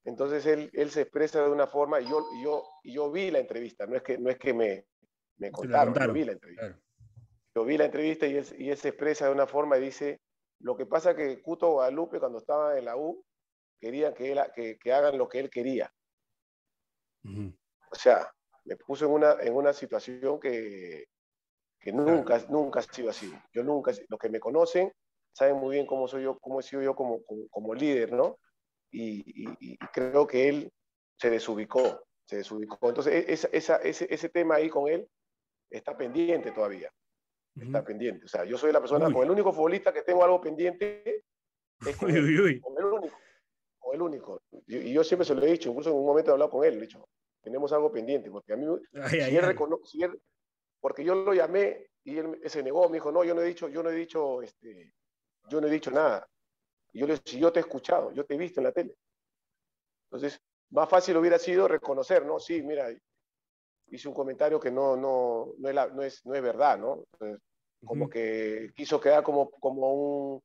Entonces 0.06 0.46
él, 0.46 0.70
él 0.74 0.90
se 0.92 1.02
expresa 1.02 1.44
de 1.44 1.50
una 1.52 1.68
forma 1.68 2.00
y 2.02 2.06
yo, 2.10 2.26
yo, 2.44 2.64
yo 2.84 3.12
vi 3.12 3.30
la 3.32 3.40
entrevista, 3.40 3.86
no 3.86 3.96
es 3.96 4.02
que, 4.04 4.18
no 4.18 4.30
es 4.30 4.38
que 4.38 4.54
me, 4.54 4.86
me 5.38 5.52
contaron, 5.52 5.94
yo 5.94 6.14
vi 6.14 6.24
la 6.24 6.32
entrevista. 6.34 6.68
claro. 6.68 6.82
Yo 7.54 7.66
vi 7.66 7.78
la 7.78 7.86
entrevista 7.86 8.26
y 8.28 8.38
él, 8.38 8.46
y 8.58 8.70
él 8.70 8.78
se 8.78 8.90
expresa 8.90 9.26
de 9.26 9.34
una 9.34 9.46
forma 9.46 9.78
y 9.78 9.82
dice, 9.82 10.22
lo 10.62 10.78
que 10.78 10.86
pasa 10.86 11.16
que 11.16 11.42
Cuto 11.42 11.72
Guadalupe 11.72 12.20
cuando 12.20 12.38
estaba 12.38 12.78
en 12.78 12.86
la 12.86 12.96
U 12.96 13.24
quería 13.82 14.14
que, 14.14 14.32
él, 14.32 14.40
que, 14.56 14.78
que 14.78 14.94
hagan 14.94 15.18
lo 15.18 15.28
que 15.28 15.40
él 15.40 15.50
quería. 15.50 15.92
Ujú. 17.26 17.54
O 17.92 17.96
sea, 17.96 18.32
me 18.66 18.78
puso 18.78 19.06
en 19.06 19.12
una, 19.12 19.36
en 19.42 19.54
una 19.56 19.74
situación 19.74 20.40
que, 20.40 21.06
que 21.80 21.92
nunca, 21.92 22.40
nunca 22.50 22.80
ha 22.80 22.84
sido 22.84 23.10
así. 23.10 23.34
Yo 23.52 23.64
nunca, 23.64 23.92
los 24.08 24.20
que 24.20 24.30
me 24.30 24.40
conocen 24.40 24.92
saben 25.34 25.56
muy 25.58 25.76
bien 25.76 25.86
cómo 25.88 26.08
soy 26.08 26.24
yo, 26.24 26.38
cómo 26.40 26.60
he 26.60 26.64
sido 26.64 26.82
yo 26.82 26.96
como, 26.96 27.24
como, 27.24 27.48
como 27.50 27.74
líder, 27.74 28.14
¿no? 28.14 28.38
Y, 28.92 29.24
y- 29.50 29.56
y 29.60 29.78
creo 29.94 30.28
que 30.28 30.48
él 30.50 30.72
se 31.18 31.30
desubicó, 31.30 32.06
se 32.26 32.38
desubicó. 32.38 32.78
Entonces, 32.88 33.14
e- 33.28 33.34
esa, 33.34 33.48
esa- 33.52 33.78
ese, 33.78 34.08
ese 34.14 34.30
tema 34.30 34.56
ahí 34.56 34.70
con 34.70 34.88
él 34.90 35.08
está 35.70 35.96
pendiente 35.98 36.52
todavía, 36.52 36.92
está 37.60 37.80
Ujú. 37.80 37.88
pendiente. 37.88 38.26
O 38.26 38.28
sea, 38.28 38.44
yo 38.46 38.58
soy 38.58 38.72
la 38.74 38.80
persona, 38.82 39.08
Uy. 39.08 39.14
con 39.14 39.24
el 39.24 39.32
único 39.32 39.52
futbolista 39.54 39.92
que 39.94 40.02
tengo 40.04 40.24
algo 40.24 40.40
pendiente 40.42 41.24
es 41.86 41.98
con 41.98 42.12
uy, 42.12 42.40
uy. 42.40 42.60
con 42.60 42.78
el 42.78 42.86
único, 42.86 43.18
el 43.94 44.02
único. 44.02 44.42
Y, 44.68 44.78
y 44.78 44.94
yo 44.94 45.04
siempre 45.04 45.26
se 45.26 45.36
lo 45.36 45.44
he 45.44 45.52
dicho, 45.52 45.70
incluso 45.70 45.90
en 45.90 45.96
un 45.98 46.06
momento 46.06 46.32
he 46.32 46.34
hablado 46.34 46.52
con 46.52 46.64
él, 46.66 46.74
le 46.74 46.80
he 46.80 46.88
dicho, 46.88 47.04
tenemos 47.42 47.72
algo 47.74 47.92
pendiente, 47.92 48.30
porque 48.32 48.54
a 48.54 48.58
mí, 48.58 48.66
Ay, 48.94 49.20
si 49.20 49.22
ay, 49.22 49.38
él 49.38 49.46
ay. 49.46 49.56
si 49.86 50.04
él- 50.04 50.20
porque 50.80 51.04
yo 51.04 51.16
lo 51.16 51.34
llamé 51.34 51.88
y 52.04 52.18
él, 52.18 52.40
se 52.46 52.64
negó, 52.64 52.90
me 52.90 52.96
dijo, 52.98 53.12
no, 53.12 53.24
yo 53.24 53.36
no 53.36 53.42
he 53.42 53.46
dicho, 53.46 53.68
yo 53.70 53.84
no 53.84 53.90
he 53.90 53.96
dicho, 53.96 54.42
este, 54.42 54.94
yo 55.50 55.62
no 55.62 55.68
he 55.68 55.72
dicho 55.72 55.92
nada. 55.92 56.28
Y 56.94 57.00
yo 57.00 57.08
le 57.08 57.14
dije, 57.14 57.24
si 57.26 57.40
yo 57.40 57.52
te 57.52 57.60
he 57.60 57.62
escuchado, 57.62 58.12
yo 58.12 58.26
te 58.26 58.34
he 58.34 58.38
visto 58.38 58.60
en 58.60 58.66
la 58.66 58.72
tele. 58.72 58.96
Entonces, 60.06 60.40
más 60.72 60.90
fácil 60.90 61.18
hubiera 61.18 61.38
sido 61.38 61.68
reconocer, 61.68 62.26
¿no? 62.26 62.40
Sí, 62.40 62.62
mira, 62.64 62.90
hice 63.88 64.08
un 64.08 64.14
comentario 64.14 64.60
que 64.60 64.72
no, 64.72 64.96
no, 64.96 65.54
no, 65.58 65.70
es, 65.70 65.76
la- 65.76 65.88
no, 65.88 66.02
es, 66.02 66.26
no 66.26 66.34
es 66.36 66.42
verdad, 66.42 66.78
¿no? 66.78 67.04
Entonces, 67.14 67.40
como 67.84 68.10
que 68.10 68.72
quiso 68.76 69.00
quedar 69.00 69.24
como, 69.24 69.50
como 69.52 69.94
un 69.94 70.42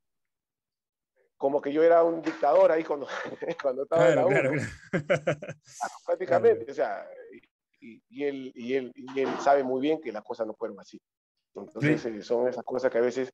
como 1.37 1.61
que 1.61 1.73
yo 1.73 1.83
era 1.83 2.03
un 2.03 2.23
dictador 2.23 2.73
ahí 2.73 2.85
cuando, 2.85 3.07
cuando 3.63 3.83
estaba 3.83 4.09
en 4.09 4.17
la 4.17 4.27
Claro, 4.27 4.51
U, 4.53 4.55
claro, 4.91 5.07
claro. 5.07 5.57
prácticamente, 6.07 6.71
o 6.71 6.75
sea, 6.75 7.09
y, 7.81 8.03
y 8.09 8.25
él, 8.25 8.53
y, 8.55 8.75
él, 8.75 8.93
y 8.95 9.21
él 9.21 9.29
sabe 9.41 9.63
muy 9.63 9.81
bien 9.81 10.01
que 10.01 10.13
las 10.13 10.25
cosas 10.25 10.47
no 10.47 10.55
fueron 10.55 10.81
así. 10.81 11.01
Entonces 11.55 12.05
eh, 12.05 12.23
son 12.23 12.49
esas 12.49 12.65
cosas 12.65 12.91
que 12.91 12.99
a 12.99 13.03
veces 13.03 13.31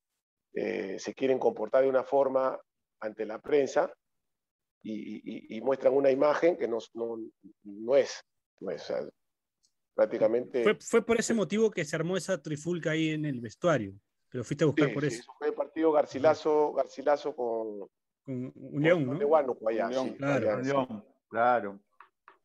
eh, 0.55 0.99
se 0.99 1.15
quieren 1.15 1.39
comportar 1.39 1.83
de 1.83 1.89
una 1.89 2.05
forma 2.05 2.59
ante 3.01 3.25
la 3.25 3.41
prensa 3.41 3.93
y, 4.85 5.61
muestran 5.61 5.95
una 5.95 6.11
imagen 6.11 6.57
que 6.57 6.67
no, 6.67 6.79
no, 6.95 7.17
no 7.63 7.97
es, 7.97 8.25
no 8.61 8.71
es, 8.73 8.83
o 8.83 8.87
sea, 8.87 9.09
prácticamente... 9.95 10.65
Fue, 10.65 10.75
fue 10.81 11.07
por 11.07 11.21
ese 11.21 11.35
motivo 11.35 11.71
que 11.71 11.85
se 11.85 11.95
armó 11.95 12.17
esa 12.17 12.43
trifulca 12.43 12.91
ahí 12.91 13.11
en 13.11 13.25
el 13.25 13.41
vestuario. 13.41 13.95
Pero 14.29 14.45
fuiste 14.45 14.65
a 14.65 14.67
buscar 14.67 14.89
Sí, 14.89 14.95
por 14.95 15.03
sí, 15.03 15.09
eso. 15.09 15.21
eso 15.21 15.33
fue 15.39 15.53
partido 15.83 15.93
Garcilaso, 15.93 16.73
Garcilaso 16.73 17.35
con, 17.37 17.89
Con 18.25 18.53
un 18.55 18.83
león, 18.83 19.05
con 19.05 19.15
¿no? 19.15 19.19
de 19.19 19.25
Huánuco 19.25 19.69
allá, 19.69 19.85
Con 19.85 19.91
León, 19.93 20.09
sí, 20.11 20.17
claro. 20.17 20.51
allá, 20.51 20.63
sí. 20.65 20.69
León, 20.71 21.05
claro. 21.29 21.81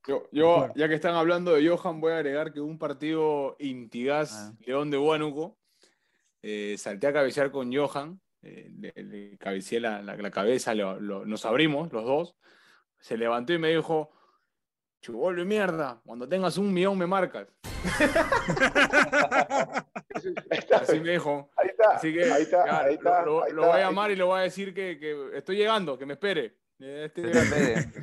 Yo, 0.08 0.24
yo, 0.32 0.70
ya 0.76 0.88
que 0.88 0.96
están 0.96 1.16
hablando 1.16 1.54
de 1.54 1.68
Johan, 1.68 2.00
voy 2.00 2.14
a 2.14 2.18
agregar 2.18 2.54
que 2.54 2.62
un 2.62 2.80
partido 2.80 3.56
Intigas 3.60 4.32
Ah. 4.34 4.54
León 4.66 4.90
de 4.90 4.98
Huánuco, 4.98 5.58
eh, 6.42 6.76
salté 6.78 7.08
a 7.08 7.14
cabecear 7.14 7.52
con 7.52 7.74
Johan, 7.76 8.20
eh, 8.42 8.72
le, 8.80 8.94
le 9.04 9.38
cabeceé 9.38 9.80
la, 9.82 10.02
la- 10.02 10.16
la 10.16 10.32
cabeza, 10.32 10.74
lo- 10.74 11.00
lo- 11.00 11.26
nos 11.26 11.46
abrimos 11.46 11.92
los 11.92 12.06
dos, 12.06 12.36
se 13.00 13.18
levantó 13.18 13.52
y 13.54 13.58
me 13.60 13.70
dijo, 13.70 14.12
chubolo 15.02 15.40
de 15.40 15.46
mierda, 15.46 16.02
cuando 16.06 16.28
tengas 16.28 16.58
un 16.58 16.74
millón 16.74 16.98
me 16.98 17.08
marcas. 17.08 17.48
Ahí 20.50 20.60
está, 20.60 20.78
Así 20.78 21.00
me 21.00 21.12
dijo. 21.12 21.50
ahí 21.58 21.68
está, 21.70 21.90
Así 21.92 22.14
que 22.14 22.24
ahí 22.32 22.42
está, 22.44 22.64
claro, 22.64 22.88
ahí 22.88 22.94
está, 22.96 23.26
lo, 23.26 23.44
ahí 23.44 23.52
lo 23.52 23.62
está, 23.62 23.68
voy 23.68 23.70
a 23.70 23.76
ahí- 23.76 23.84
llamar 23.84 24.12
y 24.12 24.16
le 24.16 24.24
voy 24.24 24.40
a 24.40 24.44
decir 24.44 24.74
que, 24.74 24.98
que 25.00 25.38
estoy 25.38 25.58
llegando, 25.58 25.98
que 25.98 26.06
me 26.06 26.14
espere. 26.14 26.58
Eh, 26.80 27.06
estoy 27.06 27.34
Se 27.34 27.46
llegando. 27.46 28.00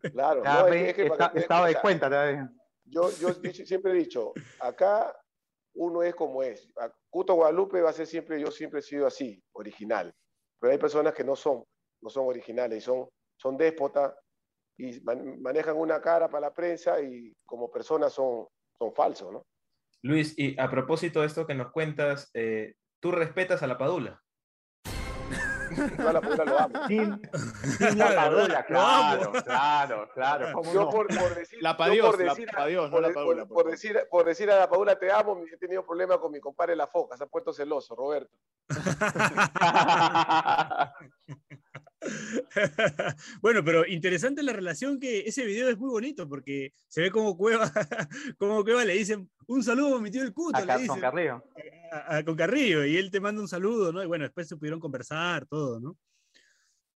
te- 0.00 0.12
Claro, 0.12 0.42
no, 0.42 0.66
es 0.68 0.72
que- 0.72 0.88
es 0.90 0.94
que 0.96 1.04
para 1.06 1.14
está- 1.26 1.32
que 1.32 1.38
estaba 1.40 1.66
de 1.68 1.74
cuenta. 1.76 2.50
Yo, 2.84 3.10
yo 3.18 3.28
siempre 3.52 3.92
he 3.92 3.94
dicho, 3.94 4.32
acá 4.58 5.14
uno 5.74 6.02
es 6.02 6.14
como 6.14 6.42
es. 6.42 6.68
A 6.78 6.90
Cuto 7.10 7.34
Guadalupe 7.34 7.80
va 7.82 7.90
a 7.90 7.94
ser 7.94 8.06
siempre, 8.06 8.40
yo 8.40 8.50
siempre 8.50 8.80
he 8.80 8.82
sido 8.82 9.06
así, 9.06 9.42
original. 9.52 10.12
Pero 10.58 10.72
hay 10.72 10.78
personas 10.78 11.14
que 11.14 11.24
no 11.24 11.36
son, 11.36 11.62
no 12.02 12.10
son 12.10 12.26
originales, 12.26 12.78
y 12.78 12.80
son, 12.80 13.08
son 13.36 13.56
déspotas 13.56 14.12
y 14.88 15.00
man- 15.02 15.40
manejan 15.42 15.76
una 15.76 16.00
cara 16.00 16.28
para 16.28 16.48
la 16.48 16.54
prensa 16.54 17.00
y 17.00 17.34
como 17.44 17.70
personas 17.70 18.12
son, 18.12 18.46
son 18.78 18.92
falsos, 18.94 19.32
¿no? 19.32 19.44
Luis, 20.02 20.34
y 20.38 20.58
a 20.58 20.70
propósito 20.70 21.20
de 21.20 21.26
esto 21.26 21.46
que 21.46 21.54
nos 21.54 21.72
cuentas, 21.72 22.30
eh, 22.34 22.74
¿tú 23.00 23.10
respetas 23.12 23.62
a 23.62 23.66
la 23.66 23.76
Padula? 23.76 24.22
La 25.98 26.20
prensa 26.20 26.44
lo 26.44 26.58
ama. 26.58 26.86
Sin, 26.88 27.20
sin 27.78 27.98
la 27.98 28.06
padula, 28.16 28.66
claro, 28.66 29.32
claro, 29.44 30.08
claro. 30.12 30.52
¿cómo 30.52 30.72
Yo 30.72 30.80
no? 30.82 30.90
por, 30.90 31.06
por 31.06 31.34
decir, 31.34 31.62
La 31.62 31.70
yo 31.72 31.76
por 31.76 31.86
Padios, 32.56 32.90
no 32.90 33.00
la 33.00 33.12
Padula, 33.12 33.46
decir, 33.70 34.00
por 34.10 34.24
decir 34.24 34.50
a 34.50 34.58
la 34.58 34.68
Padula 34.68 34.98
te 34.98 35.12
amo, 35.12 35.40
he 35.50 35.56
tenido 35.58 35.86
problemas 35.86 36.18
con 36.18 36.32
mi 36.32 36.40
compadre 36.40 36.74
La 36.74 36.88
Foca, 36.88 37.16
se 37.16 37.22
ha 37.24 37.28
puesto 37.28 37.52
celoso, 37.52 37.94
Roberto. 37.94 38.36
bueno, 43.42 43.62
pero 43.64 43.86
interesante 43.86 44.42
la 44.42 44.52
relación 44.52 44.98
que 44.98 45.20
ese 45.20 45.44
video 45.44 45.68
es 45.68 45.78
muy 45.78 45.90
bonito 45.90 46.28
porque 46.28 46.72
se 46.88 47.02
ve 47.02 47.10
como 47.10 47.36
Cueva, 47.36 47.70
como 48.38 48.64
Cueva 48.64 48.84
le 48.84 48.94
dicen 48.94 49.30
un 49.46 49.62
saludo 49.62 49.96
a 49.96 50.00
mi 50.00 50.10
tío 50.10 50.22
el 50.22 50.32
Cuto, 50.32 50.58
A 50.58 50.78
le 50.78 50.86
con 50.86 51.00
Carrillo. 51.00 51.42
a- 51.92 52.16
a- 52.16 52.24
con 52.24 52.36
Carrillo, 52.36 52.84
y 52.84 52.96
él 52.96 53.10
te 53.10 53.20
manda 53.20 53.40
un 53.42 53.48
saludo, 53.48 53.92
¿no? 53.92 54.02
Y 54.02 54.06
bueno, 54.06 54.24
después 54.24 54.48
se 54.48 54.56
pudieron 54.56 54.80
conversar, 54.80 55.46
todo, 55.46 55.80
¿no? 55.80 55.96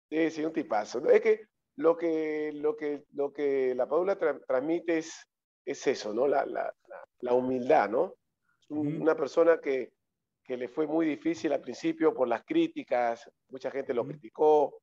Sí, 0.09 0.29
sí, 0.31 0.45
un 0.45 0.53
tipazo. 0.53 1.01
¿no? 1.01 1.09
Es 1.09 1.21
que 1.21 1.47
lo 1.77 1.97
que, 1.97 2.51
lo 2.53 2.75
que, 2.75 3.03
lo 3.13 3.33
que 3.33 3.73
la 3.75 3.87
Padula 3.87 4.17
tra- 4.19 4.41
transmite 4.45 4.99
es, 4.99 5.27
es 5.65 5.85
eso, 5.87 6.13
¿no? 6.13 6.27
La, 6.27 6.45
la, 6.45 6.73
la- 6.87 7.07
la 7.21 7.33
humildad, 7.33 7.89
¿no? 7.89 8.15
Es 8.61 8.69
un- 8.69 8.87
Ujú. 8.95 9.01
Una 9.03 9.15
persona 9.15 9.59
que, 9.59 9.91
que 10.43 10.57
le 10.57 10.67
fue 10.67 10.85
muy 10.85 11.05
difícil 11.07 11.51
al 11.53 11.61
principio 11.61 12.13
por 12.13 12.27
las 12.27 12.43
críticas, 12.43 13.29
mucha 13.49 13.71
gente 13.71 13.93
lo 13.93 14.05
criticó, 14.05 14.82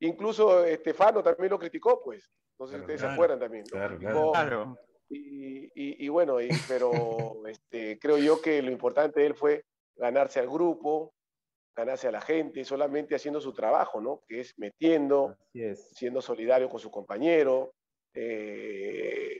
incluso 0.00 0.64
Estefano 0.64 1.22
también 1.22 1.50
lo 1.50 1.58
criticó, 1.58 2.02
pues, 2.02 2.30
no 2.58 2.66
sé 2.66 2.74
si 2.74 2.80
ustedes 2.80 3.00
se 3.00 3.06
acuerdan 3.06 3.38
también. 3.38 3.64
Claro, 3.64 3.98
claro. 3.98 4.78
Y, 5.10 5.70
y, 5.74 6.08
bueno, 6.08 6.36
pero 6.66 6.92
este, 7.46 7.98
creo 7.98 8.18
yo 8.18 8.40
que 8.42 8.60
lo 8.62 8.70
importante 8.70 9.20
de 9.20 9.26
él 9.26 9.34
fue 9.34 9.64
ganarse 9.96 10.40
al 10.40 10.48
grupo, 10.48 11.14
ganarse 11.74 12.08
a 12.08 12.12
la 12.12 12.20
gente, 12.20 12.64
solamente 12.64 13.14
haciendo 13.14 13.40
su 13.40 13.52
trabajo, 13.52 14.00
¿no? 14.00 14.22
Que 14.26 14.40
es 14.40 14.58
metiendo, 14.58 15.36
siendo 15.94 16.20
solidario 16.20 16.68
con 16.68 16.80
su 16.80 16.90
compañero. 16.90 17.72
Eh, 18.12 19.38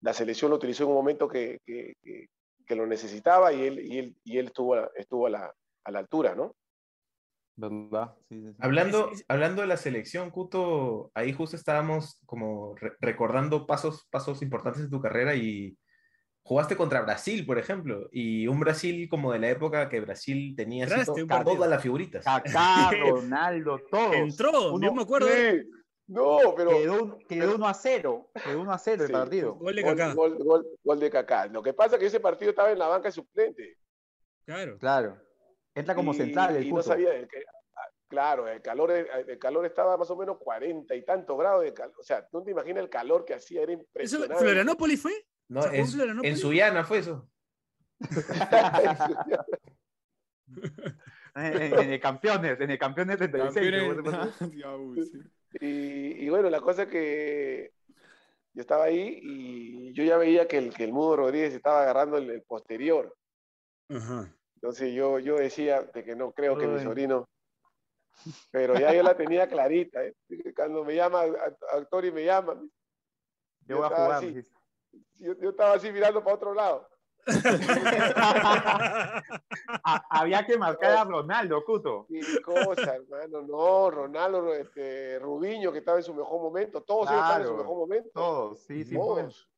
la 0.00 0.12
selección 0.12 0.50
lo 0.50 0.56
utilizó 0.56 0.84
en 0.84 0.90
un 0.90 0.96
momento 0.96 1.28
que, 1.28 1.60
que, 1.64 1.94
que, 2.66 2.74
lo 2.74 2.86
necesitaba 2.86 3.52
y 3.52 3.62
él, 3.64 3.80
y 3.80 3.98
él, 3.98 4.16
y 4.24 4.38
él 4.38 4.46
estuvo, 4.46 4.92
estuvo 4.94 5.26
a, 5.26 5.30
la, 5.30 5.54
a 5.84 5.90
la 5.90 5.98
altura, 5.98 6.34
¿no? 6.34 6.54
¿Verdad? 7.56 8.14
Hablando, 8.58 9.10
hablando 9.28 9.62
de 9.62 9.68
la 9.68 9.78
selección, 9.78 10.30
Cuto, 10.30 11.10
ahí 11.14 11.32
justo 11.32 11.56
estábamos 11.56 12.20
como 12.26 12.74
recordando 13.00 13.66
pasos, 13.66 14.06
pasos 14.10 14.42
importantes 14.42 14.82
de 14.82 14.90
tu 14.90 15.00
carrera 15.00 15.34
y 15.34 15.76
jugaste 16.42 16.76
contra 16.76 17.00
Brasil, 17.00 17.44
por 17.46 17.58
ejemplo, 17.58 18.08
y 18.12 18.46
un 18.46 18.60
Brasil 18.60 19.08
como 19.08 19.32
de 19.32 19.38
la 19.38 19.48
época 19.48 19.88
que 19.88 20.00
Brasil 20.00 20.54
tenía 20.54 20.86
todas 20.86 21.70
las 21.70 21.82
figuritas. 21.82 22.24
Kaká, 22.24 22.90
Ronaldo, 23.10 23.80
todos. 23.90 24.14
Entró, 24.14 24.78
yo 24.80 24.92
me 24.94 25.02
acuerdo. 25.02 25.28
No, 26.08 26.54
pero. 26.56 26.70
Quedó, 27.28 27.54
1 27.56 27.66
a 27.66 27.74
0. 27.74 28.30
Quedó 28.44 28.60
1 28.60 28.72
a 28.72 28.78
0 28.78 29.04
el 29.04 29.10
partido. 29.10 29.54
Gol 29.54 29.74
de 29.74 29.82
Kaká. 29.82 30.14
Gol, 30.14 31.00
de 31.00 31.10
Kaká. 31.10 31.46
Lo 31.46 31.62
que 31.62 31.72
pasa 31.72 31.96
es 31.96 32.00
que 32.00 32.06
ese 32.06 32.20
partido 32.20 32.50
estaba 32.50 32.70
en 32.70 32.78
la 32.78 32.86
banca 32.86 33.08
de 33.08 33.12
suplente. 33.12 33.78
Claro. 34.44 34.78
Claro. 34.78 35.25
Entra 35.76 35.94
como 35.94 36.12
central 36.14 36.56
el 36.56 36.66
y 36.66 36.72
no 36.72 36.82
sabía 36.82 37.10
que, 37.28 37.44
ah, 37.76 37.88
Claro, 38.08 38.48
el 38.48 38.62
calor, 38.62 38.90
el 38.90 39.38
calor 39.38 39.66
estaba 39.66 39.96
más 39.96 40.10
o 40.10 40.16
menos 40.16 40.38
40 40.38 40.94
y 40.94 41.04
tantos 41.04 41.38
grados 41.38 41.62
de 41.62 41.74
calor. 41.74 41.94
O 41.98 42.02
sea, 42.02 42.26
no 42.32 42.42
te 42.42 42.50
imaginas 42.50 42.82
el 42.82 42.90
calor 42.90 43.24
que 43.24 43.34
hacía, 43.34 43.62
era 43.62 43.72
impresionante. 43.72 44.34
¿Eso, 44.34 44.42
¿Florianópolis 44.42 45.02
fue? 45.02 45.12
No, 45.48 45.64
en, 45.72 46.24
en 46.24 46.36
Suyana 46.36 46.82
fue 46.82 46.98
eso. 46.98 47.28
en, 51.34 51.92
el 51.92 52.00
campeones, 52.00 52.60
en 52.60 52.70
el 52.70 52.78
campeones 52.78 53.18
36. 53.18 53.66
y, 55.60 56.24
y 56.24 56.28
bueno, 56.28 56.48
la 56.48 56.60
cosa 56.60 56.84
es 56.84 56.88
que 56.88 57.72
yo 58.56 58.62
estaba 58.62 58.84
ahí 58.84 59.20
y 59.22 59.92
yo 59.92 60.02
ya 60.02 60.16
veía 60.16 60.48
que 60.48 60.56
el, 60.56 60.74
que 60.74 60.84
el 60.84 60.92
Mudo 60.92 61.16
Rodríguez 61.16 61.52
estaba 61.52 61.82
agarrando 61.82 62.16
el, 62.16 62.42
posterior. 62.42 63.14
Entonces 64.56 64.92
yo, 64.92 65.18
yo 65.18 65.36
decía 65.36 65.82
de 65.82 66.04
que 66.04 66.16
no 66.16 66.32
creo 66.32 66.56
que 66.56 66.66
mi 66.66 66.80
sobrino. 66.80 67.28
Pero 68.50 68.74
ya 68.78 68.92
yo 68.92 69.02
la 69.02 69.16
tenía 69.16 69.46
clarita. 69.46 70.04
¿eh? 70.04 70.14
Cuando 70.54 70.84
me 70.84 70.94
llama, 70.94 71.22
actor 71.72 72.04
y 72.04 72.12
me 72.12 72.24
llama. 72.24 72.60
Yo, 73.66 73.78
voy 73.78 73.86
a 73.86 73.88
jugar 73.88 74.24
yo, 75.18 75.34
yo 75.38 75.50
estaba 75.50 75.74
así 75.74 75.92
mirando 75.92 76.22
para 76.22 76.36
otro 76.36 76.54
lado. 76.54 76.88
Había 80.10 80.46
que 80.46 80.56
marcar 80.56 80.92
a 80.92 81.04
Ronaldo, 81.04 81.64
Cuto. 81.64 82.06
Qué 82.08 82.40
cosa, 82.40 82.96
hermano. 82.96 83.42
No, 83.42 83.90
Ronaldo, 83.90 84.54
este, 84.54 85.18
Rubiño, 85.18 85.72
que 85.72 85.78
estaba 85.78 85.98
en 85.98 86.04
su 86.04 86.14
mejor 86.14 86.40
momento. 86.40 86.82
Todos 86.82 87.10
ellos 87.10 87.20
estaban 87.20 87.42
en 87.42 87.48
su 87.48 87.56
mejor 87.56 87.76
momento. 87.76 88.10
Todos, 88.14 88.60
sí, 88.60 88.84
sí. 88.84 88.94
Todos. 88.94 89.48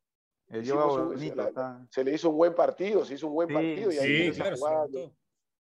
Bonito, 0.48 1.52
se 1.90 2.04
le 2.04 2.12
hizo 2.14 2.30
un 2.30 2.36
buen 2.36 2.54
partido, 2.54 3.04
se 3.04 3.14
hizo 3.14 3.26
un 3.26 3.34
buen 3.34 3.48
partido. 3.48 3.92
Y 3.92 3.98
ahí 3.98 4.32
sí, 4.32 4.40
claro, 4.40 4.88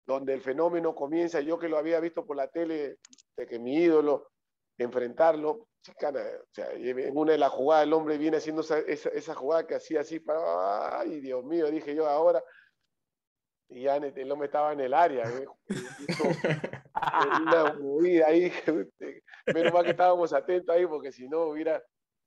donde 0.06 0.34
el 0.34 0.42
fenómeno 0.42 0.96
comienza, 0.96 1.40
yo 1.42 1.60
que 1.60 1.70
lo 1.70 1.78
había 1.78 2.00
visto 2.00 2.26
por 2.26 2.36
la 2.36 2.48
tele, 2.48 2.98
de 3.38 3.46
que 3.46 3.60
mi 3.60 3.76
ídolo, 3.76 4.32
enfrentarlo, 4.78 5.68
chicana, 5.82 6.20
o 6.20 6.54
sea, 6.54 6.72
en 6.74 7.18
una 7.18 7.34
de 7.34 7.38
las 7.38 7.52
jugadas 7.52 7.86
el 7.86 7.94
hombre 7.94 8.18
viene 8.18 8.38
haciendo 8.38 8.62
esa, 8.62 8.80
esa, 8.80 9.36
jugada 9.36 9.66
que 9.66 9.76
hacía 9.76 10.02
así 10.02 10.20
para, 10.20 11.00
ay 11.00 11.22
Dios 11.22 11.44
mío, 11.44 11.70
dije 11.72 11.96
yo 11.96 12.08
ahora, 12.08 12.44
y 13.70 13.84
ya 13.84 13.96
el 13.96 14.32
hombre 14.32 14.48
estaba 14.48 14.74
en 14.74 14.82
el 14.82 14.94
área, 14.94 15.24
¿eh? 15.26 15.46
una 17.42 17.74
movida 17.80 18.28
ahí, 18.28 18.52
menos 19.54 19.74
mal 19.74 19.84
que 19.84 19.92
estábamos 19.92 20.34
atentos 20.34 20.76
ahí, 20.76 20.86
porque 20.86 21.12
si 21.12 21.28
no 21.28 21.46
hubiera, 21.46 21.82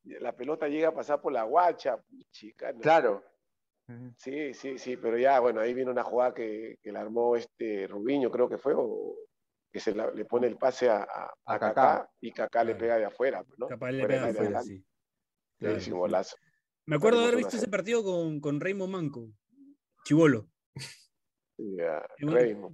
la 0.05 0.35
pelota 0.37 0.69
llega 0.69 0.89
a 0.89 0.95
pasar 0.95 1.21
por 1.21 1.33
la 1.33 1.45
guacha, 1.45 1.99
chicana. 2.31 2.79
Claro. 2.81 3.25
Sí, 4.17 4.55
sí, 4.55 4.79
sí, 4.79 4.97
pero 4.97 5.19
ya, 5.19 5.41
bueno, 5.41 5.61
ahí 5.61 5.75
viene 5.75 5.91
una 5.91 6.03
jugada 6.03 6.33
que, 6.33 6.79
que 6.83 6.91
la 6.91 7.03
armó 7.03 7.37
este 7.37 7.87
Rubiño, 7.87 8.31
creo 8.31 8.49
que 8.49 8.57
fue, 8.57 8.73
o, 8.75 9.15
que 9.71 9.81
se 9.81 9.95
le 9.95 10.25
pone 10.25 10.47
el 10.47 10.57
pase 10.57 10.89
a, 10.89 11.07
a, 11.45 11.59
Kaká, 11.59 12.09
y 12.21 12.33
Kaká 12.33 12.65
le 12.65 12.77
pega 12.77 12.97
de 12.97 13.05
afuera. 13.05 13.43
Pues, 13.45 13.59
¿no? 13.59 13.67
Kaká 13.69 13.91
le 13.91 14.07
pega 14.07 14.27
de 14.27 14.31
afuera, 14.31 14.63
sí. 14.63 15.91
golazo. 15.91 16.37
Me 16.87 16.97
acuerdo 16.97 17.21
de 17.21 17.25
haber 17.27 17.37
visto 17.39 17.57
ese 17.57 17.69
partido 17.69 18.03
con, 18.03 18.41
con 18.41 18.61
Raymond 18.61 18.93
Manco, 18.93 19.29
Chivolo. 20.05 20.49
Yeah, 21.57 22.05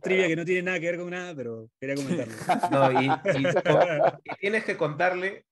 trivia 0.01 0.27
que 0.27 0.37
no 0.37 0.45
tiene 0.45 0.63
nada 0.63 0.81
que 0.81 0.87
ver 0.87 0.99
con 0.99 1.11
nada, 1.11 1.35
pero 1.35 1.69
quería 1.79 1.97
comentarlo. 1.97 2.35
No, 2.71 3.01
y, 3.01 3.07
y, 3.07 4.37
tienes 4.41 4.65
que 4.65 4.77
contarle 4.77 5.45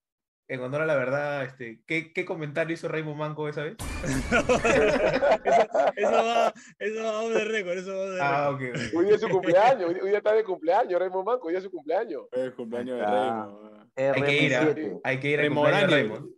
en 0.49 0.61
honor 0.61 0.81
a 0.81 0.87
la 0.87 0.97
verdad, 0.97 1.45
este, 1.45 1.83
¿qué, 1.87 2.11
¿qué, 2.13 2.25
comentario 2.25 2.73
hizo 2.73 2.89
Raymond 2.89 3.19
Manco 3.19 3.49
esa 3.49 3.65
vez? 3.65 3.77
eso, 5.97 6.11
va, 6.11 6.55
eso 6.79 7.05
va 7.05 7.29
de 7.29 7.45
récord, 7.45 7.77
eso 7.77 7.95
va 7.95 8.07
de 8.07 8.21
Ah, 8.21 8.51
ok. 8.51 8.63
Hoy 8.97 9.05
día 9.05 9.17
es 9.17 9.21
su 9.21 9.29
cumpleaños, 9.29 9.91
hoy 9.91 10.09
día 10.09 10.19
está 10.19 10.33
de 10.33 10.45
cumpleaños, 10.45 10.99
Raymond 10.99 11.27
Manco, 11.27 11.49
hoy 11.49 11.53
día 11.53 11.59
es 11.59 11.65
su 11.65 11.71
cumpleaños. 11.71 12.23
Es 12.33 12.53
cumpleaños 12.53 12.99
de 12.99 13.05
Raymond. 13.05 13.89
Hay 13.95 14.23
que 14.23 14.43
ir, 14.43 14.55
a, 14.55 14.75
hay 15.05 15.21
que 15.21 15.29
ir 15.29 15.41
a 15.41 15.87
Raymond. 15.87 16.31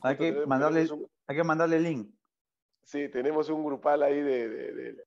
Hay 0.00 0.16
que 0.16 0.46
mandarle, 0.46 0.88
hay 1.26 1.36
que 1.36 1.44
mandarle 1.44 1.76
el 1.76 1.82
link. 1.82 2.10
Sí, 2.84 3.10
tenemos 3.10 3.50
un 3.50 3.62
grupal 3.62 4.02
ahí 4.02 4.22
de, 4.22 4.48
de, 4.48 4.72
de, 4.72 5.04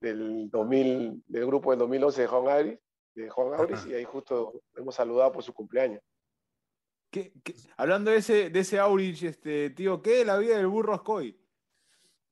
del 0.00 0.48
2000, 0.48 1.24
del 1.26 1.46
grupo 1.46 1.72
del 1.72 1.80
2011 1.80 2.22
de 2.22 2.26
Juan 2.26 2.48
Auris, 2.48 2.78
de 3.14 3.28
Juan 3.28 3.68
y 3.88 3.92
ahí 3.92 4.04
justo 4.04 4.62
hemos 4.76 4.94
saludado 4.94 5.30
por 5.32 5.42
su 5.42 5.52
cumpleaños. 5.52 6.00
¿Qué, 7.10 7.32
hablando 7.76 8.10
de 8.10 8.18
ese, 8.18 8.50
de 8.50 8.60
ese 8.60 8.78
Aurich, 8.78 9.22
este, 9.22 9.70
tío, 9.70 10.02
¿qué 10.02 10.20
es 10.20 10.26
la 10.26 10.36
vida 10.36 10.56
del 10.56 10.66
burro 10.66 10.94
Ascoy? 10.94 11.40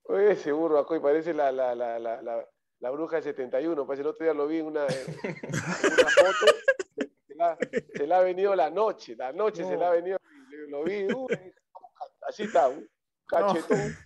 Ese 0.09 0.53
burro 0.53 0.79
Ascoy 0.79 1.01
parece 1.01 1.33
la, 1.33 1.51
la, 1.51 1.74
la, 1.74 1.99
la, 1.99 2.49
la 2.81 2.91
bruja 2.91 3.16
del 3.16 3.24
71, 3.24 3.87
parece 3.87 4.03
el 4.03 4.09
otro 4.09 4.24
día 4.24 4.35
lo 4.35 4.47
vi 4.47 4.59
en 4.59 4.66
una, 4.66 4.85
una 4.85 6.09
foto, 6.11 6.47
se, 7.95 8.07
le 8.07 8.14
ha 8.14 8.20
venido 8.20 8.55
la 8.55 8.70
noche, 8.70 9.16
la 9.16 9.33
noche 9.33 9.64
se 9.64 9.77
le 9.77 9.85
ha 9.85 9.91
venido, 9.91 10.18
lo 10.68 10.85
vi, 10.85 11.07
así 12.29 12.43
está, 12.43 12.68
un 12.68 12.87
cachetón, 13.27 13.97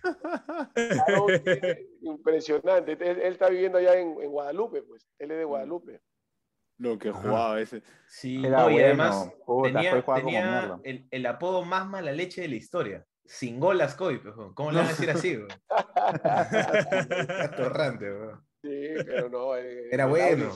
impresionante, 2.01 2.93
él, 2.93 3.21
está 3.21 3.49
viviendo 3.49 3.77
allá 3.77 3.95
en, 3.99 4.21
en 4.21 4.31
Guadalupe, 4.31 4.83
pues, 4.83 5.05
él 5.19 5.31
es 5.31 5.37
de 5.37 5.43
Guadalupe. 5.43 6.01
Lo 6.81 6.97
que 6.97 7.11
jugaba 7.11 7.61
ese. 7.61 7.83
Sí, 8.07 8.39
y 8.39 8.47
además 8.47 9.31
tenía, 9.63 10.03
tenía 10.03 10.79
el, 10.83 11.05
el, 11.11 11.25
apodo 11.27 11.63
más 11.63 11.87
mala 11.87 12.11
leche 12.11 12.41
de 12.41 12.47
la 12.47 12.55
historia. 12.55 13.05
Sin 13.23 13.59
gol 13.59 13.79
Ascoy, 13.81 14.19
¿cómo 14.55 14.71
le 14.71 14.77
van 14.79 14.87
a 14.87 14.89
decir 14.89 15.11
así? 15.11 15.37
Atorrante, 17.39 18.07
Sí, 18.63 18.93
pero 19.05 19.29
no. 19.29 19.55
Eh, 19.55 19.89
Era 19.91 20.07
bueno. 20.07 20.51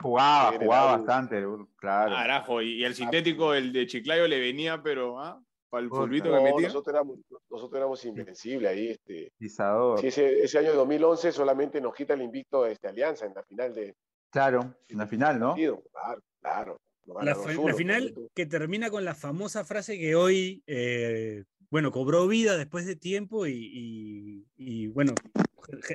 Jugaba, 0.00 0.56
jugaba 0.58 0.96
bastante, 0.98 1.44
claro. 1.76 2.14
Carajo, 2.14 2.62
y 2.62 2.84
el 2.84 2.94
sintético, 2.94 3.52
el 3.52 3.72
de 3.72 3.86
Chiclayo, 3.88 4.28
le 4.28 4.38
venía, 4.38 4.80
pero 4.80 5.20
¿ah? 5.20 5.42
para 5.68 5.82
el 5.82 5.90
fulbito 5.90 6.32
que 6.32 6.40
metía. 6.40 6.68
Nosotros 6.68 6.94
éramos, 6.94 7.18
nosotros 7.50 7.76
éramos 7.76 8.04
invencibles 8.04 8.70
ahí. 8.70 8.90
Este, 8.90 9.32
sí, 9.40 10.06
ese, 10.06 10.44
ese, 10.44 10.58
año 10.58 10.72
2011 10.74 11.32
solamente 11.32 11.80
nos 11.80 11.94
quita 11.94 12.14
el 12.14 12.22
invicto 12.22 12.64
este, 12.64 12.86
Alianza 12.86 13.26
en 13.26 13.34
la 13.34 13.42
final 13.42 13.74
de, 13.74 13.96
Claro, 14.34 14.74
en 14.88 14.98
la 14.98 15.06
final, 15.06 15.38
¿no? 15.38 15.54
Claro, 15.54 16.22
claro. 16.40 16.80
La, 17.22 17.36
final 17.72 18.12
que 18.34 18.46
termina 18.46 18.90
con 18.90 19.04
la 19.04 19.14
famosa 19.14 19.64
frase 19.64 19.96
que 19.96 20.16
hoy, 20.16 20.64
eh, 20.66 21.44
bueno, 21.70 21.92
cobró 21.92 22.26
vida 22.26 22.56
después 22.56 22.84
de 22.84 22.96
tiempo 22.96 23.46
y, 23.46 24.42
bueno, 24.88 25.14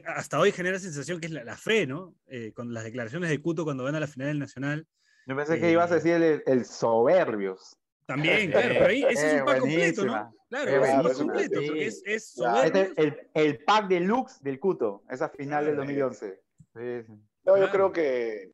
hasta 0.05 0.39
hoy 0.39 0.53
genera 0.53 0.79
sensación 0.79 1.19
que 1.19 1.25
es 1.25 1.33
la, 1.33 1.57
fe, 1.57 1.85
¿no? 1.85 2.15
Eh, 2.27 2.53
con 2.53 2.73
las 2.73 2.85
declaraciones 2.85 3.29
de 3.29 3.41
Cuto 3.41 3.65
cuando 3.65 3.83
van 3.83 3.95
a 3.95 3.99
la 3.99 4.07
final 4.07 4.29
del 4.29 4.39
Nacional. 4.39 4.87
Yo 5.25 5.35
pensé 5.35 5.59
que 5.59 5.71
ibas 5.73 5.91
a 5.91 5.97
eh, 5.97 5.99
decir 6.01 6.43
el, 6.45 6.63
soberbios. 6.63 7.75
También, 8.05 8.51
claro, 8.51 8.69
pero 8.69 8.85
ahí 8.85 9.03
ese 9.09 9.35
es 9.35 9.41
un 9.41 9.45
pack 9.47 9.59
completo, 9.59 10.05
¿no? 10.05 10.33
Claro, 10.47 10.85
es 10.85 10.93
un 10.93 11.03
pack 11.03 11.17
completo, 11.17 11.59
es, 11.59 12.03
es 12.05 12.29
soberbios. 12.29 12.87
el, 12.95 13.19
el, 13.33 13.63
pack 13.65 13.89
deluxe 13.89 14.41
del 14.41 14.61
Cuto, 14.61 15.03
esa 15.09 15.27
final 15.27 15.65
del 15.65 15.75
2011. 15.75 16.41
Sí, 16.73 17.05
no, 17.49 17.57
yo 17.57 17.71
creo 17.71 17.91
que 17.91 18.53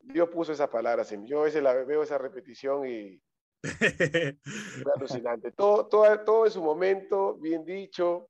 Dios 0.00 0.28
puso 0.28 0.52
esa 0.52 0.68
palabra. 0.68 1.04
Yo 1.24 1.40
a 1.40 1.44
veces 1.44 1.62
la 1.62 1.72
veo 1.72 2.02
esa 2.02 2.18
repetición 2.18 2.86
y 2.86 3.22
es 3.62 4.86
alucinante. 4.94 5.52
Todo, 5.52 5.86
todo, 5.86 6.24
todo 6.24 6.44
en 6.44 6.52
su 6.52 6.62
momento, 6.62 7.36
bien 7.36 7.64
dicho, 7.64 8.28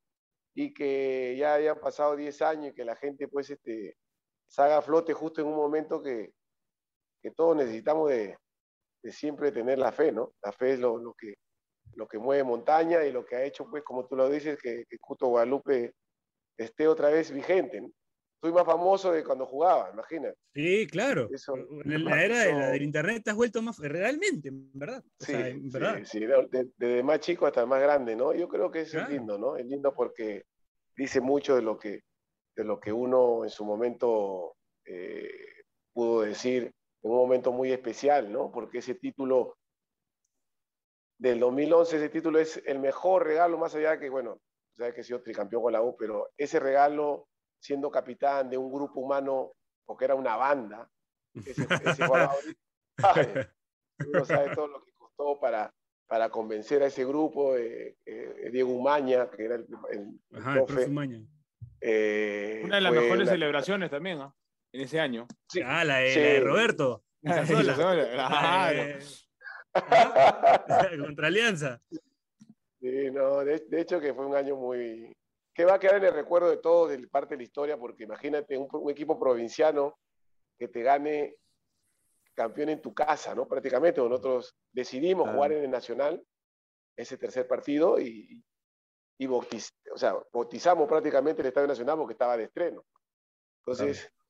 y 0.54 0.72
que 0.72 1.34
ya 1.36 1.54
hayan 1.54 1.80
pasado 1.80 2.14
10 2.14 2.42
años 2.42 2.66
y 2.68 2.74
que 2.74 2.84
la 2.84 2.94
gente 2.94 3.26
pues 3.26 3.50
este, 3.50 3.96
salga 4.46 4.78
a 4.78 4.82
flote 4.82 5.12
justo 5.12 5.40
en 5.40 5.48
un 5.48 5.56
momento 5.56 6.00
que, 6.00 6.32
que 7.20 7.32
todos 7.32 7.56
necesitamos 7.56 8.10
de, 8.10 8.36
de, 9.02 9.12
siempre 9.12 9.50
tener 9.50 9.78
la 9.78 9.90
fe, 9.90 10.12
¿no? 10.12 10.32
La 10.44 10.52
fe 10.52 10.74
es 10.74 10.78
lo, 10.78 10.96
lo, 10.98 11.12
que, 11.14 11.34
lo 11.94 12.06
que 12.06 12.18
mueve 12.18 12.44
montaña 12.44 13.04
y 13.04 13.10
lo 13.10 13.24
que 13.24 13.34
ha 13.34 13.44
hecho, 13.44 13.68
pues, 13.68 13.82
como 13.82 14.06
tú 14.06 14.14
lo 14.14 14.28
dices, 14.28 14.56
que, 14.62 14.84
que 14.88 14.98
Cuto 15.00 15.26
Guadalupe 15.26 15.92
esté 16.56 16.86
otra 16.86 17.08
vez 17.08 17.32
vigente. 17.32 17.80
¿no? 17.80 17.90
Soy 18.44 18.52
más 18.52 18.66
famoso 18.66 19.10
de 19.10 19.24
cuando 19.24 19.46
jugaba, 19.46 19.88
imagínate. 19.90 20.36
Sí, 20.52 20.86
claro. 20.86 21.30
Eso, 21.32 21.54
en 21.56 22.04
la 22.04 22.22
era 22.22 22.44
eso... 22.44 22.72
del 22.72 22.82
internet 22.82 23.22
te 23.24 23.30
has 23.30 23.36
vuelto 23.36 23.62
más, 23.62 23.78
realmente, 23.78 24.50
¿verdad? 24.52 25.02
O 25.18 25.24
sí, 25.24 25.32
sea, 25.32 25.48
en 25.48 25.70
verdad. 25.70 25.96
sí, 26.04 26.18
sí, 26.18 26.26
desde 26.50 26.68
de 26.76 27.02
más 27.02 27.20
chico 27.20 27.46
hasta 27.46 27.64
más 27.64 27.80
grande, 27.80 28.14
¿no? 28.14 28.34
Yo 28.34 28.46
creo 28.46 28.70
que 28.70 28.82
eso 28.82 28.98
claro. 28.98 29.06
es 29.06 29.12
lindo, 29.14 29.38
¿no? 29.38 29.56
Es 29.56 29.64
lindo 29.64 29.94
porque 29.94 30.44
dice 30.94 31.22
mucho 31.22 31.56
de 31.56 31.62
lo 31.62 31.78
que, 31.78 32.02
de 32.54 32.64
lo 32.64 32.78
que 32.78 32.92
uno 32.92 33.44
en 33.44 33.50
su 33.50 33.64
momento 33.64 34.56
eh, 34.84 35.30
pudo 35.94 36.20
decir 36.20 36.64
en 37.02 37.10
un 37.10 37.16
momento 37.16 37.50
muy 37.50 37.72
especial, 37.72 38.30
¿no? 38.30 38.52
Porque 38.52 38.80
ese 38.80 38.94
título 38.94 39.56
del 41.16 41.40
2011, 41.40 41.96
ese 41.96 42.08
título 42.10 42.38
es 42.38 42.62
el 42.66 42.78
mejor 42.78 43.24
regalo, 43.24 43.56
más 43.56 43.74
allá 43.74 43.92
de 43.92 44.00
que, 44.00 44.10
bueno, 44.10 44.38
sabes 44.76 44.92
que 44.92 45.00
he 45.00 45.04
sido 45.04 45.22
tricampeón 45.22 45.62
con 45.62 45.72
la 45.72 45.80
U, 45.80 45.96
pero 45.96 46.28
ese 46.36 46.60
regalo, 46.60 47.26
siendo 47.64 47.90
capitán 47.90 48.50
de 48.50 48.58
un 48.58 48.70
grupo 48.70 49.00
humano, 49.00 49.52
porque 49.86 50.04
era 50.04 50.14
una 50.14 50.36
banda, 50.36 50.86
ese, 51.34 51.66
ese 51.84 52.06
jugador, 52.06 52.36
uno 54.06 54.24
sabe 54.26 54.54
todo 54.54 54.68
lo 54.68 54.84
que 54.84 54.92
costó 54.92 55.40
para, 55.40 55.72
para 56.06 56.28
convencer 56.28 56.82
a 56.82 56.86
ese 56.86 57.06
grupo, 57.06 57.56
eh, 57.56 57.96
eh, 58.04 58.50
Diego 58.52 58.70
Umaña, 58.70 59.30
que 59.30 59.46
era 59.46 59.54
el, 59.54 59.66
el, 59.90 60.20
Ajá, 60.38 60.58
el 60.58 60.64
profe. 60.64 60.84
Umaña. 60.84 61.22
Eh, 61.80 62.60
una 62.64 62.76
de 62.76 62.82
las 62.82 62.92
mejores 62.92 63.30
celebraciones 63.30 63.90
también, 63.90 64.18
¿no? 64.18 64.36
En 64.70 64.82
ese 64.82 65.00
año. 65.00 65.26
Sí. 65.48 65.62
Ah, 65.64 65.84
la 65.84 65.98
de, 65.98 66.10
sí. 66.10 66.20
la 66.20 66.26
de 66.26 66.40
Roberto. 66.40 67.02
Contra 71.00 71.28
Alianza. 71.28 71.80
Sí, 72.78 73.10
no, 73.10 73.42
de, 73.42 73.64
de, 73.70 73.80
hecho 73.80 73.98
que 73.98 74.12
fue 74.12 74.26
un 74.26 74.36
año 74.36 74.54
muy... 74.56 75.16
que 75.54 75.64
va 75.64 75.74
a 75.74 75.78
quedar 75.78 75.96
en 75.96 76.04
el 76.04 76.14
recuerdo 76.14 76.50
de 76.50 76.56
todos, 76.56 76.90
de 76.90 77.06
parte 77.06 77.34
de 77.34 77.38
la 77.38 77.44
historia, 77.44 77.78
porque 77.78 78.04
imagínate 78.04 78.58
un, 78.58 78.68
un 78.72 78.90
equipo 78.90 79.18
provinciano 79.18 79.98
que 80.58 80.68
te 80.68 80.82
gane 80.82 81.36
campeón 82.34 82.70
en 82.70 82.82
tu 82.82 82.92
casa, 82.92 83.34
¿no? 83.34 83.46
Prácticamente, 83.46 84.00
nosotros 84.00 84.56
decidimos 84.72 85.28
ah. 85.28 85.32
jugar 85.32 85.52
en 85.52 85.64
el 85.64 85.70
Nacional 85.70 86.22
ese 86.96 87.16
tercer 87.16 87.46
partido 87.46 88.00
y, 88.00 88.42
y 89.18 89.26
bautiz, 89.26 89.70
o 89.92 89.96
sea, 89.96 90.16
bautizamos 90.32 90.88
prácticamente 90.88 91.42
el 91.42 91.48
Estadio 91.48 91.68
Nacional 91.68 91.96
porque 91.98 92.12
estaba 92.14 92.36
de 92.36 92.44
estreno. 92.44 92.84
Entonces, 93.60 94.10
ah. 94.10 94.24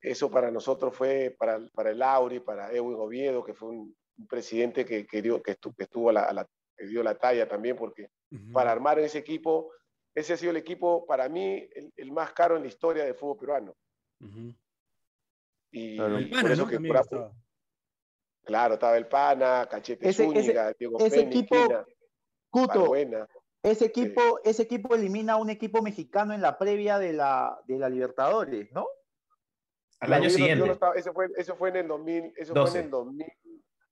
eso 0.00 0.30
para 0.30 0.50
nosotros 0.52 0.94
fue, 0.96 1.34
para, 1.36 1.60
para 1.74 1.90
el 1.90 2.00
Auri, 2.00 2.38
para 2.40 2.70
Edwin 2.70 2.96
Oviedo, 2.98 3.44
que 3.44 3.54
fue 3.54 3.70
un, 3.70 3.96
un 4.18 4.26
presidente 4.28 4.84
que, 4.84 5.04
que, 5.04 5.20
dio, 5.20 5.42
que, 5.42 5.52
estuvo, 5.52 5.74
que 5.74 5.82
estuvo 5.84 6.10
a 6.10 6.12
la, 6.12 6.22
a 6.22 6.32
la, 6.32 6.48
que 6.76 6.86
dio 6.86 7.02
la 7.02 7.16
talla 7.16 7.48
también, 7.48 7.76
porque 7.76 8.10
uh 8.30 8.36
-huh. 8.36 8.52
para 8.52 8.70
armar 8.70 8.98
ese 9.00 9.18
equipo, 9.18 9.72
ese 10.14 10.34
ha 10.34 10.36
sido 10.36 10.50
el 10.50 10.56
equipo, 10.56 11.04
para 11.06 11.28
mí, 11.28 11.68
el, 11.74 11.92
el 11.96 12.12
más 12.12 12.32
caro 12.32 12.56
en 12.56 12.62
la 12.62 12.68
historia 12.68 13.04
del 13.04 13.14
fútbol 13.14 13.36
peruano. 13.38 13.76
Uh 14.20 14.26
-huh. 14.26 14.56
Y, 15.72 15.96
claro. 15.96 16.20
y 16.20 16.26
por 16.26 16.52
eso 16.52 16.62
¿no? 16.62 16.68
que 16.68 16.80
por, 16.80 16.96
estaba. 16.96 17.32
Claro, 18.44 18.74
estaba 18.74 18.96
el 18.96 19.08
Pana, 19.08 19.66
Cachete 19.68 20.08
ese, 20.08 20.24
Zúñiga, 20.24 20.70
ese, 20.70 20.76
Diego 20.78 20.98
ese 20.98 21.16
Penny, 21.16 21.38
equipo, 21.38 21.56
Quina, 21.56 21.86
Cuto, 22.50 22.94
ese 23.62 23.86
equipo, 23.86 24.20
sí. 24.44 24.50
ese 24.50 24.62
equipo 24.62 24.94
elimina 24.94 25.32
a 25.32 25.36
un 25.36 25.50
equipo 25.50 25.82
mexicano 25.82 26.34
en 26.34 26.42
la 26.42 26.58
previa 26.58 26.98
de 26.98 27.14
la, 27.14 27.58
de 27.66 27.78
la 27.78 27.88
Libertadores, 27.88 28.70
¿no? 28.72 28.86
Al 30.00 30.12
año 30.12 30.28
siguiente. 30.28 30.66
No 30.66 30.72
estaba, 30.74 30.94
eso, 30.94 31.12
fue, 31.14 31.28
eso 31.36 31.56
fue 31.56 31.70
en 31.70 31.76
el 31.76 31.88
2000, 31.88 32.34
eso 32.36 32.52
12. 32.52 32.70
fue 32.70 32.80
en 32.80 32.84
el 32.84 32.90
2000, 32.90 33.32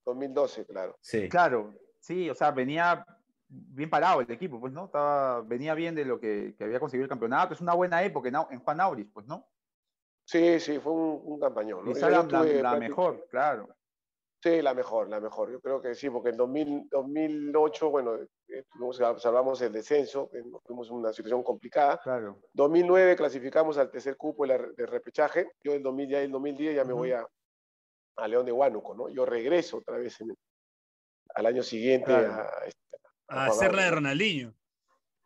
2012, 0.05 0.67
claro. 0.67 0.99
Sí. 1.01 1.29
Claro, 1.29 1.75
sí, 1.99 2.29
o 2.29 2.35
sea, 2.35 2.51
venía 2.51 3.05
bien 3.53 3.91
parado 3.91 4.21
el 4.21 4.31
equipo, 4.31 4.59
pues, 4.59 4.73
¿no? 4.73 4.87
Estaba, 4.87 5.43
venía 5.43 5.75
bien 5.75 5.95
de 5.95 6.05
lo 6.05 6.19
que, 6.19 6.55
que 6.57 6.65
había 6.65 6.81
conseguido 6.81 7.05
el 7.05 7.11
campeonato. 7.11 7.55
Es 7.55 7.61
una 7.61 7.75
buena 7.75 8.03
época 8.03 8.29
en, 8.29 8.37
en 8.51 8.61
Juan 8.61 8.81
Auris, 8.81 9.07
pues, 9.13 9.27
¿no? 9.27 9.49
Sí, 10.25 10.59
sí, 10.61 10.79
fue 10.79 10.93
un, 10.93 11.21
un 11.25 11.41
campañón. 11.41 11.85
la, 12.01 12.23
la 12.23 12.77
mejor, 12.77 13.27
claro. 13.29 13.69
Sí, 14.43 14.61
la 14.61 14.75
mejor, 14.75 15.09
la 15.09 15.21
mejor. 15.21 15.53
Yo 15.53 15.61
creo 15.61 15.81
que 15.81 15.95
sí, 15.95 16.11
porque 16.11 16.31
en 16.31 16.37
2000, 16.37 16.89
2008, 16.91 17.91
bueno, 17.91 18.17
eh, 18.17 18.65
salvamos 19.19 19.61
el 19.63 19.73
descenso, 19.73 20.31
tuvimos 20.65 20.91
una 20.91 21.13
situación 21.13 21.45
complicada. 21.45 21.99
Claro. 21.99 22.41
2009 22.53 23.15
clasificamos 23.15 23.79
al 23.79 23.91
tercer 23.91 24.17
cupo 24.17 24.45
de, 24.45 24.73
de 24.77 24.87
repechaje. 24.87 25.53
Yo 25.63 25.75
el 25.75 25.83
2000, 25.83 26.09
ya 26.09 26.21
el 26.23 26.33
2010 26.33 26.75
ya 26.75 26.83
uh 26.83 26.85
-huh. 26.85 26.89
me 26.89 26.93
voy 26.95 27.13
a, 27.13 27.25
a 28.17 28.29
León 28.29 28.45
de 28.45 28.51
Huánuco, 28.51 28.95
¿no? 28.95 29.09
Yo 29.09 29.25
regreso 29.25 29.77
otra 29.77 29.99
vez 29.99 30.21
en, 30.21 30.35
al 31.35 31.47
año 31.47 31.63
siguiente 31.63 32.07
claro. 32.07 32.33
a, 32.33 32.51
a, 33.33 33.47
hacer 33.47 33.75
la 33.75 33.85
de 33.85 33.91
Ronaldinho. 33.91 34.55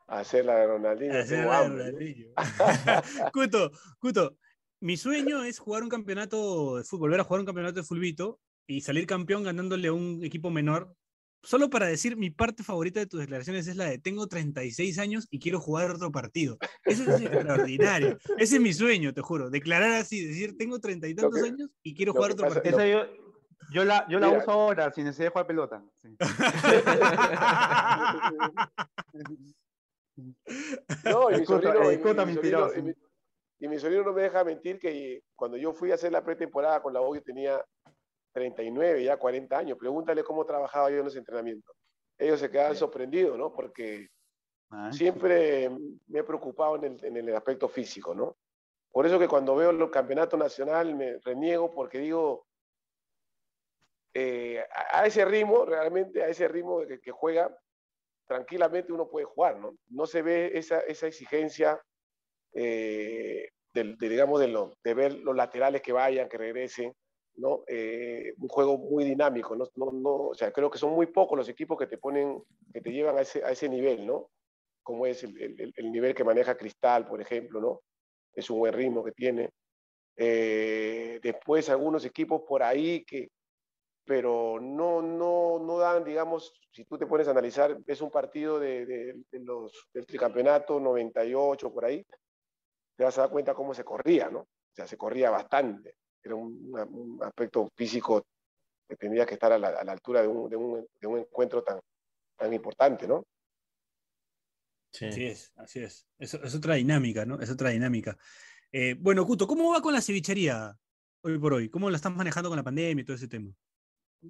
A 0.07 0.21
hacer 0.21 0.45
la 0.45 0.57
de 0.57 0.67
Ronaldinho. 0.67 1.15
A 1.15 1.19
hacer 1.19 1.47
la 1.47 1.63
de 1.63 1.69
Ronaldinho. 1.69 2.29
Cuto, 3.33 3.73
Cuto, 3.99 4.37
mi 4.81 4.97
sueño 4.97 5.43
es 5.43 5.59
jugar 5.59 5.83
un 5.83 5.89
campeonato 5.89 6.77
de 6.77 6.85
fútbol, 6.85 7.09
volver 7.09 7.21
a 7.21 7.25
jugar 7.25 7.41
un 7.41 7.47
campeonato 7.47 7.81
de 7.81 7.87
fulbito 7.87 8.41
y 8.67 8.81
salir 8.81 9.07
campeón 9.07 9.43
ganándole 9.43 9.89
a 9.89 9.93
un 9.93 10.25
equipo 10.25 10.51
menor. 10.51 10.95
Solo 11.43 11.71
para 11.71 11.87
decir, 11.87 12.17
mi 12.17 12.31
parte 12.31 12.65
favorita 12.65 12.99
de 12.99 13.07
tus 13.07 13.21
declaraciones 13.21 13.69
es 13.69 13.77
la 13.77 13.85
de 13.85 13.99
tengo 13.99 14.27
36 14.27 14.99
años 14.99 15.29
y 15.31 15.39
quiero 15.39 15.61
jugar 15.61 15.93
otro 15.93 16.11
partido. 16.11 16.59
Eso 16.85 17.05
es 17.05 17.21
extraordinario. 17.21 18.19
Ese 18.39 18.57
es 18.57 18.61
mi 18.61 18.73
sueño, 18.73 19.15
te 19.15 19.21
juro. 19.21 19.49
Declarar 19.49 19.93
así, 19.93 20.25
decir 20.25 20.57
tengo 20.57 20.81
treinta 20.81 21.07
y 21.07 21.15
tantos 21.15 21.41
que, 21.41 21.49
años 21.49 21.71
y 21.83 21.95
quiero 21.95 22.13
jugar 22.13 22.33
otro 22.33 22.49
partido. 22.49 22.85
Yo, 22.85 23.26
yo, 23.71 23.85
la, 23.85 24.07
yo 24.09 24.19
la 24.19 24.31
uso 24.31 24.51
ahora 24.51 24.91
sin 24.93 25.05
necesidad 25.05 25.27
de 25.27 25.31
jugar 25.31 25.47
pelota. 25.47 25.85
Sí. 25.97 26.17
no, 31.05 31.31
y 31.31 31.41
mi 31.41 31.47
sobrino, 31.47 31.93
y, 31.93 31.97
mi, 31.97 32.03
sobrino, 32.35 32.75
y, 32.75 32.83
mi, 32.83 32.93
y 33.61 33.69
mi 33.69 33.79
sobrino 33.79 34.03
no 34.05 34.13
me 34.13 34.23
deja 34.23 34.45
mentir 34.45 34.79
que 34.79 35.23
cuando 35.35 35.57
yo 35.57 35.73
fui 35.73 35.91
a 35.91 35.95
hacer 35.95 36.13
la 36.13 36.23
pretemporada 36.25 36.83
con 36.83 36.93
la 36.93 37.01
U, 37.01 37.15
yo 37.15 37.23
tenía 37.23 37.65
39, 38.37 39.05
ya 39.05 39.17
40 39.17 39.59
años. 39.59 39.79
Pregúntale 39.79 40.23
cómo 40.23 40.45
trabajaba 40.45 40.91
yo 40.91 40.99
en 40.99 41.05
los 41.05 41.17
entrenamientos. 41.17 41.75
Ellos 42.19 42.39
se 42.39 42.51
quedan 42.51 42.77
sorprendidos, 42.77 43.39
¿no? 43.39 43.53
Porque 43.53 44.09
ah, 44.71 44.93
siempre 44.93 45.71
me 46.07 46.19
he 46.19 46.25
preocupado 46.25 46.77
en 46.77 46.85
el, 46.85 47.05
en 47.05 47.17
el, 47.17 47.35
aspecto 47.35 47.69
físico, 47.69 48.15
¿no? 48.15 48.37
Por 48.91 49.07
eso 49.07 49.19
que 49.19 49.29
cuando 49.29 49.57
veo 49.57 49.71
el 49.71 49.91
campeonato 49.91 50.37
nacional 50.37 50.95
me 50.95 51.19
reniego 51.25 51.75
porque 51.75 51.99
digo, 51.99 52.47
eh, 54.19 54.64
a, 54.93 55.05
ese 55.05 55.27
ritmo, 55.27 55.67
realmente 55.67 56.23
a 56.23 56.29
ese 56.29 56.49
ritmo 56.49 56.81
que, 56.87 56.99
que, 57.01 57.11
juega, 57.11 57.55
tranquilamente 58.27 58.91
uno 58.91 59.11
puede 59.11 59.27
jugar, 59.27 59.59
¿no? 59.59 59.77
No 59.91 60.07
se 60.07 60.23
ve 60.23 60.53
esa, 60.55 60.81
esa 60.81 61.07
exigencia 61.07 61.79
eh, 62.55 63.51
de, 63.75 63.95
digamos, 64.09 64.41
de, 64.41 64.95
ver 64.95 65.12
los 65.19 65.37
laterales 65.37 65.83
que 65.83 65.93
vayan, 65.93 66.31
que 66.31 66.39
regresen, 66.39 66.95
¿no? 67.35 67.62
Eh, 67.67 68.33
un 68.39 68.49
juego 68.49 68.79
muy 68.79 69.05
dinámico, 69.05 69.55
¿no? 69.55 69.67
No, 69.75 69.93
no, 69.93 70.14
o 70.29 70.35
sea, 70.35 70.51
creo 70.51 70.71
que 70.71 70.79
son 70.79 70.95
muy 70.95 71.09
pocos 71.09 71.37
los 71.37 71.51
equipos 71.51 71.77
que 71.77 71.87
te 71.87 71.99
ponen, 71.99 72.43
que 72.73 72.81
te 72.81 72.93
llevan 72.93 73.19
a 73.19 73.21
ese, 73.21 73.45
a 73.45 73.51
ese 73.51 73.69
nivel, 73.69 74.07
¿no? 74.07 74.31
Como 74.83 75.05
es 75.05 75.25
el, 75.25 75.75
nivel 75.93 76.14
que 76.14 76.25
maneja 76.25 76.57
Cristal, 76.57 77.07
por 77.07 77.21
ejemplo, 77.21 77.61
¿no? 77.61 77.83
Es 78.33 78.49
un 78.49 78.61
buen 78.61 78.73
ritmo 78.73 79.05
que 79.05 79.12
tiene. 79.12 79.51
Eh, 80.17 81.21
después 81.23 81.69
algunos 81.69 82.07
equipos 82.07 82.41
por 82.49 82.62
ahí 82.62 83.05
que, 83.05 83.29
pero 84.07 84.59
no, 84.61 85.03
no, 85.03 85.59
no 85.59 85.79
dan, 85.79 86.05
digamos, 86.05 86.55
si 86.71 86.85
tú 86.85 86.97
te 86.97 87.07
pones 87.07 87.29
a 87.29 87.33
analizar, 87.33 87.77
es 87.87 88.01
un 88.01 88.11
partido 88.11 88.59
de, 88.59 88.87
de, 88.87 89.23
de 89.31 89.41
los, 89.41 89.89
del 89.93 90.07
tricampeonato 90.07 90.81
98 90.81 91.73
por 91.73 91.85
ahí, 91.85 92.07
te 92.97 93.05
vas 93.05 93.19
a 93.19 93.23
dar 93.23 93.31
cuenta 93.31 93.53
cómo 93.53 93.75
se 93.75 93.85
corría, 93.85 94.31
¿no? 94.31 94.41
O 94.41 94.75
sea, 94.75 94.87
se 94.87 94.97
corría 94.97 95.31
bastante 95.31 95.97
era 96.27 96.35
un, 96.35 96.73
un, 96.73 97.19
aspecto 97.23 97.69
físico 97.75 98.27
que 98.89 98.97
tendría 98.97 99.25
que 99.25 99.35
estar 99.35 99.53
a 99.53 99.59
la, 99.59 99.69
a 99.69 99.85
la 99.85 99.93
altura 99.93 100.23
de 100.23 100.29
un, 100.29 100.51
de, 100.51 100.57
un, 100.57 100.87
de 101.01 101.07
un, 101.07 101.19
encuentro 101.19 101.63
tan, 101.63 101.81
tan 102.37 102.53
importante, 102.53 103.07
¿no? 103.07 103.25
Sí. 104.93 105.07
Así 105.07 105.27
es, 105.27 105.53
así 105.57 105.81
es. 105.81 106.07
es. 106.19 106.35
Es, 106.35 106.55
otra 106.55 106.75
dinámica, 106.75 107.25
¿no? 107.25 107.41
Es 107.41 107.51
otra 107.51 107.71
dinámica. 107.71 108.17
Eh, 108.73 108.95
bueno, 108.99 109.27
Cuto, 109.27 109.47
¿cómo 109.47 109.73
va 109.73 109.83
con 109.83 109.93
la 109.93 110.01
cevichería 110.01 110.77
hoy 111.23 111.39
por 111.39 111.55
hoy? 111.55 111.69
¿Cómo 111.69 111.91
la 111.91 111.97
estás 111.97 112.15
manejando 112.15 112.49
con 112.49 112.57
la 112.57 112.63
pandemia 112.63 113.03
y 113.03 113.05
todo 113.05 113.17
ese 113.17 113.29
tema? 113.29 113.53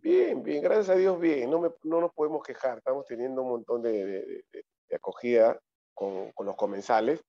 Bien, 0.03 0.42
bien, 0.42 0.62
gracias 0.62 0.90
a 0.90 0.94
Dios, 0.94 1.18
bien. 1.18 1.51
No, 1.51 1.59
me, 1.61 1.70
no 1.84 2.01
nos 2.01 2.12
podemos 2.12 2.42
quejar. 2.42 2.78
Estamos 2.78 3.07
teniendo 3.07 3.42
un 3.42 3.49
montón 3.49 3.82
de, 3.82 4.05
de, 4.53 4.94
acogida 4.94 5.59
con, 5.94 6.32
con, 6.32 6.47
los 6.47 6.57
comensales. 6.57 7.24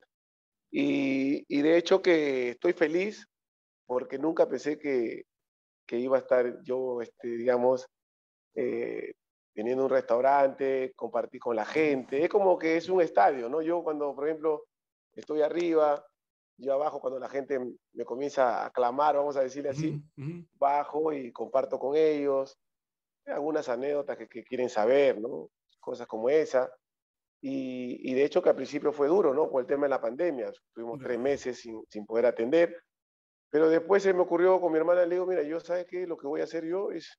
Y, 0.70 1.46
y 1.48 1.62
de 1.62 1.78
hecho 1.78 2.02
que 2.02 2.50
estoy 2.50 2.74
feliz 2.74 3.26
porque 3.86 4.18
nunca 4.18 4.50
pensé 4.50 4.78
que, 4.78 5.24
que 5.86 5.98
iba 5.98 6.18
a 6.18 6.20
estar 6.20 6.62
yo, 6.64 7.02
este, 7.02 7.30
digamos, 7.30 7.88
eh, 8.56 9.14
teniendo 9.54 9.86
un 9.86 9.90
restaurante, 9.90 10.92
compartir 10.96 11.40
con 11.40 11.56
la 11.56 11.66
gente. 11.66 12.24
Es 12.24 12.30
como 12.30 12.60
que 12.60 12.78
es 12.78 12.90
un 12.90 13.02
estadio, 13.02 13.48
¿no? 13.50 13.62
Yo 13.62 13.82
cuando, 13.82 14.14
por 14.14 14.28
ejemplo, 14.28 14.66
estoy 15.16 15.42
arriba, 15.42 16.06
yo 16.58 16.74
abajo 16.74 17.00
cuando 17.00 17.20
la 17.20 17.30
gente 17.30 17.60
me 17.94 18.06
comienza 18.06 18.66
a 18.66 18.72
clamar, 18.72 19.16
vamos 19.16 19.38
a 19.38 19.42
decirle 19.42 19.70
así, 19.70 20.02
bajo 20.58 21.14
y 21.14 21.32
comparto 21.32 21.78
con 21.78 21.96
ellos 21.96 22.58
algunas 23.32 23.68
anécdotas 23.70 24.18
que, 24.18 24.44
quieren 24.44 24.70
saber, 24.70 25.20
¿no? 25.20 25.50
Cosas 25.80 26.08
como 26.08 26.30
esa. 26.30 26.72
Y, 27.42 28.14
de 28.14 28.24
hecho 28.24 28.42
que 28.42 28.50
al 28.50 28.56
principio 28.56 28.92
fue 28.92 29.08
duro, 29.08 29.34
¿no? 29.34 29.50
Por 29.50 29.62
el 29.62 29.68
tema 29.68 29.84
de 29.84 29.90
la 29.90 30.02
pandemia. 30.02 30.52
Tuvimos 30.74 31.00
tres 31.00 31.20
meses 31.20 31.60
sin, 31.60 31.84
sin, 31.90 32.06
poder 32.06 32.26
atender. 32.26 32.82
Pero 33.50 33.70
después 33.70 34.04
se 34.04 34.14
me 34.14 34.22
ocurrió 34.22 34.60
con 34.60 34.72
mi 34.72 34.78
hermana, 34.78 35.06
le 35.06 35.16
digo, 35.16 35.26
mira, 35.26 35.44
yo 35.44 35.60
sabes 35.60 35.86
que 35.86 36.08
lo 36.08 36.18
que 36.18 36.28
voy 36.28 36.42
a 36.42 36.46
hacer 36.46 36.66
yo 36.66 36.92
es 36.92 37.18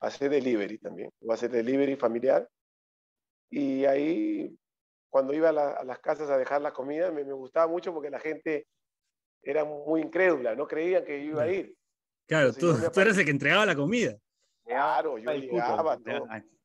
hacer 0.00 0.30
delivery 0.30 0.78
también. 0.78 1.10
Voy 1.20 1.32
a 1.32 1.34
hacer 1.34 1.50
delivery 1.50 1.96
familiar. 1.96 2.48
Y 3.50 3.84
ahí, 3.84 4.56
cuando 5.08 5.32
iba 5.32 5.48
a, 5.50 5.84
las 5.84 5.98
casas 6.00 6.28
a 6.30 6.38
dejar 6.38 6.60
la 6.60 6.72
comida, 6.72 7.10
me, 7.10 7.24
me, 7.24 7.32
gustaba 7.32 7.66
mucho 7.66 7.92
porque 7.92 8.10
la 8.10 8.20
gente 8.20 8.66
era 9.42 9.64
muy 9.64 10.02
incrédula, 10.02 10.54
no 10.54 10.66
creían 10.66 11.04
que 11.04 11.24
yo 11.24 11.32
iba 11.32 11.42
a 11.42 11.52
ir. 11.52 11.74
Claro, 12.26 12.52
tú, 12.52 12.74
tú 12.92 13.00
eres 13.00 13.18
el 13.18 13.24
que 13.24 13.30
entregaba 13.30 13.66
la 13.66 13.74
comida. 13.74 14.16
Claro, 14.64 15.18
yo 15.18 15.32
llegaba, 15.32 15.98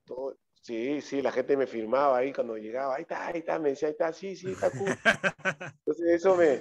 todo, 0.05 0.37
Sí, 0.61 0.99
sí, 0.99 1.21
la 1.21 1.31
gente 1.31 1.55
me 1.55 1.67
firmaba 1.67 2.17
ahí 2.17 2.33
cuando 2.33 2.57
llegaba, 2.57 2.95
ahí 2.95 3.03
está, 3.03 3.27
ahí 3.27 3.37
está, 3.37 3.59
me 3.59 3.69
decía, 3.69 3.87
ahí 3.87 3.91
está, 3.91 4.11
sí, 4.11 4.35
sí, 4.35 4.51
está 4.51 4.71
cool. 4.71 4.87
Entonces 5.85 6.07
eso 6.07 6.35
me, 6.35 6.59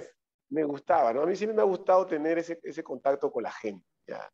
me 0.49 0.63
gustaba, 0.63 1.11
¿no? 1.11 1.23
A 1.23 1.25
mí 1.25 1.35
siempre 1.35 1.55
me 1.55 1.63
ha 1.63 1.65
gustado 1.65 2.05
tener 2.05 2.37
ese, 2.37 2.59
ese 2.61 2.83
contacto 2.83 3.31
con 3.31 3.41
la 3.41 3.51
gente, 3.51 3.83
ya. 4.05 4.31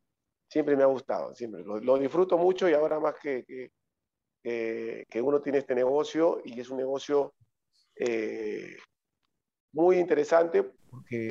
Siempre 0.50 0.76
me 0.76 0.84
ha 0.84 0.88
gustado, 0.88 1.34
siempre. 1.34 1.64
Lo, 1.64 1.98
disfruto 1.98 2.38
mucho 2.38 2.68
y 2.68 2.74
ahora 2.74 3.00
más 3.00 3.16
que, 3.16 3.46
que, 3.46 5.06
que, 5.10 5.22
uno 5.22 5.42
tiene 5.42 5.60
este 5.60 5.74
negocio 5.74 6.42
y 6.44 6.60
es 6.60 6.70
un 6.70 6.76
negocio 6.76 7.34
eh, 7.96 8.76
muy 9.72 10.00
interesante 10.00 10.64
porque 10.64 11.30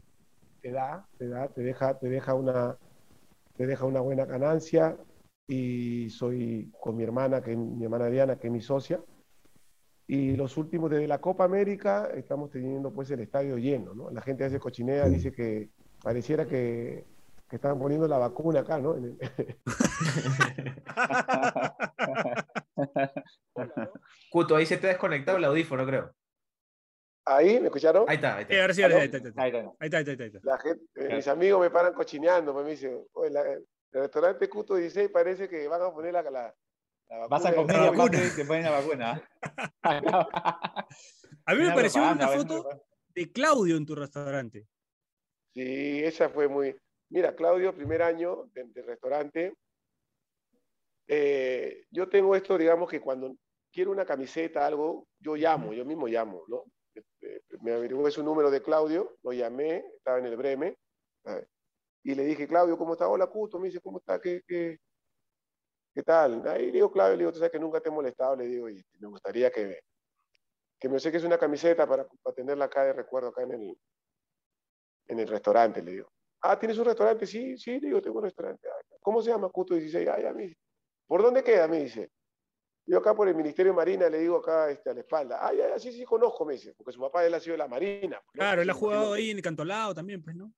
te 0.61 0.71
da, 0.71 1.07
te 1.19 1.29
da, 1.29 1.49
te 1.49 1.63
deja, 1.63 1.99
te 1.99 2.09
deja 2.09 2.35
una, 2.35 2.77
te 3.57 3.67
deja 3.67 3.85
una 3.85 4.01
buena 4.01 4.25
ganancia, 4.25 4.97
y 5.51 6.09
soy 6.11 6.71
con 6.81 6.97
mi 6.97 7.03
hermana, 7.03 7.43
que 7.43 7.53
es 7.53 7.59
mi 7.59 7.83
hermana 7.83 8.07
Diana, 8.07 8.37
que 8.37 8.47
es 8.47 8.53
mi 8.53 8.61
socia. 8.61 9.01
Y 10.07 10.37
los 10.37 10.57
últimos, 10.57 10.89
desde 10.91 11.09
la 11.09 11.21
Copa 11.21 11.43
América, 11.43 12.09
estamos 12.15 12.51
teniendo 12.51 12.93
pues 12.93 13.11
el 13.11 13.19
estadio 13.19 13.59
lleno, 13.59 13.93
¿no? 13.93 14.11
La 14.11 14.23
gente 14.23 14.45
hace 14.45 14.61
cochinea, 14.61 15.09
dice 15.09 15.33
que 15.33 15.71
pareciera 16.03 16.47
que, 16.47 17.05
que 17.49 17.57
estaban 17.57 17.81
poniendo 17.81 18.07
la 18.07 18.19
vacuna 18.19 18.61
acá, 18.61 18.79
¿no? 18.79 18.95
Cuto, 24.31 24.55
ahí 24.55 24.67
se 24.67 24.77
te 24.77 24.87
ha 24.87 24.91
desconectado 24.91 25.39
el 25.39 25.45
audífono, 25.45 25.85
creo. 25.85 26.13
¿Ahí? 27.31 27.61
¿Me 27.61 27.67
escucharon? 27.67 28.05
Ahí 28.09 28.17
está, 28.17 28.37
ahí 28.39 28.43
está. 28.43 28.55
ahí, 28.55 28.61
está, 28.61 28.87
ahí, 29.79 29.87
está, 29.87 29.99
ahí, 29.99 30.27
está, 30.27 30.41
La 30.43 30.59
gente, 30.59 31.15
mis 31.15 31.29
amigos 31.29 31.61
me 31.61 31.71
paran 31.71 31.95
cochineando, 31.95 32.53
pues 32.53 32.65
me 32.65 32.73
dicen, 32.73 33.07
Oye, 33.13 33.31
la, 33.31 33.43
el 33.43 33.65
restaurante 33.93 34.49
Cuto 34.49 34.75
16 34.75 35.11
parece 35.11 35.49
que 35.49 35.69
van 35.69 35.81
a 35.81 35.93
poner 35.93 36.13
la, 36.13 36.23
la, 36.23 36.31
la 37.09 37.19
vacuna. 37.19 37.29
Vas 37.29 37.47
a 37.47 37.55
comer 37.55 37.77
la 37.77 37.91
vacuna 37.91 38.25
y 38.25 38.31
te 38.37 38.45
ponen 38.45 38.65
la 38.65 38.71
vacuna. 38.71 39.31
a 41.45 41.55
mí 41.55 41.63
me 41.63 41.73
pareció 41.73 42.03
una 42.03 42.29
foto 42.29 42.69
de 43.15 43.31
Claudio 43.31 43.77
en 43.77 43.87
tu 43.87 43.95
restaurante. 43.95 44.67
Sí, 45.55 46.01
esa 46.03 46.31
fue 46.31 46.49
muy... 46.49 46.77
Mira, 47.11 47.35
Claudio, 47.37 47.75
primer 47.75 48.03
año 48.03 48.51
del 48.53 48.73
restaurante. 48.87 49.55
Eh, 51.07 51.85
yo 51.91 52.09
tengo 52.09 52.35
esto, 52.35 52.59
digamos 52.59 52.91
que 52.91 53.01
cuando 53.01 53.37
quiero 53.73 53.93
una 53.93 54.05
camiseta, 54.05 54.67
algo, 54.67 55.07
yo 55.21 55.37
llamo, 55.37 55.73
yo 55.73 55.85
mismo 55.85 56.09
llamo, 56.09 56.45
¿no? 56.49 56.65
Este, 56.95 57.43
me 57.63 57.73
averigué 57.73 58.11
su 58.11 58.23
número 58.23 58.51
de 58.51 58.63
Claudio, 58.63 59.17
lo 59.23 59.33
llamé, 59.33 59.85
estaba 59.97 60.19
en 60.19 60.27
el 60.27 60.37
Breme. 60.37 60.77
Y 62.03 62.15
le 62.15 62.25
dije, 62.25 62.49
Claudio, 62.49 62.79
¿cómo 62.79 62.95
está? 62.95 63.09
Hola, 63.09 63.27
Cuto. 63.27 63.59
Me 63.59 63.69
dice, 63.69 63.81
¿cómo 63.81 63.99
está? 63.99 64.21
¿Qué, 64.21 64.43
qué, 64.47 64.79
qué 65.95 66.03
tal? 66.03 66.47
Ahí 66.49 66.67
le 66.67 66.73
digo, 66.73 66.91
Claudio, 66.91 67.17
le 67.17 67.23
digo, 67.23 67.33
tú 67.33 67.39
sabes 67.39 67.53
que 67.53 67.59
nunca 67.59 67.81
te 67.81 67.89
he 67.89 67.93
molestado. 67.93 68.37
Le 68.37 68.47
digo, 68.47 68.69
y 68.69 68.83
me 68.99 69.09
gustaría 69.09 69.51
que, 69.51 69.81
que 70.79 70.89
me 70.89 70.97
es 70.97 71.25
una 71.25 71.39
camiseta 71.39 71.87
para, 71.87 72.07
para 72.23 72.35
tenerla 72.35 72.65
acá 72.67 72.85
de 72.85 72.95
recuerdo, 72.95 73.29
acá 73.29 73.43
en 73.43 73.53
el, 73.53 73.79
en 75.09 75.19
el 75.21 75.29
restaurante. 75.29 75.83
Le 75.83 75.93
digo, 75.93 76.11
ah, 76.41 76.59
¿tienes 76.59 76.79
un 76.79 76.87
restaurante? 76.87 77.27
Sí, 77.27 77.57
sí, 77.59 77.79
le 77.81 77.89
digo, 77.89 78.01
tengo 78.01 78.19
un 78.19 78.25
restaurante. 78.25 78.67
¿Cómo 79.01 79.21
se 79.23 79.31
llama? 79.31 79.51
Cuto 79.51 79.75
16. 79.75 80.09
Ah, 80.09 80.21
ya, 80.21 80.33
me 80.33 80.45
dice. 80.45 80.57
¿Por 81.07 81.23
dónde 81.23 81.45
queda? 81.45 81.69
Me 81.69 81.81
dice. 81.81 82.11
Yo 82.91 82.99
acá 82.99 83.15
por 83.15 83.29
el 83.29 83.37
Ministerio 83.37 83.71
de 83.71 83.77
Marina 83.77 84.09
le 84.09 84.19
digo 84.19 84.39
acá 84.39 84.69
este, 84.69 84.91
a 84.91 84.95
la 84.95 84.99
espalda. 84.99 85.39
Ah, 85.41 85.55
ya, 85.55 85.69
ya, 85.69 85.79
sí, 85.79 85.93
sí, 85.93 86.05
conozco, 86.05 86.45
me 86.45 86.55
dice, 86.55 86.75
porque 86.77 86.91
su 86.91 87.01
papá 87.01 87.25
él 87.25 87.33
ha 87.33 87.39
sido 87.39 87.53
de 87.53 87.59
la 87.59 87.69
Marina. 87.69 88.21
Claro, 88.33 88.63
él 88.63 88.69
ha 88.69 88.75
jugado 88.75 89.13
ahí 89.13 89.31
en 89.31 89.37
el 89.37 89.43
Cantolao 89.45 89.95
también, 89.95 90.21
pues, 90.21 90.35
¿no? 90.35 90.53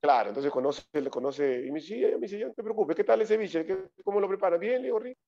Claro, 0.00 0.30
entonces 0.30 0.50
conoce, 0.50 0.86
le 0.90 1.10
conoce, 1.10 1.66
y 1.66 1.70
me 1.70 1.80
dice, 1.80 2.14
me 2.14 2.20
dice, 2.20 2.38
no 2.46 2.54
te 2.54 2.62
preocupes, 2.62 2.96
¿qué 2.96 3.04
tal 3.04 3.20
ese 3.20 3.34
ceviche? 3.34 3.90
¿Cómo 4.02 4.20
lo 4.20 4.26
preparan? 4.26 4.58
Bien, 4.58 4.80
le 4.80 4.84
digo, 4.84 4.98
rico. 4.98 5.20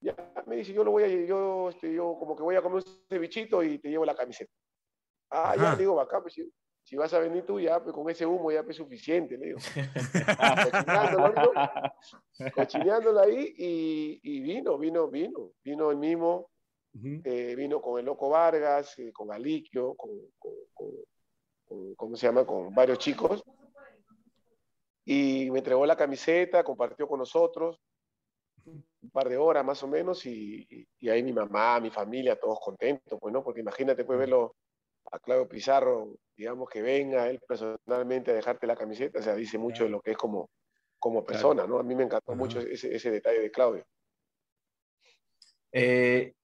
Ya 0.00 0.14
me 0.46 0.56
dice, 0.56 0.72
yo 0.72 0.84
lo 0.84 0.92
voy 0.92 1.02
a, 1.02 1.08
yo, 1.08 1.70
este, 1.70 1.92
yo 1.92 2.16
como 2.20 2.36
que 2.36 2.44
voy 2.44 2.54
a 2.54 2.62
comer 2.62 2.76
un 2.76 3.08
cevichito 3.08 3.60
y 3.64 3.78
te 3.80 3.88
llevo 3.88 4.04
la 4.04 4.14
camiseta. 4.14 4.52
Ah, 5.30 5.56
ya, 5.56 5.72
le 5.72 5.78
digo, 5.78 6.00
acá, 6.00 6.22
pues 6.22 6.36
si, 6.84 6.96
vas 6.96 7.12
a 7.14 7.18
venir 7.18 7.44
tú, 7.44 7.58
ya, 7.58 7.82
pues 7.82 7.94
con 7.94 8.08
ese 8.08 8.24
humo 8.24 8.52
ya 8.52 8.60
es 8.60 8.64
pues, 8.64 8.76
suficiente, 8.76 9.36
le 9.36 9.46
digo. 9.46 9.58
cochineándolo, 12.54 13.20
ahí 13.20 13.54
y, 13.58 14.20
y, 14.22 14.40
vino, 14.40 14.78
vino, 14.78 15.08
vino, 15.08 15.50
vino 15.64 15.90
el 15.90 15.96
mismo, 15.96 16.50
eh, 17.24 17.54
vino 17.56 17.82
con 17.82 17.98
el 17.98 18.06
Loco 18.06 18.28
Vargas, 18.28 18.96
eh, 18.98 19.12
con 19.12 19.32
Aliquio, 19.32 19.94
con, 19.94 20.12
con, 20.38 20.52
con, 21.66 21.94
¿cómo 21.96 22.16
se 22.16 22.26
llama? 22.26 22.46
Con 22.46 22.74
varios 22.74 22.98
chicos 22.98 23.42
y 25.04 25.50
me 25.50 25.58
entregó 25.58 25.84
la 25.84 25.96
camiseta, 25.96 26.64
compartió 26.64 27.06
con 27.06 27.18
nosotros 27.18 27.78
un 28.66 29.10
par 29.12 29.28
de 29.28 29.36
horas 29.36 29.64
más 29.64 29.82
o 29.82 29.88
menos 29.88 30.24
y, 30.24 30.66
y, 30.98 31.08
ahí 31.10 31.22
mi 31.22 31.34
mamá, 31.34 31.78
mi 31.80 31.90
familia, 31.90 32.38
todos 32.38 32.58
contentos, 32.60 33.18
pues, 33.20 33.32
¿no? 33.32 33.44
Porque 33.44 33.60
imagínate, 33.60 34.04
pues, 34.04 34.18
verlo 34.18 34.56
a 35.10 35.18
Claudio 35.18 35.48
Pizarro, 35.48 36.16
digamos, 36.36 36.68
que 36.68 36.82
venga 36.82 37.28
él 37.28 37.40
personalmente 37.46 38.30
a 38.30 38.34
dejarte 38.34 38.66
la 38.66 38.76
camiseta, 38.76 39.18
o 39.18 39.22
sea, 39.22 39.34
dice 39.34 39.58
mucho 39.58 39.84
de 39.84 39.90
lo 39.90 40.00
que 40.00 40.12
es 40.12 40.16
como, 40.16 40.50
como 40.98 41.24
persona, 41.24 41.66
¿no? 41.66 41.78
A 41.78 41.82
mí 41.82 41.94
me 41.94 42.04
encantó 42.04 42.34
mucho 42.34 42.60
ese, 42.60 42.94
ese, 42.94 43.10
detalle 43.10 43.40
de 43.40 43.50
Claudio. 43.50 43.86
Eh, 45.72 46.34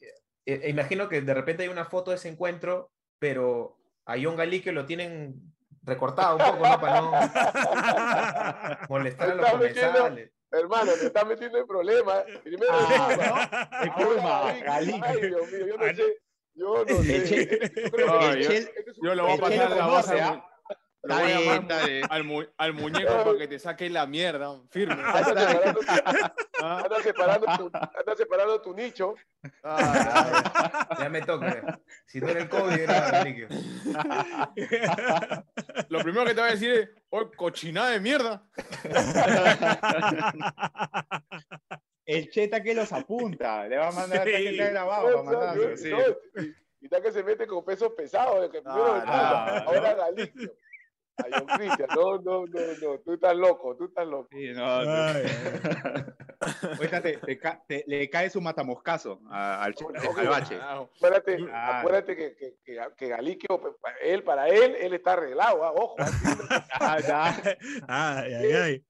eh, 0.46 0.68
imagino 0.68 1.08
que 1.08 1.20
de 1.22 1.34
repente 1.34 1.62
hay 1.62 1.68
una 1.68 1.84
foto 1.84 2.10
de 2.10 2.16
ese 2.16 2.28
encuentro, 2.28 2.90
pero 3.18 3.78
a 4.06 4.16
John 4.20 4.36
Galí 4.36 4.60
que 4.60 4.72
lo 4.72 4.86
tienen 4.86 5.54
recortado 5.82 6.36
un 6.36 6.42
poco, 6.42 6.68
¿no? 6.68 6.80
Para 6.80 7.00
no 7.00 7.10
molestar 8.88 9.30
a 9.30 9.34
los 9.34 9.50
comensales. 9.50 10.30
Hermano, 10.52 10.92
te 10.98 11.06
estás 11.06 11.26
metiendo 11.26 11.58
en 11.58 11.66
problemas. 11.66 12.24
Primero, 12.42 12.72
ah, 12.72 13.48
¿no? 13.70 13.84
El 13.84 13.94
problema, 13.94 14.48
Ay, 14.48 14.86
Dios 15.20 15.52
mío, 15.52 15.66
yo 15.66 15.76
no 15.76 15.94
sé. 15.94 16.18
Yo 16.60 16.84
no 16.84 17.02
sé. 17.02 17.72
Yo, 19.02 19.14
lo 19.14 19.24
voy 19.24 19.32
a 19.32 19.40
pasar 19.40 19.70
la 19.70 19.86
base. 19.86 20.20
Lo 21.02 21.14
voy 21.14 21.32
a 21.32 21.40
llamar 21.40 21.72
al, 22.10 22.52
al, 22.58 22.74
muñeco 22.74 23.24
para 23.24 23.38
que 23.38 23.48
te 23.48 23.58
saque 23.58 23.88
la 23.88 24.06
mierda, 24.06 24.60
firme. 24.68 25.02
Anda 26.62 27.02
separando, 27.02 27.46
tu, 27.56 27.70
anda 27.72 28.14
separando 28.14 28.60
tu 28.60 28.74
nicho. 28.74 29.14
Ah, 29.64 30.86
ya 30.98 31.08
me 31.08 31.22
toca. 31.22 31.80
Si 32.04 32.20
no 32.20 32.28
era 32.28 32.40
el 32.40 32.50
COVID, 32.50 32.78
era 32.78 33.24
líquido. 33.24 33.48
Lo 35.88 36.00
primero 36.00 36.26
que 36.26 36.34
te 36.34 36.40
voy 36.42 36.50
a 36.50 36.52
decir 36.52 36.70
es, 36.70 36.90
oh, 37.08 37.30
cochinada 37.30 37.92
de 37.92 38.00
mierda. 38.00 38.44
El 42.10 42.28
cheta 42.30 42.62
que 42.62 42.74
los 42.74 42.92
apunta, 42.92 43.68
le 43.68 43.76
va 43.76 43.88
a 43.88 43.92
mandar 43.92 44.26
sí. 44.26 44.60
a 44.60 44.70
grabado 44.70 45.04
para 45.04 45.22
mandarlo. 45.22 45.76
Sí. 45.76 45.90
y, 46.80 46.84
está 46.84 47.00
que 47.00 47.12
se 47.12 47.22
mete 47.22 47.46
con 47.46 47.64
pesos 47.64 47.92
pesados, 47.96 48.50
que 48.50 48.60
primero 48.62 48.98
no, 48.98 49.04
no, 49.04 49.12
ahora 49.12 50.10
líquido. 50.10 50.52
Ay, 51.18 51.32
Cristian, 51.56 51.88
no, 51.94 52.18
no, 52.18 52.46
no, 52.46 52.60
no, 52.82 52.98
tú 53.00 53.12
estás 53.12 53.36
loco, 53.36 53.76
tú 53.76 53.84
estás 53.84 54.06
loco. 54.06 54.28
Sí, 54.32 54.52
no, 54.52 54.84
no. 54.84 55.12
te, 57.02 57.18
te, 57.68 57.84
le 57.86 58.08
cae 58.08 58.30
su 58.30 58.40
matamoscazo 58.40 59.20
al, 59.30 59.74
al 60.16 60.28
bache. 60.28 60.58
Acuérdate, 60.60 61.38
ah. 61.52 61.80
acuérdate 61.80 62.16
que, 62.16 62.34
que, 62.34 62.56
que, 62.64 62.80
que 62.96 63.08
Galiquio, 63.08 63.60
pues, 63.60 63.74
él, 64.02 64.22
para 64.22 64.48
él, 64.48 64.74
él 64.80 64.94
está 64.94 65.12
arreglado, 65.12 65.64
¿ah? 65.64 65.72
ojo. 65.72 65.96
Ah, 66.82 68.22
ay, 68.24 68.34
ay, 68.34 68.52
ay. 68.52 68.84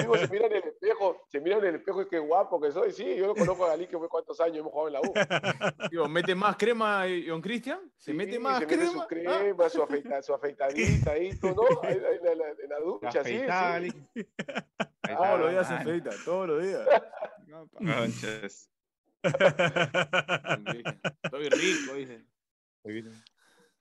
Digo, 0.00 0.16
se 0.16 0.28
mira 0.28 0.46
en 0.46 0.52
el 0.52 0.64
espejo, 0.64 1.22
se 1.28 1.40
mira 1.40 1.58
en 1.58 1.64
el 1.64 1.74
espejo 1.76 2.02
y 2.02 2.08
qué 2.08 2.18
guapo 2.18 2.60
que 2.60 2.72
soy. 2.72 2.92
Sí, 2.92 3.16
yo 3.16 3.26
lo 3.26 3.34
conozco 3.34 3.64
a 3.66 3.68
Galí, 3.70 3.86
que 3.86 3.98
fue 3.98 4.08
cuántos 4.08 4.40
años 4.40 4.58
hemos 4.58 4.72
jugado 4.72 4.88
en 4.88 4.92
la 4.94 5.00
U. 5.00 5.12
Digo, 5.90 6.08
¿mete 6.08 6.34
más 6.34 6.56
crema 6.56 7.04
John 7.26 7.40
Cristian? 7.40 7.80
¿Se 7.98 8.12
mete 8.12 8.38
más 8.38 8.60
se 8.60 8.66
crema? 8.66 8.82
Mete 8.84 8.98
su 8.98 9.06
crema, 9.06 9.68
su, 9.68 9.82
afeita, 9.82 10.22
su 10.22 10.34
afeitadita 10.34 11.12
ahí, 11.12 11.30
¿no? 11.42 11.50
Ahí, 11.82 11.96
ahí, 11.98 12.18
en, 12.32 12.38
la, 12.38 12.50
en, 12.50 12.68
la, 12.68 12.78
ducha, 12.80 13.24
sí. 13.24 13.40
sí. 14.14 14.26
Todos 15.16 15.40
los 15.40 15.50
días 15.50 15.68
se 15.68 15.74
afeita, 15.74 16.10
todos 16.24 16.48
los 16.48 16.62
días. 16.62 16.86
Estoy 21.22 21.48
rico, 21.48 21.94
dice. 21.94 22.24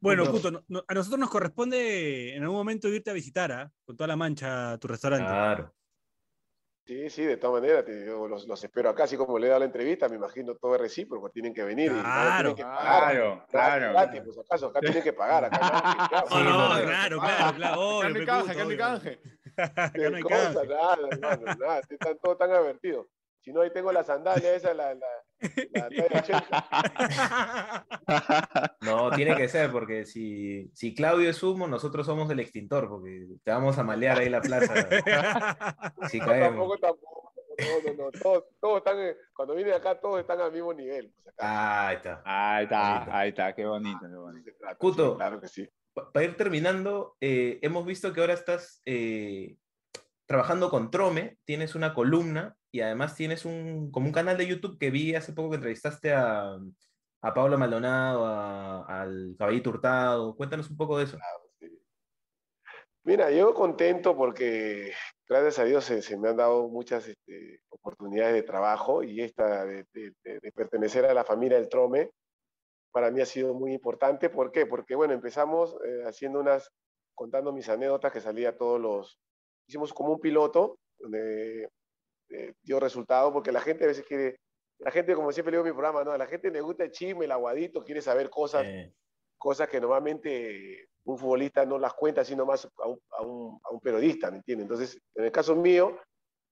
Bueno, 0.01 0.31
Cuto, 0.31 0.47
a 0.87 0.93
nosotros 0.93 1.19
nos 1.19 1.29
corresponde 1.29 2.35
en 2.35 2.43
algún 2.43 2.57
momento 2.57 2.87
irte 2.87 3.09
a 3.09 3.13
visitar, 3.13 3.51
¿ah? 3.51 3.71
con 3.85 3.97
toda 3.97 4.07
la 4.07 4.15
mancha, 4.15 4.71
a 4.71 4.77
tu 4.77 4.87
restaurante. 4.87 5.27
Claro. 5.27 5.73
Sí, 6.89 7.07
sí, 7.11 7.23
de 7.23 7.37
todas 7.37 7.61
maneras, 7.61 7.85
los, 8.47 8.63
espero 8.63 8.89
acá, 8.89 9.03
así 9.03 9.15
como 9.15 9.37
le 9.37 9.45
he 9.45 9.49
dado 9.49 9.59
la 9.59 9.65
entrevista, 9.67 10.09
me 10.09 10.15
imagino 10.15 10.55
todo 10.55 10.73
es 10.73 10.81
recíproco, 10.81 11.29
tienen 11.29 11.53
que 11.53 11.63
venir. 11.63 11.91
Claro, 11.91 12.55
claro, 12.55 13.45
claro. 13.47 13.91
Gratis, 13.91 14.21
pues 14.25 14.39
acaso, 14.39 14.67
acá 14.67 14.79
tienen 14.79 15.03
que 15.03 15.13
pagar. 15.13 15.45
Acá, 15.45 16.25
no, 16.31 16.43
no, 16.43 16.81
claro, 16.81 17.19
claro, 17.19 17.55
claro. 17.55 17.99
Acá 17.99 18.09
no 18.09 18.19
hay 18.19 18.25
canje, 18.25 18.51
acá 18.51 18.63
no 18.63 18.69
hay 18.71 18.77
canje. 18.77 19.19
Acá 19.55 19.91
no 20.09 20.15
hay 20.15 20.23
canje. 20.23 20.67
Nada, 20.67 20.97
hermano, 21.11 21.45
nada, 21.59 21.81
están 21.87 22.17
todos 22.23 22.37
tan 22.39 22.51
advertidos. 22.51 23.05
Si 23.49 23.53
no, 23.53 23.61
ahí 23.61 23.73
tengo 23.73 23.91
la 23.91 24.03
sandalia 24.03 24.53
esa, 24.53 24.75
la, 24.75 24.93
la, 24.93 25.07
No, 28.81 29.09
tiene 29.09 29.35
que 29.35 29.49
ser, 29.49 29.71
porque 29.71 30.05
si, 30.05 30.69
si 30.75 30.93
Claudio 30.93 31.31
es 31.31 31.41
humo, 31.41 31.65
nosotros 31.65 32.05
somos 32.05 32.29
el 32.29 32.41
extintor, 32.41 32.87
porque 32.87 33.25
te 33.43 33.49
vamos 33.49 33.75
a 33.79 33.83
malear 33.83 34.19
ahí 34.19 34.29
la 34.29 34.39
plaza. 34.39 34.87
si 36.11 36.19
caemos. 36.19 36.49
Tampoco, 36.49 36.77
tampoco. 36.77 37.33
No, 37.57 37.91
no, 37.91 38.03
no. 38.03 38.11
Todos, 38.11 38.43
todos 38.61 38.77
están, 38.77 39.15
cuando 39.33 39.55
vienen 39.55 39.73
acá, 39.73 39.99
todos 39.99 40.19
están 40.19 40.39
al 40.41 40.51
mismo 40.51 40.71
nivel. 40.71 41.11
Pues 41.23 41.33
ahí 41.39 41.95
está. 41.95 42.21
Ahí 42.23 42.65
está, 42.65 43.17
ahí 43.17 43.29
está, 43.29 43.55
qué 43.55 43.65
bonito, 43.65 44.01
qué 44.01 44.15
bonito. 44.15 44.51
Cuto, 44.77 45.17
claro 45.17 45.41
que 45.41 45.47
sí. 45.47 45.67
Para 46.13 46.23
ir 46.23 46.37
terminando, 46.37 47.17
eh, 47.19 47.57
hemos 47.63 47.83
visto 47.83 48.13
que 48.13 48.21
ahora 48.21 48.33
estás 48.33 48.83
eh, 48.85 49.55
trabajando 50.29 50.69
con 50.69 50.91
Trome, 50.91 51.39
tienes 51.43 51.73
una 51.73 51.95
columna 51.95 52.55
y 52.71 52.81
además 52.81 53.15
tienes 53.15 53.45
un, 53.45 53.91
como 53.91 54.05
un 54.05 54.13
canal 54.13 54.37
de 54.37 54.45
YouTube 54.45 54.77
que 54.77 54.91
vi 54.91 55.15
hace 55.15 55.33
poco 55.33 55.49
que 55.49 55.55
entrevistaste 55.55 56.13
a, 56.13 56.55
a 57.21 57.33
Pablo 57.33 57.57
Maldonado, 57.57 58.27
al 58.87 59.35
Caballito 59.39 59.71
Hurtado. 59.71 60.35
Cuéntanos 60.35 60.69
un 60.69 60.77
poco 60.77 60.99
de 60.99 61.05
eso. 61.05 61.17
Mira, 63.05 63.31
yo 63.31 63.55
contento 63.55 64.15
porque 64.15 64.93
gracias 65.27 65.57
a 65.57 65.63
Dios 65.63 65.85
se, 65.85 66.17
me 66.17 66.29
han 66.29 66.37
dado 66.37 66.67
muchas 66.67 67.07
este, 67.07 67.61
oportunidades 67.69 68.35
de 68.35 68.43
trabajo 68.43 69.01
y 69.01 69.21
esta 69.21 69.65
de, 69.65 69.83
pertenecer 70.53 71.05
a 71.05 71.13
la 71.15 71.23
familia 71.23 71.57
del 71.57 71.69
Trome 71.69 72.11
para 72.91 73.09
mí 73.09 73.19
ha 73.19 73.25
sido 73.25 73.55
muy 73.55 73.73
importante. 73.73 74.29
¿Por 74.29 74.51
qué? 74.51 74.67
Porque, 74.67 74.93
bueno, 74.93 75.15
empezamos 75.15 75.75
eh, 75.83 76.03
haciendo 76.05 76.39
unas, 76.39 76.71
contando 77.15 77.51
mis 77.51 77.67
anécdotas 77.67 78.13
que 78.13 78.21
salía 78.21 78.55
todos 78.55 78.79
los, 78.79 79.19
hicimos 79.69 79.93
como 79.93 80.13
un 80.13 80.19
piloto 80.19 80.79
donde 80.97 81.69
eh, 82.29 82.53
dio 82.63 82.79
resultado, 82.79 83.31
porque 83.31 83.51
la 83.51 83.61
gente 83.61 83.83
a 83.83 83.87
veces 83.87 84.03
quiere, 84.05 84.39
la 84.79 84.89
gente, 84.89 85.13
como 85.13 85.31
siempre 85.31 85.51
digo 85.51 85.63
en 85.63 85.69
mi 85.69 85.73
programa, 85.73 86.03
¿no? 86.03 86.11
A 86.11 86.17
la 86.17 86.25
gente 86.25 86.49
le 86.49 86.59
gusta 86.59 86.83
el 86.83 86.91
chisme, 86.91 87.25
el 87.25 87.31
aguadito, 87.31 87.83
quiere 87.83 88.01
saber 88.01 88.31
cosas, 88.31 88.65
cosas 89.37 89.69
que 89.69 89.79
normalmente 89.79 90.89
un 91.03 91.17
futbolista 91.19 91.65
no 91.65 91.77
las 91.77 91.93
cuenta, 91.93 92.25
sino 92.25 92.45
más 92.45 92.65
a 92.65 92.87
un, 92.87 92.99
a 93.11 93.21
un, 93.21 93.59
a 93.63 93.69
un 93.71 93.79
periodista, 93.79 94.31
¿me 94.31 94.37
entiendes? 94.37 94.65
Entonces, 94.65 95.01
en 95.15 95.25
el 95.25 95.31
caso 95.31 95.55
mío, 95.55 95.99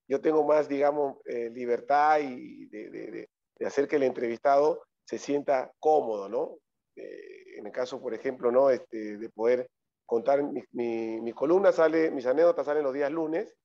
yo 0.08 0.22
tengo 0.22 0.44
más, 0.46 0.70
digamos, 0.70 1.18
eh, 1.26 1.50
libertad 1.50 2.20
y 2.22 2.68
de, 2.68 2.90
de, 2.90 3.30
de, 3.58 3.66
hacer 3.66 3.88
que 3.88 3.96
el 3.96 4.04
entrevistado 4.04 4.84
se 5.06 5.18
sienta 5.18 5.72
cómodo, 5.80 6.30
¿no? 6.30 6.58
Eh, 6.96 7.58
en 7.58 7.66
el 7.66 7.72
caso, 7.72 8.00
por 8.00 8.14
ejemplo, 8.14 8.52
¿no? 8.52 8.70
Este, 8.70 9.18
de 9.18 9.30
poder 9.30 9.68
contar 10.08 10.42
mi, 10.42 10.64
mi, 10.72 11.22
mi, 11.22 11.34
columna 11.34 11.72
sale, 11.72 12.10
mis 12.10 12.26
anécdotas 12.26 12.66
salen 12.66 12.84
los 12.84 12.94
días 12.94 13.12
lunes, 13.12 13.56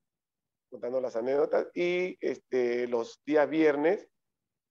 contando 0.68 1.00
las 1.00 1.16
anécdotas, 1.16 1.68
y 1.72 2.18
este, 2.20 2.88
los 2.88 3.22
días 3.24 3.48
viernes 3.48 4.08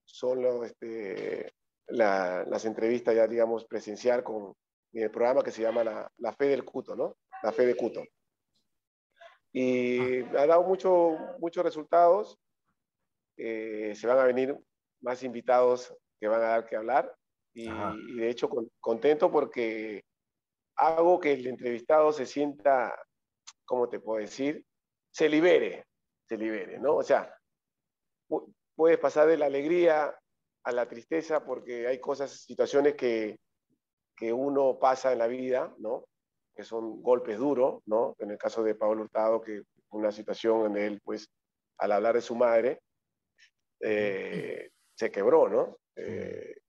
son 0.04 0.42
los, 0.44 0.66
este, 0.66 1.54
la, 1.88 2.44
las 2.46 2.66
entrevistas 2.66 3.16
ya, 3.16 3.26
digamos, 3.26 3.66
presencial 3.66 4.24
con 4.24 4.54
el 4.94 5.10
programa 5.10 5.44
que 5.44 5.52
se 5.52 5.62
llama 5.62 5.84
La, 5.84 6.12
la 6.18 6.34
Fe 6.34 6.48
del 6.48 6.66
Cuto, 6.66 6.96
¿no? 6.96 7.18
La 7.42 7.54
Fe 7.54 7.66
de 7.66 7.76
Cuto. 7.76 8.04
Y 9.54 10.22
ha 10.36 10.46
dado 10.46 10.64
mucho, 10.64 11.18
muchos 11.40 11.64
resultados. 11.64 12.38
Eh, 13.38 13.94
se 13.96 14.08
van 14.08 14.20
a 14.20 14.26
venir 14.26 14.58
más 15.02 15.24
invitados 15.24 15.96
que 16.20 16.28
van 16.28 16.42
a 16.42 16.48
dar 16.48 16.66
que 16.66 16.76
hablar. 16.76 17.14
Y, 17.54 17.70
y 17.70 18.16
de 18.16 18.30
hecho, 18.30 18.50
con, 18.50 18.70
contento 18.80 19.32
porque 19.32 20.04
hago 20.82 21.20
que 21.20 21.34
el 21.34 21.46
entrevistado 21.46 22.12
se 22.12 22.26
sienta, 22.26 22.98
¿cómo 23.66 23.88
te 23.88 24.00
puedo 24.00 24.20
decir? 24.20 24.66
Se 25.12 25.30
libere, 25.30 25.86
se 26.28 26.38
libere, 26.38 26.80
¿no? 26.80 26.96
O 26.96 27.04
sea, 27.04 27.32
puedes 28.76 28.98
pasar 28.98 29.28
de 29.28 29.38
la 29.38 29.46
alegría 29.46 30.18
a 30.64 30.72
la 30.72 30.88
tristeza 30.88 31.46
porque 31.46 31.86
hay 31.86 32.00
cosas, 32.00 32.32
situaciones 32.32 32.96
que, 32.96 33.38
que 34.16 34.34
uno 34.34 34.80
pasa 34.80 35.12
en 35.14 35.20
la 35.20 35.28
vida, 35.28 35.72
¿no? 35.78 36.06
Que 36.56 36.64
son 36.64 37.04
golpes 37.04 37.38
duros, 37.38 37.84
¿no? 37.86 38.16
En 38.18 38.32
el 38.32 38.40
caso 38.40 38.64
de 38.64 38.74
Pablo 38.74 39.04
Hurtado, 39.04 39.40
que 39.40 39.62
una 39.92 40.12
situación 40.12 40.66
en 40.66 40.78
él, 40.78 41.02
pues, 41.04 41.30
al 41.78 41.92
hablar 41.92 42.16
de 42.16 42.22
su 42.22 42.36
madre, 42.36 42.82
eh, 43.82 44.72
se 44.96 45.12
quebró, 45.12 45.48
¿no? 45.48 45.78
Eh, 45.96 46.61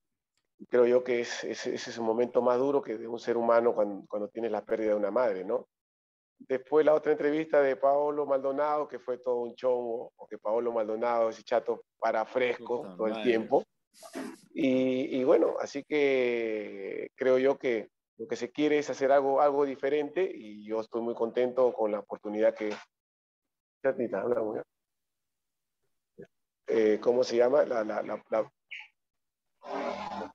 creo 0.69 0.87
yo 0.87 1.05
que 1.05 1.21
es, 1.21 1.45
es, 1.45 1.67
es, 1.67 1.89
ese 1.89 2.01
momento 2.01 2.43
más 2.43 2.59
duro 2.59 2.83
que 2.83 2.97
de 2.97 3.07
un 3.07 3.19
ser 3.19 3.37
humano 3.37 3.75
cuando, 3.75 4.07
cuando 4.09 4.29
tienes 4.29 4.51
la 4.53 4.65
pérdida 4.65 4.91
de 4.91 4.97
una 4.97 5.11
madre, 5.11 5.45
¿no? 5.45 5.69
Después 6.39 6.85
la 6.85 6.95
otra 6.95 7.13
entrevista 7.13 7.63
de 7.63 7.77
Paolo 7.77 8.27
Maldonado, 8.27 8.89
que 8.89 8.99
fue 8.99 9.19
todo 9.19 9.37
un 9.43 9.55
chongo, 9.55 10.13
o 10.17 10.27
que 10.27 10.39
Paolo 10.39 10.73
Maldonado, 10.73 11.29
ese 11.29 11.45
chato 11.45 11.85
para 11.99 12.25
fresco 12.25 12.95
todo 12.97 13.07
el 13.07 13.23
tiempo. 13.23 13.63
Y, 14.53 15.19
y, 15.21 15.25
bueno, 15.25 15.55
así 15.61 15.85
que 15.85 17.11
creo 17.15 17.39
yo 17.39 17.59
que 17.59 17.91
lo 18.17 18.27
que 18.27 18.37
se 18.37 18.51
quiere 18.51 18.79
es 18.79 18.91
hacer 18.91 19.13
algo, 19.13 19.41
algo 19.41 19.65
diferente 19.65 20.31
y 20.35 20.65
yo 20.67 20.81
estoy 20.81 21.03
muy 21.03 21.15
contento 21.15 21.73
con 21.73 21.93
la 21.93 22.01
oportunidad 22.01 22.55
que... 22.55 22.71
Eh, 26.67 26.99
¿Cómo 27.01 27.23
se 27.23 27.37
llama? 27.37 27.65
La, 27.65 27.85
la, 27.85 28.03
la, 28.03 28.23
la, 28.31 28.53
la 29.61 30.35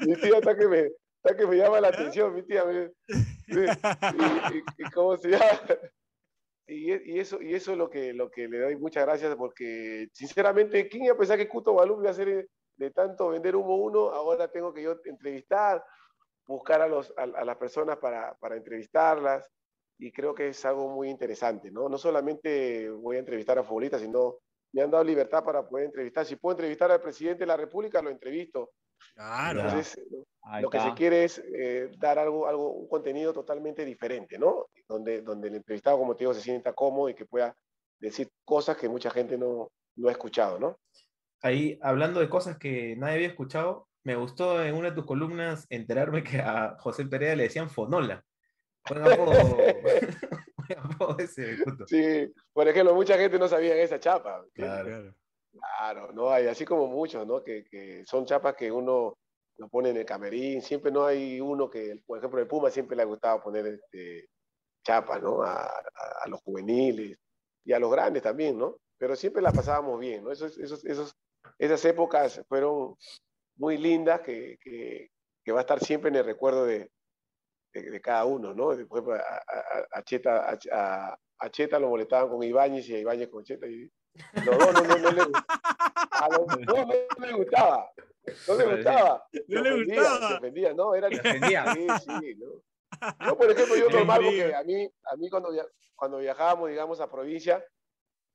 mi 0.00 0.14
tía 0.16 0.38
está 0.38 0.56
que 0.56 0.66
me, 0.66 0.90
está 1.22 1.36
que 1.36 1.46
me 1.46 1.56
llama 1.56 1.80
la 1.80 1.88
atención, 1.88 2.34
mi 2.34 2.42
tía. 2.42 2.64
Me, 2.64 2.90
y, 3.46 3.54
y, 4.78 4.90
¿Cómo 4.94 5.16
se 5.16 5.30
llama? 5.30 5.44
Y, 6.66 6.92
y, 7.12 7.18
eso, 7.20 7.40
y 7.42 7.54
eso 7.54 7.72
es 7.72 7.78
lo 7.78 7.90
que, 7.90 8.12
lo 8.12 8.30
que 8.30 8.48
le 8.48 8.58
doy 8.60 8.76
muchas 8.76 9.04
gracias 9.04 9.36
porque, 9.36 10.08
sinceramente, 10.12 10.88
¿quién 10.88 11.04
iba 11.04 11.14
a 11.14 11.18
pensar 11.18 11.36
que 11.36 11.48
Cuto 11.48 11.74
Balú 11.74 12.00
iba 12.00 12.08
a 12.08 12.12
hacer 12.12 12.48
de 12.76 12.90
tanto 12.90 13.28
vender 13.28 13.54
humo 13.56 13.76
uno? 13.76 14.10
Ahora 14.10 14.50
tengo 14.50 14.72
que 14.72 14.82
yo 14.82 14.98
entrevistar, 15.04 15.84
buscar 16.46 16.80
a, 16.80 16.88
los, 16.88 17.12
a, 17.16 17.22
a 17.22 17.44
las 17.44 17.56
personas 17.58 17.98
para, 17.98 18.34
para 18.38 18.56
entrevistarlas 18.56 19.48
y 20.02 20.10
creo 20.10 20.34
que 20.34 20.48
es 20.48 20.64
algo 20.64 20.88
muy 20.88 21.08
interesante, 21.08 21.70
¿no? 21.70 21.88
No 21.88 21.96
solamente 21.96 22.90
voy 22.90 23.16
a 23.16 23.20
entrevistar 23.20 23.56
a 23.56 23.62
futbolistas, 23.62 24.00
sino 24.00 24.38
me 24.72 24.82
han 24.82 24.90
dado 24.90 25.04
libertad 25.04 25.44
para 25.44 25.68
poder 25.68 25.86
entrevistar. 25.86 26.26
Si 26.26 26.34
puedo 26.34 26.54
entrevistar 26.54 26.90
al 26.90 27.00
presidente 27.00 27.40
de 27.40 27.46
la 27.46 27.56
República, 27.56 28.02
lo 28.02 28.10
entrevisto. 28.10 28.72
Claro. 29.14 29.60
Entonces, 29.60 30.02
lo 30.60 30.70
que 30.70 30.80
se 30.80 30.94
quiere 30.94 31.22
es 31.22 31.40
eh, 31.54 31.88
dar 31.98 32.18
algo, 32.18 32.48
algo, 32.48 32.72
un 32.72 32.88
contenido 32.88 33.32
totalmente 33.32 33.84
diferente, 33.84 34.40
¿no? 34.40 34.66
Donde, 34.88 35.22
donde 35.22 35.46
el 35.46 35.54
entrevistado, 35.54 35.98
como 35.98 36.16
te 36.16 36.24
digo, 36.24 36.34
se 36.34 36.40
sienta 36.40 36.72
cómodo 36.72 37.08
y 37.08 37.14
que 37.14 37.26
pueda 37.26 37.54
decir 38.00 38.28
cosas 38.44 38.76
que 38.76 38.88
mucha 38.88 39.10
gente 39.10 39.38
no, 39.38 39.70
no 39.94 40.08
ha 40.08 40.12
escuchado, 40.12 40.58
¿no? 40.58 40.80
Ahí, 41.42 41.78
hablando 41.80 42.18
de 42.18 42.28
cosas 42.28 42.58
que 42.58 42.96
nadie 42.96 43.14
había 43.14 43.28
escuchado, 43.28 43.86
me 44.02 44.16
gustó 44.16 44.64
en 44.64 44.74
una 44.74 44.90
de 44.90 44.96
tus 44.96 45.06
columnas 45.06 45.64
enterarme 45.70 46.24
que 46.24 46.40
a 46.40 46.76
José 46.80 47.06
Pereira 47.06 47.36
le 47.36 47.44
decían 47.44 47.70
Fonola. 47.70 48.24
Buen 50.68 50.78
apodo, 50.78 51.18
ese, 51.18 51.56
sí, 51.86 52.32
por 52.52 52.68
ejemplo, 52.68 52.94
mucha 52.94 53.16
gente 53.16 53.38
no 53.38 53.48
sabía 53.48 53.76
esa 53.76 54.00
chapa. 54.00 54.44
Claro. 54.54 55.14
Claro, 55.52 56.12
no 56.12 56.30
hay, 56.30 56.46
así 56.46 56.64
como 56.64 56.86
muchos, 56.86 57.26
¿no? 57.26 57.42
Que, 57.42 57.64
que, 57.64 58.04
son 58.06 58.24
chapas 58.24 58.54
que 58.54 58.72
uno 58.72 59.18
lo 59.58 59.68
pone 59.68 59.90
en 59.90 59.98
el 59.98 60.06
camerín, 60.06 60.62
siempre 60.62 60.90
no 60.90 61.04
hay 61.04 61.40
uno 61.40 61.68
que, 61.68 62.02
por 62.06 62.18
ejemplo, 62.18 62.40
el 62.40 62.46
Puma 62.46 62.70
siempre 62.70 62.96
le 62.96 63.02
ha 63.02 63.06
gustado 63.06 63.42
poner 63.42 63.66
este, 63.66 64.28
chapas, 64.82 65.22
¿no? 65.22 65.42
A, 65.42 65.62
a, 65.62 66.24
a, 66.24 66.28
los 66.28 66.40
juveniles 66.42 67.18
y 67.64 67.72
a 67.72 67.78
los 67.78 67.90
grandes 67.90 68.22
también, 68.22 68.58
¿no? 68.58 68.78
Pero 68.96 69.14
siempre 69.14 69.42
la 69.42 69.52
pasábamos 69.52 70.00
bien, 70.00 70.24
¿no? 70.24 70.32
Esos, 70.32 70.56
esos, 70.58 70.84
esos, 70.86 71.14
esas 71.58 71.84
épocas 71.84 72.42
fueron 72.48 72.96
muy 73.56 73.76
lindas 73.76 74.22
que, 74.22 74.56
que, 74.60 75.10
que 75.44 75.52
va 75.52 75.60
a 75.60 75.62
estar 75.62 75.80
siempre 75.80 76.08
en 76.08 76.16
el 76.16 76.24
recuerdo 76.24 76.64
de, 76.64 76.90
de, 77.72 77.90
de 77.90 78.00
cada 78.00 78.24
uno, 78.24 78.54
¿no? 78.54 78.74
Después 78.76 79.02
a, 79.08 79.36
a, 79.36 79.86
a 79.98 80.02
Cheta, 80.02 80.56
a, 80.72 81.18
a, 81.38 81.50
Cheta 81.50 81.78
lo 81.78 81.88
molestaban 81.88 82.28
con 82.28 82.42
Ibáñez 82.42 82.88
y 82.88 82.94
a 82.94 82.98
Ibáñez 82.98 83.28
con 83.28 83.44
Cheta. 83.44 83.66
Y, 83.66 83.90
no, 84.46 84.52
no, 84.52 84.72
no, 84.72 84.82
no, 84.82 84.98
no, 84.98 85.10
le, 85.10 85.22
a 86.10 86.28
los 86.28 86.46
dos 86.46 86.86
no, 87.18 87.26
le 87.26 87.32
gustaba. 87.32 87.90
No 88.48 88.54
le 88.54 88.76
gustaba. 88.76 89.26
No 89.48 89.62
le 89.62 89.84
gustaba. 89.84 90.28
Se 90.28 90.34
ofendía, 90.34 90.74
no, 90.74 90.94
era. 90.94 91.08
Sí, 91.74 91.86
sí, 92.04 92.34
¿no? 92.36 92.62
Yo, 93.26 93.36
por 93.36 93.50
ejemplo, 93.50 93.74
yo 93.74 93.88
normal, 93.90 94.20
porque 94.22 94.54
a 94.54 94.62
mí, 94.62 94.88
a 95.04 95.16
mí 95.16 95.30
cuando, 95.30 95.50
via 95.50 95.66
cuando 95.96 96.18
viajábamos, 96.18 96.68
digamos, 96.68 97.00
a 97.00 97.10
provincia, 97.10 97.64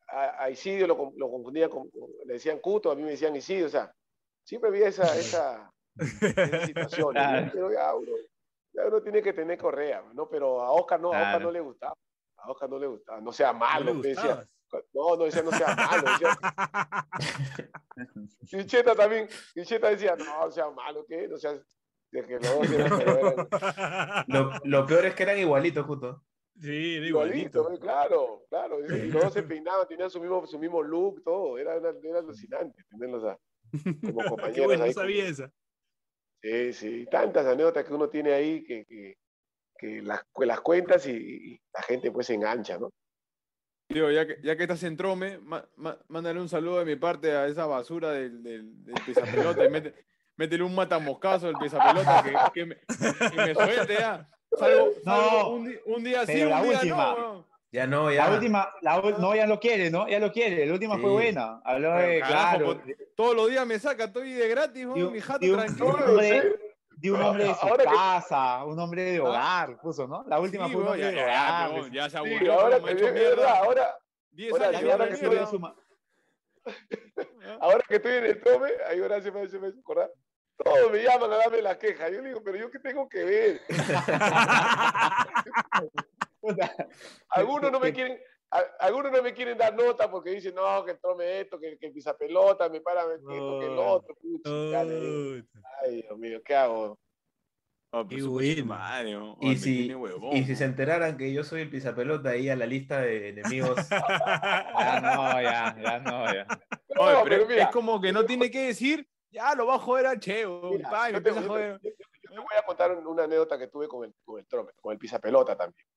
a, 0.07 0.43
a 0.43 0.49
Isidio 0.49 0.87
lo, 0.87 1.13
lo 1.15 1.29
confundían 1.29 1.69
con, 1.69 1.89
con- 1.89 2.09
le 2.25 2.33
decían 2.33 2.59
Cuto, 2.59 2.91
a 2.91 2.95
mí 2.95 3.03
me 3.03 3.11
decían 3.11 3.35
Isidio, 3.35 3.67
o 3.67 3.69
sea, 3.69 3.93
siempre 4.43 4.69
había 4.69 4.87
esa, 4.87 5.15
esa, 5.17 5.71
esa 5.97 6.65
situación, 6.65 7.07
¿no? 7.07 7.11
Claro. 7.11 7.49
pero 7.53 7.71
ya 7.71 7.93
uno, 7.95 8.11
ya 8.77 8.87
uno 8.87 9.01
tiene 9.01 9.21
que 9.23 9.33
tener 9.33 9.57
correa, 9.57 10.03
¿no? 10.13 10.29
Pero 10.29 10.61
a 10.61 10.71
Oscar 10.71 10.99
no, 10.99 11.09
a 11.09 11.17
Oscar 11.17 11.31
Claro. 11.31 11.45
no 11.45 11.51
le 11.51 11.59
gustaba, 11.61 11.93
a 12.37 12.51
Oscar 12.51 12.69
no 12.69 12.77
le 12.79 12.87
gustaba, 12.87 13.19
no 13.21 13.33
sea 13.33 13.51
¿No 13.51 13.59
malo, 13.59 13.85
le 13.85 13.93
me 13.95 14.07
decía, 14.09 14.47
no, 14.93 15.15
no 15.15 15.23
decía 15.25 15.41
no 15.43 15.51
sea 15.51 15.75
malo, 15.75 16.03
decía, 16.03 16.27
Quincheta 18.47 18.95
también, 18.95 19.27
Quincheta 19.53 19.89
decía, 19.89 20.15
no, 20.15 20.51
sea 20.51 20.69
malo, 20.69 21.05
¿qué? 21.07 21.27
No 21.27 21.37
seas, 21.37 21.59
de 22.11 22.25
que 22.25 22.37
pero 22.37 23.17
eran 23.17 23.47
Lo, 24.27 24.51
lo 24.63 24.85
peor 24.85 25.05
es 25.07 25.15
que 25.15 25.23
eran 25.23 25.37
igualitos, 25.39 25.85
justo. 25.85 26.23
Sí, 26.59 26.95
era 26.97 27.05
igualito, 27.05 27.59
igualito. 27.59 27.73
¿eh? 27.73 27.79
claro, 27.79 28.43
claro, 28.49 28.79
y 28.79 29.11
los 29.11 29.23
dos 29.23 29.33
se 29.33 29.43
peinaban, 29.43 29.87
tenían 29.87 30.09
su 30.09 30.19
mismo, 30.19 30.45
su 30.47 30.57
mismo 30.57 30.81
look, 30.81 31.23
todo, 31.23 31.57
era, 31.57 31.75
era, 31.75 31.93
era 32.01 32.19
alucinante 32.19 32.83
tenerlos 32.89 33.23
a- 33.25 33.37
como 34.01 34.21
Qué 34.23 34.29
compañeros 34.29 34.65
bueno, 34.65 34.79
no 34.79 34.85
ahí. 34.85 34.93
sabía 34.93 35.27
esa. 35.27 35.51
Sí, 36.47 36.73
sí, 36.73 37.05
tantas 37.11 37.45
anécdotas 37.45 37.83
que 37.83 37.93
uno 37.93 38.07
tiene 38.07 38.31
ahí 38.33 38.63
que, 38.63 38.85
que, 38.85 39.17
que 39.77 40.01
las, 40.01 40.21
las 40.39 40.61
cuentas 40.61 41.05
y, 41.07 41.11
y 41.11 41.61
la 41.73 41.81
gente 41.81 42.09
pues 42.11 42.27
se 42.27 42.35
engancha, 42.35 42.77
¿no? 42.77 42.89
Ya 43.89 44.25
que, 44.27 44.37
ya 44.43 44.55
que 44.55 44.63
estás 44.63 44.83
en 44.83 44.95
Trome, 44.97 45.39
ma- 45.39 45.67
ma- 45.75 45.97
mándale 46.07 46.39
un 46.39 46.47
saludo 46.49 46.79
de 46.79 46.85
mi 46.85 46.95
parte 46.95 47.31
a 47.35 47.47
esa 47.47 47.65
basura 47.65 48.11
del, 48.11 48.43
del, 48.43 48.83
del 48.85 48.95
pisapelota 49.05 49.65
y 49.65 49.69
mete- 49.69 49.93
métele 50.37 50.63
un 50.63 50.73
matamoscazo 50.75 51.47
del 51.47 51.57
pisapelota 51.57 52.23
que, 52.23 52.33
que, 52.53 52.65
me, 52.65 52.75
que 52.75 53.35
me 53.37 53.53
suelte 53.53 53.93
ya. 53.95 54.29
Salgo, 54.57 54.93
salgo 55.03 55.31
No, 55.41 55.49
un, 55.49 56.03
día 56.03 56.25
sí, 56.25 56.41
un 56.43 56.49
la 56.49 56.61
día 56.63 56.71
última. 56.77 56.95
no. 57.11 57.15
weón. 57.15 57.45
Ya 57.71 57.85
no, 57.85 58.09
ya. 58.11 58.29
La 58.29 58.33
última, 58.35 58.69
la, 58.81 59.01
no, 59.19 59.35
ya 59.35 59.45
lo 59.45 59.59
quiere, 59.59 59.91
¿no? 59.91 60.07
Ya 60.07 60.19
lo 60.19 60.31
quiere. 60.31 60.65
La 60.65 60.73
última 60.73 60.95
fue 60.95 61.09
Sí. 61.09 61.13
buena. 61.13 61.61
Habló 61.65 61.91
Pero 61.95 62.07
de, 62.07 62.19
carajo, 62.21 62.57
claro, 62.57 62.81
Todos 63.15 63.35
los 63.35 63.49
días 63.49 63.67
me 63.67 63.77
saca, 63.77 64.05
estoy 64.05 64.31
de 64.33 64.47
gratis, 64.47 64.87
de 64.93 65.03
un- 65.03 65.11
mi 65.11 65.19
jato 65.19 65.39
de 65.45 65.51
un- 65.51 65.57
tranquilo. 65.57 65.85
de 65.87 65.93
un 65.93 66.01
hombre, 66.09 66.55
de 66.91 67.11
un 67.11 67.21
hombre 67.21 67.43
de 67.43 67.53
su 67.55 67.65
Ahora 67.67 67.83
que- 67.83 67.89
casa, 67.91 68.63
un 68.63 68.79
hombre 68.79 69.03
de 69.03 69.19
hogar, 69.19 69.77
puso, 69.81 70.07
¿no? 70.07 70.23
La 70.27 70.39
última 70.39 70.67
Sí, 70.67 70.73
fue 70.73 70.81
un 70.81 70.87
hombre 70.87 71.01
ya, 71.01 71.07
de 71.09 71.15
ya, 71.17 71.69
hogar. 71.69 71.91
ya 71.91 72.03
se 72.05 72.09
Sí, 72.11 72.17
aburrió, 72.17 72.53
ahora 72.53 72.79
pero 72.81 72.85
me 72.85 72.95
que 72.95 73.03
verdad, 73.03 73.13
mierda. 73.35 73.57
ahora, 73.57 73.97
10 74.31 74.53
ahora 74.53 74.67
años 74.67 74.79
que 74.81 74.91
ahora 74.91 75.03
ahora 75.03 75.13
que 75.15 75.19
que 75.19 75.25
subió 75.25 75.47
su 75.47 75.59
ma- 75.59 75.75
ahora 77.59 77.83
que 77.87 77.95
estoy 77.97 78.13
en 78.15 78.25
el 78.25 78.39
trome, 78.41 78.69
ahí 78.89 78.99
ahora 79.01 79.21
se 79.21 79.31
me, 79.31 79.47
se 79.49 79.59
me 79.59 79.67
hace 79.67 79.79
acordar, 79.79 80.09
todos 80.63 80.91
me 80.91 81.03
llaman 81.03 81.33
a 81.33 81.37
darme 81.37 81.61
la 81.61 81.77
queja, 81.77 82.09
yo 82.09 82.21
le 82.21 82.29
digo, 82.29 82.41
pero 82.43 82.57
yo 82.57 82.71
qué 82.71 82.79
tengo 82.79 83.07
que 83.09 83.23
ver, 83.25 83.61
algunos 87.29 87.71
no 87.71 87.79
me 87.79 87.93
quieren, 87.93 88.19
a- 88.51 88.63
algunos 88.79 89.11
no 89.11 89.21
me 89.21 89.33
quieren 89.33 89.57
dar 89.57 89.73
nota 89.75 90.09
porque 90.09 90.31
dicen, 90.31 90.55
no, 90.55 90.83
que 90.85 90.91
el 90.91 90.99
trome 90.99 91.41
esto, 91.41 91.59
que, 91.59 91.77
que 91.77 91.87
el 91.87 91.93
pisapelota, 91.93 92.69
me 92.69 92.81
para 92.81 93.01
esto, 93.13 93.59
que 93.59 93.65
el 93.67 93.77
otro, 93.77 94.15
pucha, 94.15 94.83
Puta. 94.83 95.61
ay, 95.83 96.01
Dios 96.01 96.17
mío, 96.17 96.41
¿qué 96.43 96.55
hago? 96.55 96.99
Oh, 97.91 98.05
coche 98.05 98.61
bueno. 98.61 99.37
Oh, 99.39 99.51
Y 99.51 99.55
si, 99.57 99.77
tiene 99.77 99.95
huevón, 99.95 100.35
y 100.35 100.43
si 100.43 100.55
se 100.57 100.65
enteraran 100.65 101.17
que 101.17 101.31
yo 101.31 101.43
soy 101.43 101.61
el 101.61 101.69
pisapelota 101.69 102.29
ahí 102.31 102.49
a 102.49 102.55
la 102.55 102.65
lista 102.65 102.99
de 103.01 103.29
enemigos. 103.29 103.77
Ya 104.79 104.99
no, 105.01 105.41
ya, 105.41 105.75
ya 105.81 105.99
no, 105.99 106.25
ya. 106.33 106.45
No, 106.95 107.01
Oye, 107.01 107.15
pero, 107.15 107.23
pero 107.23 107.41
es- 107.43 107.49
mira, 107.49 107.63
es 107.63 107.69
como 107.69 107.99
que 108.01 108.11
no 108.11 108.25
tiene 108.25 108.51
que 108.51 108.67
decir, 108.67 109.07
ya 109.31 109.55
lo 109.55 109.65
va 109.67 109.75
a 109.75 109.79
joder 109.79 110.05
a 110.07 110.19
Cheo. 110.19 110.61
Mira, 110.71 110.89
pa, 110.89 111.09
y 111.09 111.13
yo, 111.13 111.23
te, 111.23 111.29
a 111.29 111.33
yo 111.33 111.47
joder. 111.47 111.79
yo- 111.81 111.89
yo 111.89 112.29
te 112.29 112.37
voy 112.37 112.57
a 112.57 112.65
contar 112.65 112.91
una 112.97 113.23
anécdota 113.23 113.57
que 113.57 113.67
tuve 113.67 113.87
con 113.87 114.03
el, 114.05 114.13
con 114.23 114.37
el 114.39 114.45
trome, 114.47 114.71
con 114.81 114.91
el 114.93 114.99
pisapelota 114.99 115.55
también. 115.55 115.87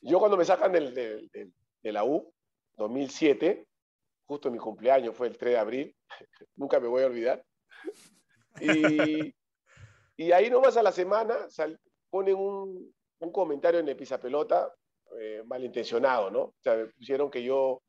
Yo 0.00 0.18
cuando 0.18 0.36
me 0.36 0.44
sacan 0.44 0.72
del, 0.72 0.94
del- 0.94 1.30
de 1.82 1.92
la 1.92 2.04
U, 2.04 2.32
2007, 2.76 3.66
justo 4.26 4.50
mi 4.50 4.58
cumpleaños 4.58 5.14
fue 5.16 5.28
el 5.28 5.38
3 5.38 5.52
de 5.54 5.58
abril, 5.58 5.96
nunca 6.56 6.80
me 6.80 6.88
voy 6.88 7.02
a 7.02 7.06
olvidar. 7.06 7.44
Y, 8.60 9.32
y 10.16 10.32
ahí 10.32 10.50
nomás 10.50 10.76
a 10.76 10.82
la 10.82 10.92
semana 10.92 11.48
sal- 11.50 11.78
ponen 12.10 12.34
un, 12.36 12.92
un 13.20 13.32
comentario 13.32 13.80
en 13.80 13.88
el 13.88 13.96
pisapelota 13.96 14.72
eh, 15.20 15.42
malintencionado, 15.46 16.30
¿no? 16.30 16.40
O 16.42 16.54
sea, 16.62 16.74
me 16.76 16.86
pusieron 16.86 17.30
que 17.30 17.42
yo 17.42 17.80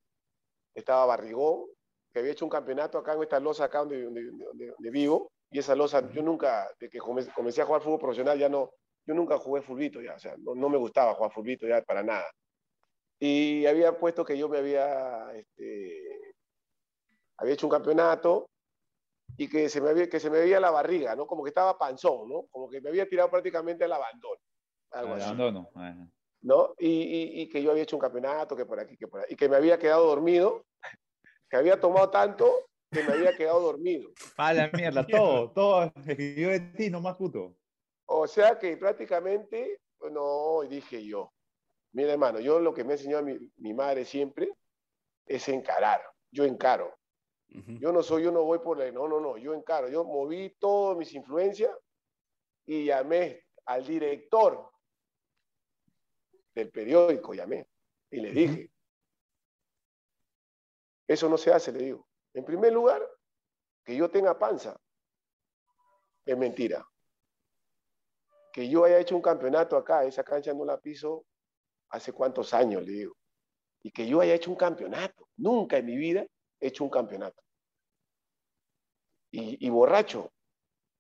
estaba 0.75 1.05
barrigón, 1.05 1.65
que 2.13 2.19
había 2.19 2.31
hecho 2.31 2.45
un 2.45 2.51
campeonato 2.51 2.97
acá 2.97 3.13
en 3.13 3.23
esta 3.23 3.39
losa 3.39 3.65
acá 3.65 3.79
donde, 3.79 4.03
donde, 4.03 4.23
donde- 4.23 4.91
vivo, 4.91 5.31
y 5.51 5.59
esa 5.59 5.75
losa, 5.75 6.07
yo 6.11 6.21
nunca, 6.21 6.69
de 6.79 6.89
que 6.89 6.99
comencé 6.99 7.61
a 7.61 7.65
jugar 7.65 7.81
fútbol 7.81 7.99
profesional, 7.99 8.37
ya 8.37 8.49
no, 8.49 8.71
yo 9.09 9.15
nunca 9.15 9.39
jugué 9.39 9.63
fulbito 9.63 9.99
ya, 10.03 10.13
o 10.13 10.19
sea, 10.19 10.35
no, 10.37 10.53
no 10.53 10.69
me 10.69 10.77
gustaba 10.77 11.15
jugar 11.15 11.31
fulbito 11.31 11.67
ya 11.67 11.81
para 11.81 12.03
nada. 12.03 12.27
Y 13.19 13.65
había 13.65 13.97
puesto 13.97 14.23
que 14.23 14.37
yo 14.37 14.47
me 14.47 14.59
había, 14.59 15.31
este, 15.33 16.35
había 17.37 17.53
hecho 17.55 17.65
un 17.65 17.71
campeonato 17.71 18.47
y 19.35 19.49
que 19.49 19.67
se 19.67 19.81
me 19.81 19.89
había, 19.89 20.07
que 20.07 20.19
se 20.19 20.29
me 20.29 20.37
veía 20.39 20.59
la 20.59 20.69
barriga, 20.69 21.15
¿no? 21.15 21.25
Como 21.25 21.43
que 21.43 21.49
estaba 21.49 21.75
panzón, 21.75 22.29
¿no? 22.29 22.43
Como 22.51 22.69
que 22.69 22.81
me 22.81 22.89
había 22.89 23.09
tirado 23.09 23.31
prácticamente 23.31 23.83
al 23.83 23.93
abandono, 23.93 24.39
algo 24.91 25.13
así. 25.15 25.23
Abandono. 25.23 25.69
Ajá. 25.73 26.07
¿no? 26.41 26.73
Y, 26.77 26.87
y- 26.87 27.41
y 27.41 27.49
que 27.49 27.63
yo 27.63 27.71
había 27.71 27.83
hecho 27.83 27.95
un 27.95 28.01
campeonato, 28.01 28.55
que 28.55 28.65
por 28.67 28.79
aquí, 28.79 28.95
que 28.95 29.07
por 29.07 29.21
ahí, 29.21 29.25
y 29.29 29.35
que 29.35 29.49
me 29.49 29.55
había 29.55 29.79
quedado 29.79 30.05
dormido, 30.05 30.63
que 31.49 31.57
había 31.57 31.79
tomado 31.79 32.09
tanto 32.11 32.49
que 32.91 33.03
me 33.03 33.13
había 33.13 33.35
quedado 33.35 33.59
dormido. 33.59 34.09
A 34.37 34.53
la 34.53 34.69
mierda, 34.71 35.05
todo, 35.05 35.51
todo 35.51 35.83
escribió 35.95 36.49
de 36.49 36.59
ti, 36.59 36.89
nomás 36.89 37.15
puto. 37.17 37.55
O 38.11 38.27
sea 38.27 38.57
que 38.57 38.75
prácticamente, 38.75 39.81
no, 40.09 40.61
dije 40.67 41.05
yo, 41.05 41.31
mira 41.91 42.13
hermano, 42.13 42.39
yo 42.39 42.59
lo 42.59 42.73
que 42.73 42.83
me 42.83 42.93
ha 42.93 42.95
enseñado 42.95 43.23
mi, 43.23 43.37
mi 43.57 43.73
madre 43.75 44.03
siempre 44.03 44.51
es 45.27 45.47
encarar, 45.47 46.01
yo 46.31 46.43
encaro. 46.43 46.97
Yo 47.47 47.91
no 47.91 48.03
soy, 48.03 48.23
yo 48.23 48.31
no 48.31 48.43
voy 48.43 48.59
por 48.59 48.77
la, 48.77 48.91
no, 48.91 49.07
no, 49.07 49.19
no, 49.19 49.37
yo 49.37 49.53
encaro, 49.53 49.89
yo 49.89 50.03
moví 50.03 50.55
todas 50.59 50.97
mis 50.97 51.13
influencias 51.13 51.75
y 52.65 52.85
llamé 52.85 53.43
al 53.65 53.85
director 53.85 54.71
del 56.53 56.71
periódico, 56.71 57.33
llamé 57.33 57.67
y 58.11 58.21
le 58.21 58.31
dije, 58.31 58.71
eso 61.07 61.27
no 61.29 61.37
se 61.37 61.51
hace, 61.51 61.71
le 61.71 61.79
digo. 61.79 62.07
En 62.33 62.45
primer 62.45 62.71
lugar, 62.71 63.07
que 63.83 63.95
yo 63.95 64.09
tenga 64.09 64.37
panza, 64.37 64.79
es 66.25 66.37
mentira. 66.37 66.83
Que 68.51 68.69
yo 68.69 68.83
haya 68.83 68.99
hecho 68.99 69.15
un 69.15 69.21
campeonato 69.21 69.77
acá, 69.77 70.03
esa 70.05 70.23
cancha 70.23 70.53
no 70.53 70.65
la 70.65 70.79
piso 70.79 71.25
hace 71.89 72.13
cuántos 72.13 72.53
años, 72.53 72.83
le 72.83 72.91
digo. 72.91 73.15
Y 73.81 73.91
que 73.91 74.07
yo 74.07 74.21
haya 74.21 74.33
hecho 74.33 74.51
un 74.51 74.57
campeonato, 74.57 75.27
nunca 75.37 75.77
en 75.77 75.85
mi 75.85 75.95
vida 75.95 76.25
he 76.59 76.67
hecho 76.67 76.83
un 76.83 76.89
campeonato. 76.89 77.41
Y, 79.31 79.65
y 79.65 79.69
borracho, 79.69 80.31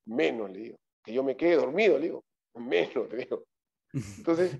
menos, 0.05 0.51
le 0.51 0.59
digo. 0.59 0.77
Que 1.03 1.13
yo 1.13 1.23
me 1.23 1.35
quede 1.35 1.55
dormido, 1.55 1.97
le 1.97 2.05
digo. 2.05 2.25
Menos, 2.55 3.09
le 3.09 3.17
digo. 3.17 3.43
Entonces, 3.93 4.57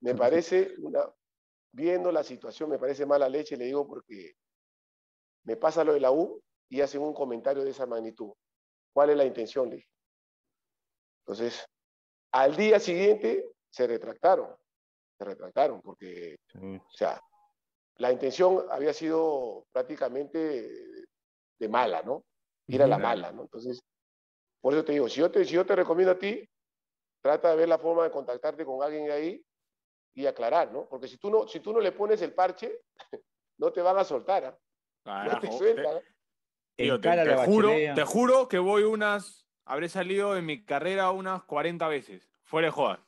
me 0.00 0.14
parece 0.14 0.74
una, 0.78 1.10
viendo 1.72 2.12
la 2.12 2.22
situación, 2.22 2.70
me 2.70 2.78
parece 2.78 3.06
mala 3.06 3.28
leche, 3.28 3.56
le 3.56 3.66
digo, 3.66 3.86
porque 3.86 4.34
me 5.44 5.56
pasa 5.56 5.84
lo 5.84 5.94
de 5.94 6.00
la 6.00 6.12
U 6.12 6.42
y 6.68 6.80
hacen 6.80 7.02
un 7.02 7.14
comentario 7.14 7.64
de 7.64 7.70
esa 7.70 7.86
magnitud. 7.86 8.32
¿Cuál 8.92 9.10
es 9.10 9.16
la 9.16 9.24
intención? 9.24 9.70
Le 9.70 9.76
dije. 9.76 9.88
Entonces, 11.20 11.66
al 12.32 12.56
día 12.56 12.78
siguiente 12.78 13.50
se 13.70 13.86
retractaron, 13.86 14.54
se 15.18 15.24
retractaron, 15.24 15.80
porque, 15.80 16.36
o 16.54 16.90
sea, 16.90 17.20
la 17.96 18.12
intención 18.12 18.66
había 18.70 18.92
sido 18.92 19.66
prácticamente 19.72 21.08
de, 21.58 21.68
mala, 21.68 22.02
¿no? 22.02 22.24
Ir 22.68 22.82
a 22.82 22.86
la 22.86 22.98
mala, 22.98 23.32
¿no? 23.32 23.42
Entonces, 23.42 23.80
por 24.60 24.74
eso 24.74 24.84
te 24.84 24.92
digo, 24.92 25.08
si 25.08 25.20
yo 25.20 25.30
te, 25.30 25.44
si 25.44 25.54
yo 25.54 25.66
te 25.66 25.74
recomiendo 25.74 26.12
a 26.12 26.18
ti, 26.18 26.48
trata 27.22 27.50
de 27.50 27.56
ver 27.56 27.68
la 27.68 27.78
forma 27.78 28.04
de 28.04 28.10
contactarte 28.10 28.64
con 28.64 28.82
alguien 28.82 29.10
ahí 29.10 29.42
y 30.14 30.26
aclarar, 30.26 30.72
¿no? 30.72 30.88
Porque 30.88 31.08
si 31.08 31.16
tú 31.16 31.30
no, 31.30 31.48
si 31.48 31.60
tú 31.60 31.72
no 31.72 31.80
le 31.80 31.92
pones 31.92 32.22
el 32.22 32.34
parche, 32.34 32.80
no 33.58 33.72
te 33.72 33.82
van 33.82 33.98
a 33.98 34.04
soltar, 34.04 34.44
¿ah? 34.44 34.58
No 35.04 35.40
te 35.40 35.46
Carajo, 35.46 35.58
sueltan. 35.58 35.96
¿ah? 35.96 36.02
Tío, 36.76 37.00
te, 37.00 37.10
te 37.10 37.36
juro, 37.46 37.70
te 37.70 38.04
juro 38.04 38.48
que 38.48 38.58
voy 38.58 38.84
unas. 38.84 39.47
Habré 39.68 39.88
salido 39.88 40.36
en 40.36 40.46
mi 40.46 40.62
carrera 40.64 41.10
unas 41.10 41.42
40 41.44 41.86
veces. 41.88 42.26
Fuera 42.44 42.66
de 42.68 42.70
jodas. 42.72 42.98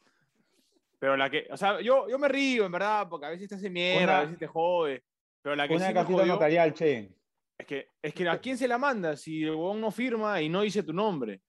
Pero 0.98 1.16
la 1.16 1.30
que. 1.30 1.46
O 1.50 1.56
sea, 1.56 1.80
yo, 1.80 2.08
yo 2.08 2.18
me 2.18 2.28
río, 2.28 2.66
en 2.66 2.72
verdad, 2.72 3.08
porque 3.08 3.26
a 3.26 3.30
veces 3.30 3.48
te 3.48 3.54
hace 3.54 3.70
mierda, 3.70 4.04
Una- 4.04 4.18
a 4.18 4.22
veces 4.22 4.38
te 4.38 4.46
jode. 4.46 5.02
Pero 5.42 5.56
la 5.56 5.66
que 5.66 5.74
Una 5.76 5.88
sí 5.88 5.94
me 5.94 6.04
jodió. 6.04 6.26
notarial, 6.26 6.74
che. 6.74 7.10
Es 7.56 7.66
que, 7.66 7.88
es 8.02 8.14
que 8.14 8.28
a 8.28 8.38
quién 8.38 8.56
se 8.58 8.68
la 8.68 8.76
manda 8.78 9.16
si 9.16 9.42
el 9.42 9.50
huevón 9.50 9.80
no 9.80 9.90
firma 9.90 10.40
y 10.42 10.48
no 10.48 10.60
dice 10.60 10.82
tu 10.82 10.92
nombre. 10.92 11.40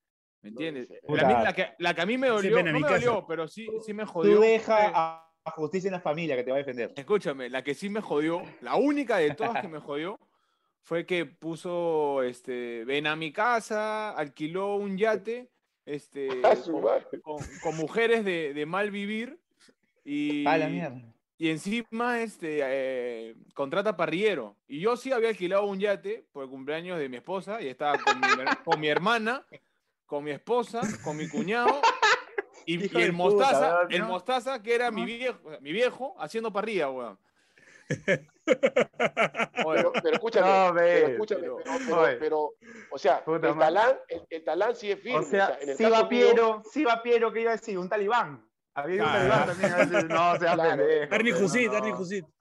¿Me 0.41 0.49
entiendes? 0.49 0.87
La, 1.07 1.43
la 1.43 1.53
que, 1.53 1.73
la 1.77 1.93
que 1.93 2.01
a 2.01 2.05
mí 2.05 2.17
me 2.17 2.29
dolió, 2.29 2.63
no 2.63 2.79
me 2.79 2.87
dolió, 2.87 3.25
pero 3.27 3.47
sí, 3.47 3.67
sí 3.85 3.93
me 3.93 4.05
jodió. 4.05 4.35
Tú 4.35 4.41
deja 4.41 4.91
a 4.93 5.27
a 5.43 5.51
justicia 5.51 5.87
en 5.87 5.93
la 5.93 5.99
familia 5.99 6.35
que 6.35 6.43
te 6.43 6.51
va 6.51 6.57
a 6.57 6.59
defender. 6.59 6.93
Escúchame, 6.95 7.49
la 7.49 7.63
que 7.63 7.73
sí 7.73 7.89
me 7.89 7.99
jodió, 7.99 8.43
la 8.61 8.75
única 8.75 9.17
de 9.17 9.33
todas 9.33 9.59
que 9.59 9.67
me 9.67 9.79
jodió, 9.79 10.19
fue 10.83 11.05
que 11.05 11.25
puso, 11.25 12.23
este, 12.23 12.83
ven 12.85 13.07
a 13.07 13.15
mi 13.15 13.31
casa, 13.31 14.11
alquiló 14.11 14.75
un 14.75 14.97
yate, 14.97 15.49
este, 15.85 16.29
A 16.45 16.55
su 16.55 16.73
con, 16.81 17.21
con- 17.21 17.45
con 17.63 17.75
mujeres 17.77 18.23
de, 18.25 18.53
de 18.53 18.65
mal 18.65 18.91
vivir 18.91 19.39
y, 20.03 20.45
A 20.47 20.57
la 20.57 20.67
mierda. 20.67 21.01
y 21.37 21.49
encima 21.49 22.21
este, 22.21 22.59
eh, 22.63 23.35
contrata 23.53 23.95
parrillero. 23.97 24.55
Y 24.67 24.79
yo 24.79 24.97
sí 24.97 25.11
había 25.11 25.29
alquilado 25.29 25.65
un 25.65 25.79
yate 25.79 26.25
por 26.31 26.43
el 26.43 26.49
cumpleaños 26.49 26.99
de 26.99 27.09
mi 27.09 27.17
esposa 27.17 27.61
y 27.61 27.67
estaba 27.67 27.97
con 27.99 28.19
mi, 28.19 28.27
con 28.63 28.79
mi 28.79 28.87
hermana, 28.87 29.45
con 30.05 30.23
mi 30.23 30.31
esposa, 30.31 30.81
con 31.03 31.15
mi 31.17 31.27
cuñado 31.29 31.81
y, 32.65 32.75
el 32.83 32.89
puta, 32.89 33.11
mostaza, 33.13 33.79
¿no? 33.83 33.89
el 33.89 34.03
mostaza 34.03 34.61
que 34.63 34.75
era 34.75 34.91
mi 34.91 35.05
viejo, 35.05 35.39
mi 35.61 35.71
viejo 35.71 36.15
haciendo 36.19 36.51
parrilla, 36.51 36.89
weón. 36.89 37.17
Pero, 38.45 39.91
pero 40.01 40.13
escúchame, 40.15 40.47
No, 40.47 40.73
pero 40.75 41.07
escúchame, 41.07 41.41
pero- 41.41 41.57
pero, 41.63 41.77
pero, 41.87 42.01
oye. 42.01 42.15
pero, 42.17 42.51
o 42.91 42.97
sea, 42.97 43.23
Puta 43.23 43.49
el 43.49 43.57
talán, 43.57 43.99
el, 44.07 44.21
el 44.29 44.43
talán 44.43 44.75
sí 44.75 44.91
es 44.91 44.99
firme. 44.99 45.19
O 45.19 45.23
sea, 45.23 45.57
en 45.61 45.69
el 45.69 45.77
si 45.77 45.83
caso 45.83 45.95
va 45.95 45.99
mío- 46.01 46.09
Piero, 46.09 46.63
va 46.87 47.03
Piero, 47.03 47.31
¿qué 47.31 47.41
iba 47.41 47.51
a 47.51 47.55
decir? 47.55 47.77
Un 47.77 47.87
talibán. 47.89 48.45
Había 48.73 49.03
un 49.03 49.09
talibán 49.11 49.45
también. 49.47 49.71
a 49.73 49.77
veces, 49.77 50.05
No, 50.05 50.37
sea 50.39 50.53
Claro. 50.53 50.83
Jusit, 51.33 51.71
no. 51.71 51.77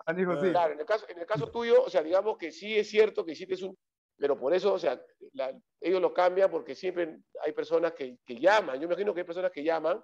Ernie 0.06 0.24
Jusit. 0.24 0.50
Claro, 0.50 0.72
en 0.72 0.80
el, 0.80 0.86
caso, 0.86 1.06
en 1.08 1.18
el 1.18 1.26
caso 1.26 1.50
tuyo, 1.50 1.82
o 1.84 1.90
sea, 1.90 2.02
digamos 2.02 2.38
que 2.38 2.50
sí 2.50 2.76
es 2.78 2.88
cierto 2.88 3.24
que 3.24 3.32
hiciste 3.32 3.62
un... 3.64 3.76
Pero 4.16 4.38
por 4.38 4.52
eso, 4.52 4.72
o 4.74 4.78
sea, 4.78 5.00
la- 5.32 5.52
ellos 5.80 6.00
lo 6.00 6.12
cambian 6.12 6.50
porque 6.50 6.74
siempre 6.74 7.18
hay 7.44 7.52
personas 7.52 7.92
que, 7.92 8.16
que 8.24 8.36
llaman. 8.38 8.76
Yo 8.76 8.80
me 8.88 8.94
imagino 8.94 9.14
que 9.14 9.20
hay 9.20 9.26
personas 9.26 9.50
que 9.50 9.62
llaman 9.64 10.02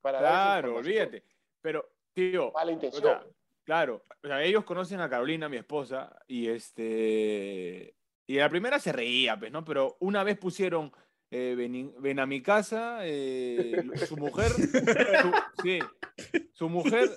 para 0.00 0.18
claro, 0.18 0.76
olvídate. 0.76 1.24
Pero, 1.62 1.88
tío, 2.12 2.50
Mala 2.52 2.70
o 2.70 2.74
intención. 2.74 3.02
sea, 3.02 3.24
claro, 3.64 4.04
o 4.22 4.26
sea, 4.26 4.42
ellos 4.42 4.64
conocen 4.64 5.00
a 5.00 5.08
Carolina, 5.10 5.48
mi 5.48 5.56
esposa, 5.56 6.16
y 6.28 6.48
este. 6.48 7.94
Y 8.26 8.36
la 8.36 8.48
primera 8.48 8.78
se 8.78 8.92
reía, 8.92 9.38
pues, 9.38 9.52
¿no? 9.52 9.64
Pero 9.64 9.96
una 10.00 10.24
vez 10.24 10.38
pusieron. 10.38 10.92
eh, 11.30 11.54
ven, 11.56 11.92
ven 11.98 12.20
a 12.20 12.26
mi 12.26 12.40
casa, 12.42 12.98
eh, 13.02 13.82
su 14.06 14.16
mujer, 14.16 14.50
su, 14.52 15.32
sí, 15.62 15.78
su 16.52 16.68
mujer, 16.68 17.10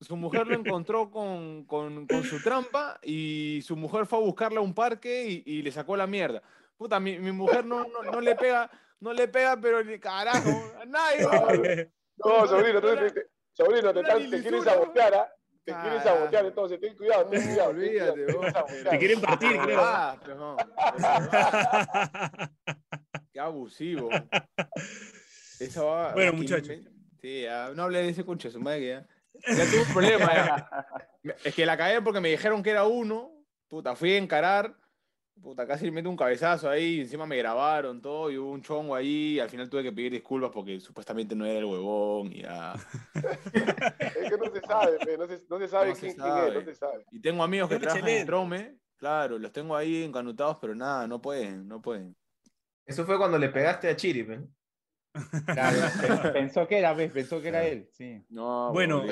su 0.00 0.16
mujer 0.16 0.46
lo 0.46 0.54
encontró 0.54 1.10
con, 1.10 1.64
con- 1.66 2.06
con 2.06 2.24
su 2.24 2.40
trampa 2.42 2.98
y 3.02 3.60
su 3.62 3.76
mujer 3.76 4.06
fue 4.06 4.18
a 4.18 4.22
buscarla 4.22 4.60
a 4.60 4.62
un 4.62 4.72
parque 4.74 5.26
y, 5.28 5.42
y 5.44 5.62
le 5.62 5.70
sacó 5.72 5.94
la 5.96 6.06
mierda. 6.06 6.42
Puta, 6.78 6.98
mi, 7.00 7.18
mi 7.18 7.32
mujer 7.32 7.66
no, 7.66 7.84
no, 7.86 8.02
no 8.10 8.20
le 8.22 8.34
pega, 8.34 8.70
no 9.00 9.12
le 9.12 9.28
pega, 9.28 9.60
pero 9.60 9.84
ni 9.84 9.98
carajo, 9.98 10.72
a 10.80 10.86
nadie. 10.86 11.90
No, 12.24 12.46
sobrino, 12.46 12.80
no, 12.80 12.88
entonces 12.90 13.12
te- 13.14 13.20
te- 13.22 13.30
sobrino, 13.52 13.92
te, 13.94 14.02
te 14.42 14.50
¿no? 14.50 14.62
sabotear, 14.62 15.14
¿ah? 15.14 15.34
Te 15.64 15.72
Ah. 15.72 15.80
quieren 15.82 16.02
sabotear, 16.02 16.46
entonces 16.46 16.80
ten 16.80 16.96
cuidado, 16.96 17.26
ten 17.26 17.42
cuidado. 17.42 17.70
ten 17.70 17.80
cuidado, 17.80 18.10
olvídate, 18.10 18.10
te 18.12 18.16
quieren 18.24 18.36
vos. 18.42 18.52
sabotear. 18.52 18.88
Te 18.90 18.98
quieren 18.98 19.20
partir, 19.20 19.58
creo. 19.60 19.80
Ah, 19.82 20.16
no. 20.28 20.56
Qué 23.32 23.40
abusivo. 23.40 24.08
Esa 25.58 25.84
va- 25.84 26.12
Bueno, 26.14 26.32
muchachos. 26.32 26.68
me- 26.68 26.90
Sí, 27.20 27.42
ya, 27.42 27.70
no 27.74 27.82
hablé 27.82 28.02
de 28.02 28.08
ese 28.08 28.24
concha, 28.24 28.50
su 28.50 28.60
madre 28.60 28.80
que 28.80 28.88
ya. 28.88 29.06
Ya 29.54 29.64
tuve 29.70 29.82
un 29.82 29.92
problema. 29.92 30.34
ya. 30.34 30.86
Es 31.44 31.54
que 31.54 31.66
la 31.66 31.76
cagué 31.76 32.00
porque 32.00 32.20
me 32.20 32.30
dijeron 32.30 32.62
que 32.62 32.70
era 32.70 32.84
uno. 32.86 33.30
Puta, 33.68 33.94
fui 33.94 34.14
a 34.14 34.16
encarar. 34.18 34.74
Puta, 35.42 35.66
casi 35.66 35.86
le 35.86 35.90
meto 35.92 36.10
un 36.10 36.16
cabezazo 36.16 36.68
ahí. 36.68 37.00
Encima 37.00 37.24
me 37.26 37.36
grabaron 37.36 38.00
todo 38.00 38.30
y 38.30 38.36
hubo 38.38 38.50
un 38.52 38.62
chongo 38.62 38.94
ahí. 38.94 39.34
Y 39.36 39.40
al 39.40 39.48
final 39.48 39.68
tuve 39.70 39.82
que 39.82 39.92
pedir 39.92 40.12
disculpas 40.12 40.50
porque 40.52 40.78
supuestamente 40.80 41.34
no 41.34 41.46
era 41.46 41.58
el 41.60 41.64
huevón. 41.64 42.32
Y, 42.32 42.42
ya. 42.42 42.74
Es 43.14 44.30
que 44.30 44.36
no 44.36 44.50
se 44.52 44.60
sabe, 44.60 44.98
pe, 45.04 45.16
no 45.18 45.26
se, 45.26 45.40
no 45.48 45.58
se 45.58 45.68
sabe 45.68 45.88
No 45.90 45.94
se 45.94 46.00
quién, 46.00 46.10
es, 46.10 46.54
no 46.54 46.60
se 46.64 46.74
sabe. 46.74 47.04
y 47.10 47.20
tengo 47.20 47.42
amigos 47.42 47.68
que 47.70 47.78
trabajan 47.78 48.08
en. 48.08 48.26
Trome. 48.26 48.76
Claro, 48.96 49.38
los 49.38 49.50
tengo 49.50 49.74
ahí 49.74 50.02
encanutados, 50.02 50.58
pero 50.60 50.74
nada, 50.74 51.06
no 51.08 51.22
pueden, 51.22 51.66
no 51.66 51.80
pueden. 51.80 52.14
Eso 52.84 53.06
fue 53.06 53.16
cuando 53.16 53.38
le 53.38 53.48
pegaste 53.48 53.88
a 53.88 53.96
Chiri, 53.96 54.22
¿ven? 54.24 54.54
Claro, 55.46 55.78
pe- 56.22 56.28
pensó 56.30 56.66
que 56.68 56.78
era, 56.78 56.94
pensó 56.94 57.40
que 57.40 57.48
era 57.48 57.64
él. 57.66 57.88
Sí. 57.92 58.22
No, 58.28 58.70
Bueno. 58.72 59.02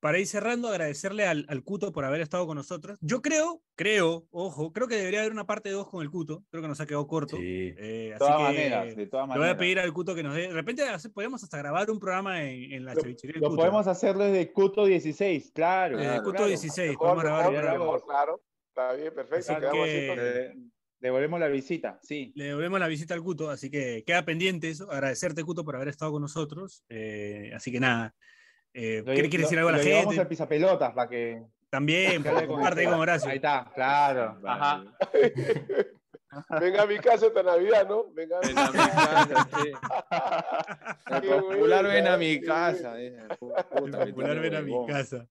Para 0.00 0.18
ir 0.18 0.26
cerrando, 0.26 0.68
agradecerle 0.68 1.26
al, 1.26 1.44
al 1.48 1.62
Cuto 1.62 1.92
por 1.92 2.06
haber 2.06 2.22
estado 2.22 2.46
con 2.46 2.56
nosotros. 2.56 2.98
Yo 3.02 3.20
creo, 3.20 3.62
creo, 3.76 4.26
ojo, 4.30 4.72
creo 4.72 4.88
que 4.88 4.96
debería 4.96 5.20
haber 5.20 5.32
una 5.32 5.44
parte 5.46 5.68
2 5.70 5.88
con 5.88 6.00
el 6.02 6.10
Cuto. 6.10 6.42
Creo 6.50 6.62
que 6.62 6.68
nos 6.68 6.80
ha 6.80 6.86
quedado 6.86 7.06
corto. 7.06 7.36
Sí. 7.36 7.42
Eh, 7.44 7.74
De 8.08 8.14
así 8.14 8.18
todas 8.18 8.36
que 8.38 8.42
maneras, 8.44 8.96
de 8.96 9.06
todas 9.06 9.28
le 9.28 9.38
voy 9.38 9.48
a 9.48 9.56
pedir 9.58 9.78
al 9.78 9.92
Cuto 9.92 10.14
que 10.14 10.22
nos 10.22 10.34
dé. 10.34 10.48
De 10.48 10.54
repente 10.54 10.82
podemos 11.12 11.42
hasta 11.44 11.58
grabar 11.58 11.90
un 11.90 11.98
programa 12.00 12.42
en, 12.42 12.72
en 12.72 12.84
la 12.86 12.94
Lo, 12.94 13.02
cevichería 13.02 13.36
lo 13.40 13.48
Cuto. 13.50 13.56
podemos 13.60 13.86
hacer 13.86 14.16
desde 14.16 14.50
Cuto 14.52 14.86
16, 14.86 15.52
claro. 15.54 15.98
Desde 15.98 16.10
claro. 16.10 16.24
Cuto 16.24 16.46
16, 16.46 16.88
Mejor, 16.92 16.98
podemos 17.06 17.22
grabar 17.24 17.46
un 17.46 17.52
mejor, 17.52 17.60
programa. 17.68 17.84
mejor, 17.84 18.06
claro. 18.06 18.42
Está 18.68 18.92
bien, 18.94 19.14
perfecto. 19.14 19.52
Así 19.52 19.60
quedamos 19.60 19.82
así, 19.82 19.90
que- 19.92 20.54
devolvemos 21.00 21.40
la 21.40 21.48
visita, 21.48 21.98
sí. 22.02 22.32
Le 22.36 22.44
devolvemos 22.44 22.80
la 22.80 22.88
visita 22.88 23.12
al 23.12 23.22
Cuto, 23.22 23.50
así 23.50 23.70
que 23.70 24.02
queda 24.06 24.24
pendiente 24.24 24.70
eso. 24.70 24.90
Agradecerte, 24.90 25.44
Cuto, 25.44 25.62
por 25.62 25.76
haber 25.76 25.88
estado 25.88 26.12
con 26.12 26.22
nosotros. 26.22 26.84
Eh, 26.88 27.50
así 27.54 27.70
que 27.70 27.80
nada. 27.80 28.14
Eh, 28.72 29.02
Lo- 29.04 29.12
¿Quiere 29.14 29.28
decir 29.28 29.58
algo 29.58 29.70
a 29.70 29.72
la 29.72 29.78
gente? 29.78 30.20
al 30.20 30.28
pisapelotas 30.28 30.92
para 30.92 31.08
que. 31.08 31.42
También, 31.70 32.22
con 32.22 32.46
comparte 32.46 32.84
con 32.84 32.94
Horacio. 32.94 33.30
Ahí 33.30 33.36
está, 33.36 33.70
claro. 33.74 34.38
Ajá. 34.44 34.84
Venga 36.60 36.82
a 36.82 36.86
mi 36.86 36.98
casa 36.98 37.26
esta 37.26 37.42
Navidad, 37.42 37.88
¿no? 37.88 38.04
Venga 38.12 38.38
a 38.38 38.40
mi 38.46 38.54
casa, 38.54 39.48
sí. 39.62 39.72
El 41.14 41.22
popular 41.40 41.84
ven 41.86 42.06
a 42.06 42.16
mi 42.16 42.40
casa. 42.40 42.94
puta, 43.70 44.02
El 44.02 44.10
popular 44.10 44.38
ven 44.40 44.54
a 44.54 44.60
mi 44.60 44.86
casa. 44.86 45.26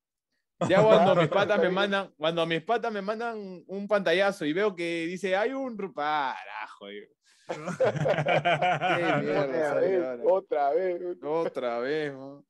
Ya 0.67 0.83
cuando 0.83 1.15
mis 1.15 1.29
patas 1.29 1.57
me 1.61 1.69
mandan, 1.69 2.13
cuando 2.17 2.45
mis 2.45 2.61
patas 2.63 2.91
me 2.91 3.01
mandan 3.01 3.63
un 3.65 3.87
pantallazo 3.87 4.43
y 4.45 4.51
veo 4.51 4.75
que 4.75 5.05
dice 5.05 5.37
hay 5.37 5.53
un 5.53 5.77
ru- 5.77 5.93
carajo, 5.93 6.87
digo. 6.87 7.07
Qué 7.47 9.15
mierda, 9.21 9.41
Otra 9.45 9.79
vez, 9.79 10.03
otra 10.25 10.69
vez. 10.71 11.01
Otra 11.23 11.79
vez, 11.79 12.13
¿no? 12.13 12.43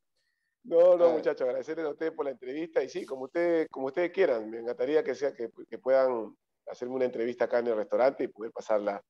No, 0.63 0.97
no, 0.97 1.05
Ah. 1.05 1.13
muchachos, 1.13 1.41
agradecerles 1.41 1.85
a 1.85 1.89
ustedes 1.89 2.11
por 2.11 2.25
la 2.25 2.31
entrevista 2.31 2.83
y 2.83 2.89
sí, 2.89 3.05
como 3.05 3.23
ustedes, 3.23 3.67
como 3.69 3.87
ustedes 3.87 4.11
quieran, 4.11 4.49
me 4.49 4.59
encantaría 4.59 5.03
que 5.03 5.15
sea 5.15 5.33
que, 5.33 5.49
que 5.67 5.77
puedan 5.79 6.35
hacerme 6.67 6.95
una 6.95 7.05
entrevista 7.05 7.45
acá 7.45 7.59
en 7.59 7.67
el 7.67 7.75
restaurante 7.75 8.25
y 8.25 8.27
poder 8.27 8.51
pasarla 8.51 9.01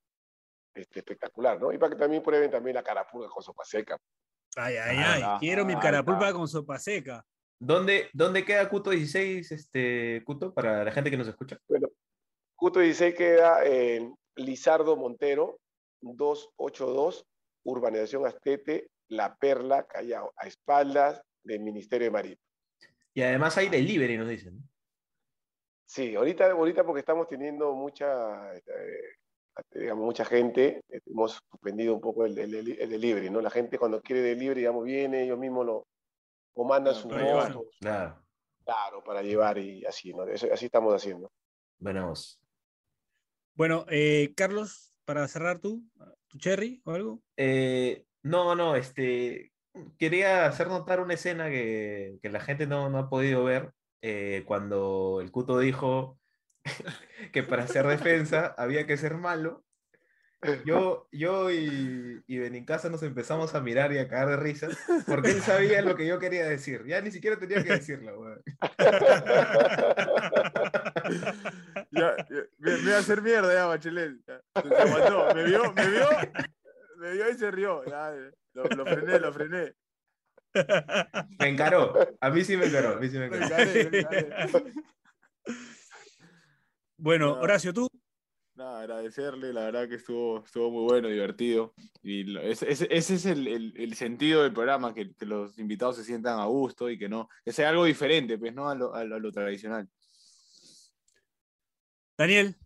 este, 0.74 1.00
espectacular, 1.00 1.60
¿no? 1.60 1.74
Y 1.74 1.78
para 1.78 1.91
que 1.93 2.00
también 2.00 2.22
prueben 2.24 2.52
también 2.52 2.76
la 2.76 2.84
carapulga 2.84 3.28
con 3.30 3.41
sopa 3.43 3.66
seca. 3.66 3.97
Ay, 4.56 4.78
ay, 4.78 4.97
Ah, 5.00 5.14
ay. 5.16 5.22
ah, 5.26 5.38
Quiero 5.39 5.66
mi 5.66 5.74
ah, 5.74 5.80
carapulpa 5.82 6.28
está. 6.28 6.38
con 6.38 6.47
sopa 6.47 6.78
seca. 6.80 7.26
¿Dónde, 7.62 8.10
¿Dónde 8.14 8.45
queda 8.45 8.70
Cuto 8.70 8.91
16, 8.91 9.52
este, 9.52 10.24
Cuto, 10.26 10.54
para 10.54 10.84
la 10.86 10.91
gente 10.91 11.10
que 11.12 11.18
nos 11.18 11.28
escucha? 11.28 11.58
Cuto 12.56 12.80
16 12.80 13.16
queda 13.16 13.66
en 13.66 14.16
Lizardo 14.36 14.95
Montero, 14.95 15.60
282, 16.02 17.26
Urbanización 17.66 18.26
Astete, 18.26 18.88
La 19.10 19.36
Perla, 19.36 19.86
Callao, 19.88 20.32
a 20.38 20.47
espaldas 20.47 21.22
del 21.44 21.60
Ministerio 21.62 22.06
de 22.08 22.12
Marina. 22.12 22.38
Y 23.14 23.22
además 23.22 23.58
hay 23.58 23.70
delivery, 23.70 24.18
nos 24.18 24.30
dicen. 24.30 24.60
Sí, 25.86 26.16
ahorita, 26.16 26.52
ahorita 26.52 26.84
porque 26.86 27.00
estamos 27.00 27.28
teniendo 27.28 27.74
mucha, 27.74 28.56
eh, 28.56 28.62
digamos, 29.72 30.06
mucha 30.06 30.24
gente, 30.24 30.82
eh, 30.88 31.00
hemos 31.08 31.40
suspendido 31.52 31.96
un 31.96 32.02
poco 32.02 32.26
el, 32.26 32.38
el- 32.38 32.80
el 32.80 32.90
delivery, 32.90 33.30
¿no? 33.30 33.42
La 33.42 33.50
gente 33.50 33.80
cuando 33.80 34.02
quiere 34.02 34.22
delivery, 34.22 34.62
digamos, 34.62 34.84
viene, 34.86 35.24
ellos 35.24 35.40
mismos 35.40 35.66
lo, 35.66 35.88
o 36.54 36.64
mandan 36.64 36.94
Ah, 36.94 36.98
su 36.98 37.08
para 37.10 37.24
llevar. 37.26 37.54
moto, 37.56 37.70
Claro. 37.80 38.24
claro, 38.64 39.04
para 39.04 39.24
llevar 39.24 39.58
y 39.58 39.84
así, 39.86 40.14
¿no? 40.14 40.26
Eso- 40.28 40.48
así 40.54 40.66
estamos 40.66 40.94
haciendo. 40.94 41.32
Venamos. 41.80 42.40
Bueno, 43.56 43.86
eh, 43.90 44.34
Carlos, 44.36 44.94
para 45.06 45.28
cerrar 45.28 45.60
tú, 45.60 45.84
tu 46.28 46.38
cherry 46.38 46.82
o 46.86 46.92
algo. 46.92 47.22
Eh, 47.36 48.06
no, 48.22 48.54
no, 48.56 48.76
este, 48.76 49.52
quería 49.98 50.46
hacer 50.46 50.68
notar 50.68 51.00
una 51.00 51.14
escena 51.14 51.50
que, 51.50 52.20
que 52.22 52.30
la 52.30 52.40
gente 52.40 52.68
no, 52.68 52.90
no 52.90 52.98
ha 52.98 53.10
podido 53.10 53.44
ver 53.44 53.72
eh, 54.02 54.44
cuando 54.46 55.20
el 55.22 55.32
Cuto 55.32 55.60
dijo 55.60 56.20
que 57.34 57.44
para 57.44 57.64
hacer 57.64 57.86
defensa 57.88 58.54
había 58.58 58.86
que 58.88 58.98
ser 58.98 59.16
malo. 59.16 59.66
Yo, 60.64 61.10
yo 61.12 61.52
y, 61.52 62.24
y 62.26 62.38
Benincasa 62.38 62.90
nos 62.90 63.04
empezamos 63.04 63.56
a 63.56 63.60
mirar 63.60 63.92
y 63.92 63.98
a 63.98 64.08
cagar 64.08 64.30
de 64.30 64.38
risa 64.38 64.70
porque 65.06 65.32
él 65.32 65.42
sabía 65.42 65.82
lo 65.82 65.98
que 65.98 66.08
yo 66.08 66.18
quería 66.18 66.48
decir. 66.48 66.86
Ya 66.86 67.02
ni 67.02 67.12
siquiera 67.12 67.38
tenía 67.38 67.62
que 67.62 67.74
decirlo. 67.74 68.22
me, 71.92 72.78
me 72.78 72.94
a 72.94 73.00
hacer 73.00 73.22
mierda 73.22 73.54
ya, 73.54 73.66
Bachelet. 73.66 74.16
Me 75.36 75.44
vio, 75.44 75.74
me 75.74 77.12
vio, 77.12 77.30
y 77.30 77.34
se 77.34 77.52
rió. 77.52 77.84
Lo, 78.64 78.76
lo 78.76 78.86
frené, 78.86 79.20
lo 79.20 79.34
frené. 79.34 79.74
Me 81.39 81.47
encaró. 81.49 81.93
A 82.20 82.30
mí 82.30 82.43
sí 82.43 82.57
me 82.57 82.66
encaró. 82.66 82.89
A 82.97 82.99
mí 82.99 83.07
sí 83.10 83.18
me 83.18 83.30
Me 83.30 83.38
encaró. 83.38 83.64
encaré, 83.64 83.89
me 83.89 83.99
encaré. 83.99 84.74
Bueno, 86.97 87.36
No. 87.36 87.41
Horacio, 87.41 87.74
tú. 87.74 87.88
Nada, 88.55 88.82
agradecerle, 88.82 89.53
la 89.53 89.62
verdad 89.66 89.88
que 89.88 89.95
estuvo, 89.95 90.43
estuvo 90.43 90.70
muy 90.70 90.84
bueno, 90.84 91.07
divertido. 91.07 91.74
Y 92.03 92.24
lo- 92.26 92.41
ese, 92.41 92.70
ese- 92.70 92.89
ese 92.91 93.16
es 93.16 93.26
el, 93.26 93.47
el- 93.47 93.74
el 93.78 93.93
sentido 93.95 94.43
del 94.43 94.51
programa, 94.51 94.93
que, 94.93 95.14
que 95.16 95.26
los 95.26 95.57
invitados 95.60 95.95
se 95.95 96.03
sientan 96.03 96.39
a 96.39 96.45
gusto 96.45 96.89
y 96.89 96.97
que 96.99 97.07
no, 97.07 97.30
que 97.45 97.53
sea 97.53 97.70
algo 97.70 97.86
diferente, 97.86 98.38
pues, 98.38 98.53
¿no? 98.53 98.68
A 98.68 98.76
lo, 98.76 98.93
a 98.93 99.05
lo- 99.05 99.16
a 99.16 99.20
lo 99.20 99.32
tradicional. 99.32 99.88
Daniel. 102.18 102.57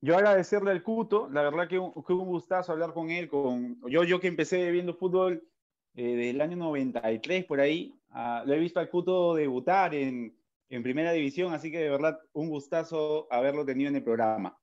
Yo 0.00 0.16
agradecerle 0.16 0.70
al 0.70 0.82
Cuto, 0.82 1.28
la 1.30 1.42
verdad 1.42 1.68
que 1.68 1.78
un, 1.78 1.92
un 1.94 2.26
gustazo 2.26 2.72
hablar 2.72 2.92
con 2.92 3.10
él. 3.10 3.28
Con, 3.28 3.80
yo, 3.88 4.04
yo 4.04 4.20
que 4.20 4.28
empecé 4.28 4.70
viendo 4.70 4.94
fútbol 4.94 5.46
eh, 5.94 6.14
del 6.14 6.40
año 6.40 6.56
93 6.56 7.44
por 7.44 7.60
ahí, 7.60 7.98
Ah, 8.10 8.42
lo 8.46 8.54
he 8.54 8.58
visto 8.58 8.80
al 8.80 8.88
Cuto 8.88 9.34
debutar 9.34 9.94
en, 9.94 10.36
en 10.70 10.82
primera 10.82 11.12
división, 11.12 11.52
así 11.52 11.70
que 11.70 11.78
de 11.78 11.90
verdad 11.90 12.20
un 12.32 12.48
gustazo 12.48 13.26
haberlo 13.30 13.64
tenido 13.64 13.90
en 13.90 13.96
el 13.96 14.04
programa. 14.04 14.58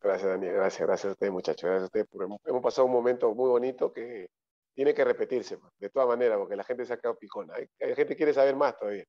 Gracias, 0.00 0.28
Daniel. 0.28 0.54
Gracias, 0.54 0.86
gracias 0.86 1.10
a 1.10 1.12
ustedes, 1.12 1.32
muchachos. 1.32 1.62
Gracias 1.62 1.82
a 1.82 1.86
ustedes. 1.86 2.06
Porque 2.10 2.32
hemos 2.46 2.62
pasado 2.62 2.86
un 2.86 2.92
momento 2.92 3.34
muy 3.34 3.48
bonito 3.48 3.92
que 3.92 4.28
tiene 4.74 4.92
que 4.92 5.04
repetirse, 5.04 5.56
pues, 5.56 5.72
de 5.78 5.88
todas 5.88 6.08
maneras, 6.08 6.38
porque 6.38 6.56
la 6.56 6.64
gente 6.64 6.84
se 6.84 6.92
ha 6.92 6.98
quedado 6.98 7.18
picona. 7.18 7.54
Hay, 7.54 7.68
gente 7.78 8.08
que 8.08 8.16
quiere 8.16 8.34
saber 8.34 8.56
más 8.56 8.76
todavía. 8.76 9.04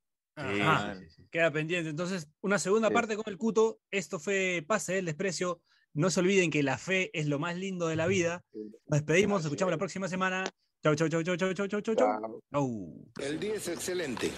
Queda 1.31 1.51
pendiente. 1.51 1.89
Entonces, 1.89 2.29
una 2.41 2.59
segunda 2.59 2.89
parte 2.89 3.15
con 3.15 3.25
el 3.27 3.37
Cuto. 3.37 3.79
Esto 3.91 4.19
fue 4.19 4.63
Pase 4.67 4.93
del 4.93 5.05
Desprecio. 5.05 5.61
No 5.93 6.09
se 6.09 6.19
olviden 6.19 6.51
que 6.51 6.63
la 6.63 6.77
fe 6.77 7.09
es 7.17 7.27
lo 7.27 7.39
más 7.39 7.55
lindo 7.55 7.87
de 7.87 7.95
la 7.95 8.07
vida. 8.07 8.43
Nos 8.53 8.99
despedimos, 8.99 9.39
nos 9.39 9.45
escuchamos 9.45 9.71
la 9.71 9.77
próxima 9.77 10.07
semana. 10.07 10.43
Chau, 10.83 10.95
chau, 10.95 11.07
chau, 11.07 11.23
chau, 11.23 11.35
chau, 11.35 11.53
chau, 11.53 11.81
chau, 11.81 11.95
chau. 11.95 13.05
El 13.21 13.39
día 13.39 13.55
es 13.55 13.67
excelente. 13.67 14.31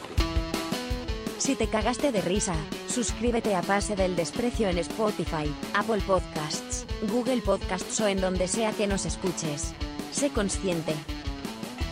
Si 1.39 1.55
te 1.55 1.67
cagaste 1.67 2.11
de 2.11 2.21
risa, 2.21 2.55
suscríbete 2.87 3.53
a 3.55 3.61
Pase 3.61 3.95
del 3.95 4.15
Desprecio 4.15 4.69
en 4.69 4.79
Spotify, 4.79 5.53
Apple 5.73 6.01
Podcasts, 6.05 6.85
Google 7.11 7.41
Podcasts 7.41 7.99
o 8.01 8.07
en 8.07 8.19
donde 8.19 8.47
sea 8.47 8.71
que 8.71 8.87
nos 8.87 9.05
escuches. 9.05 9.73
Sé 10.11 10.29
consciente. 10.29 10.93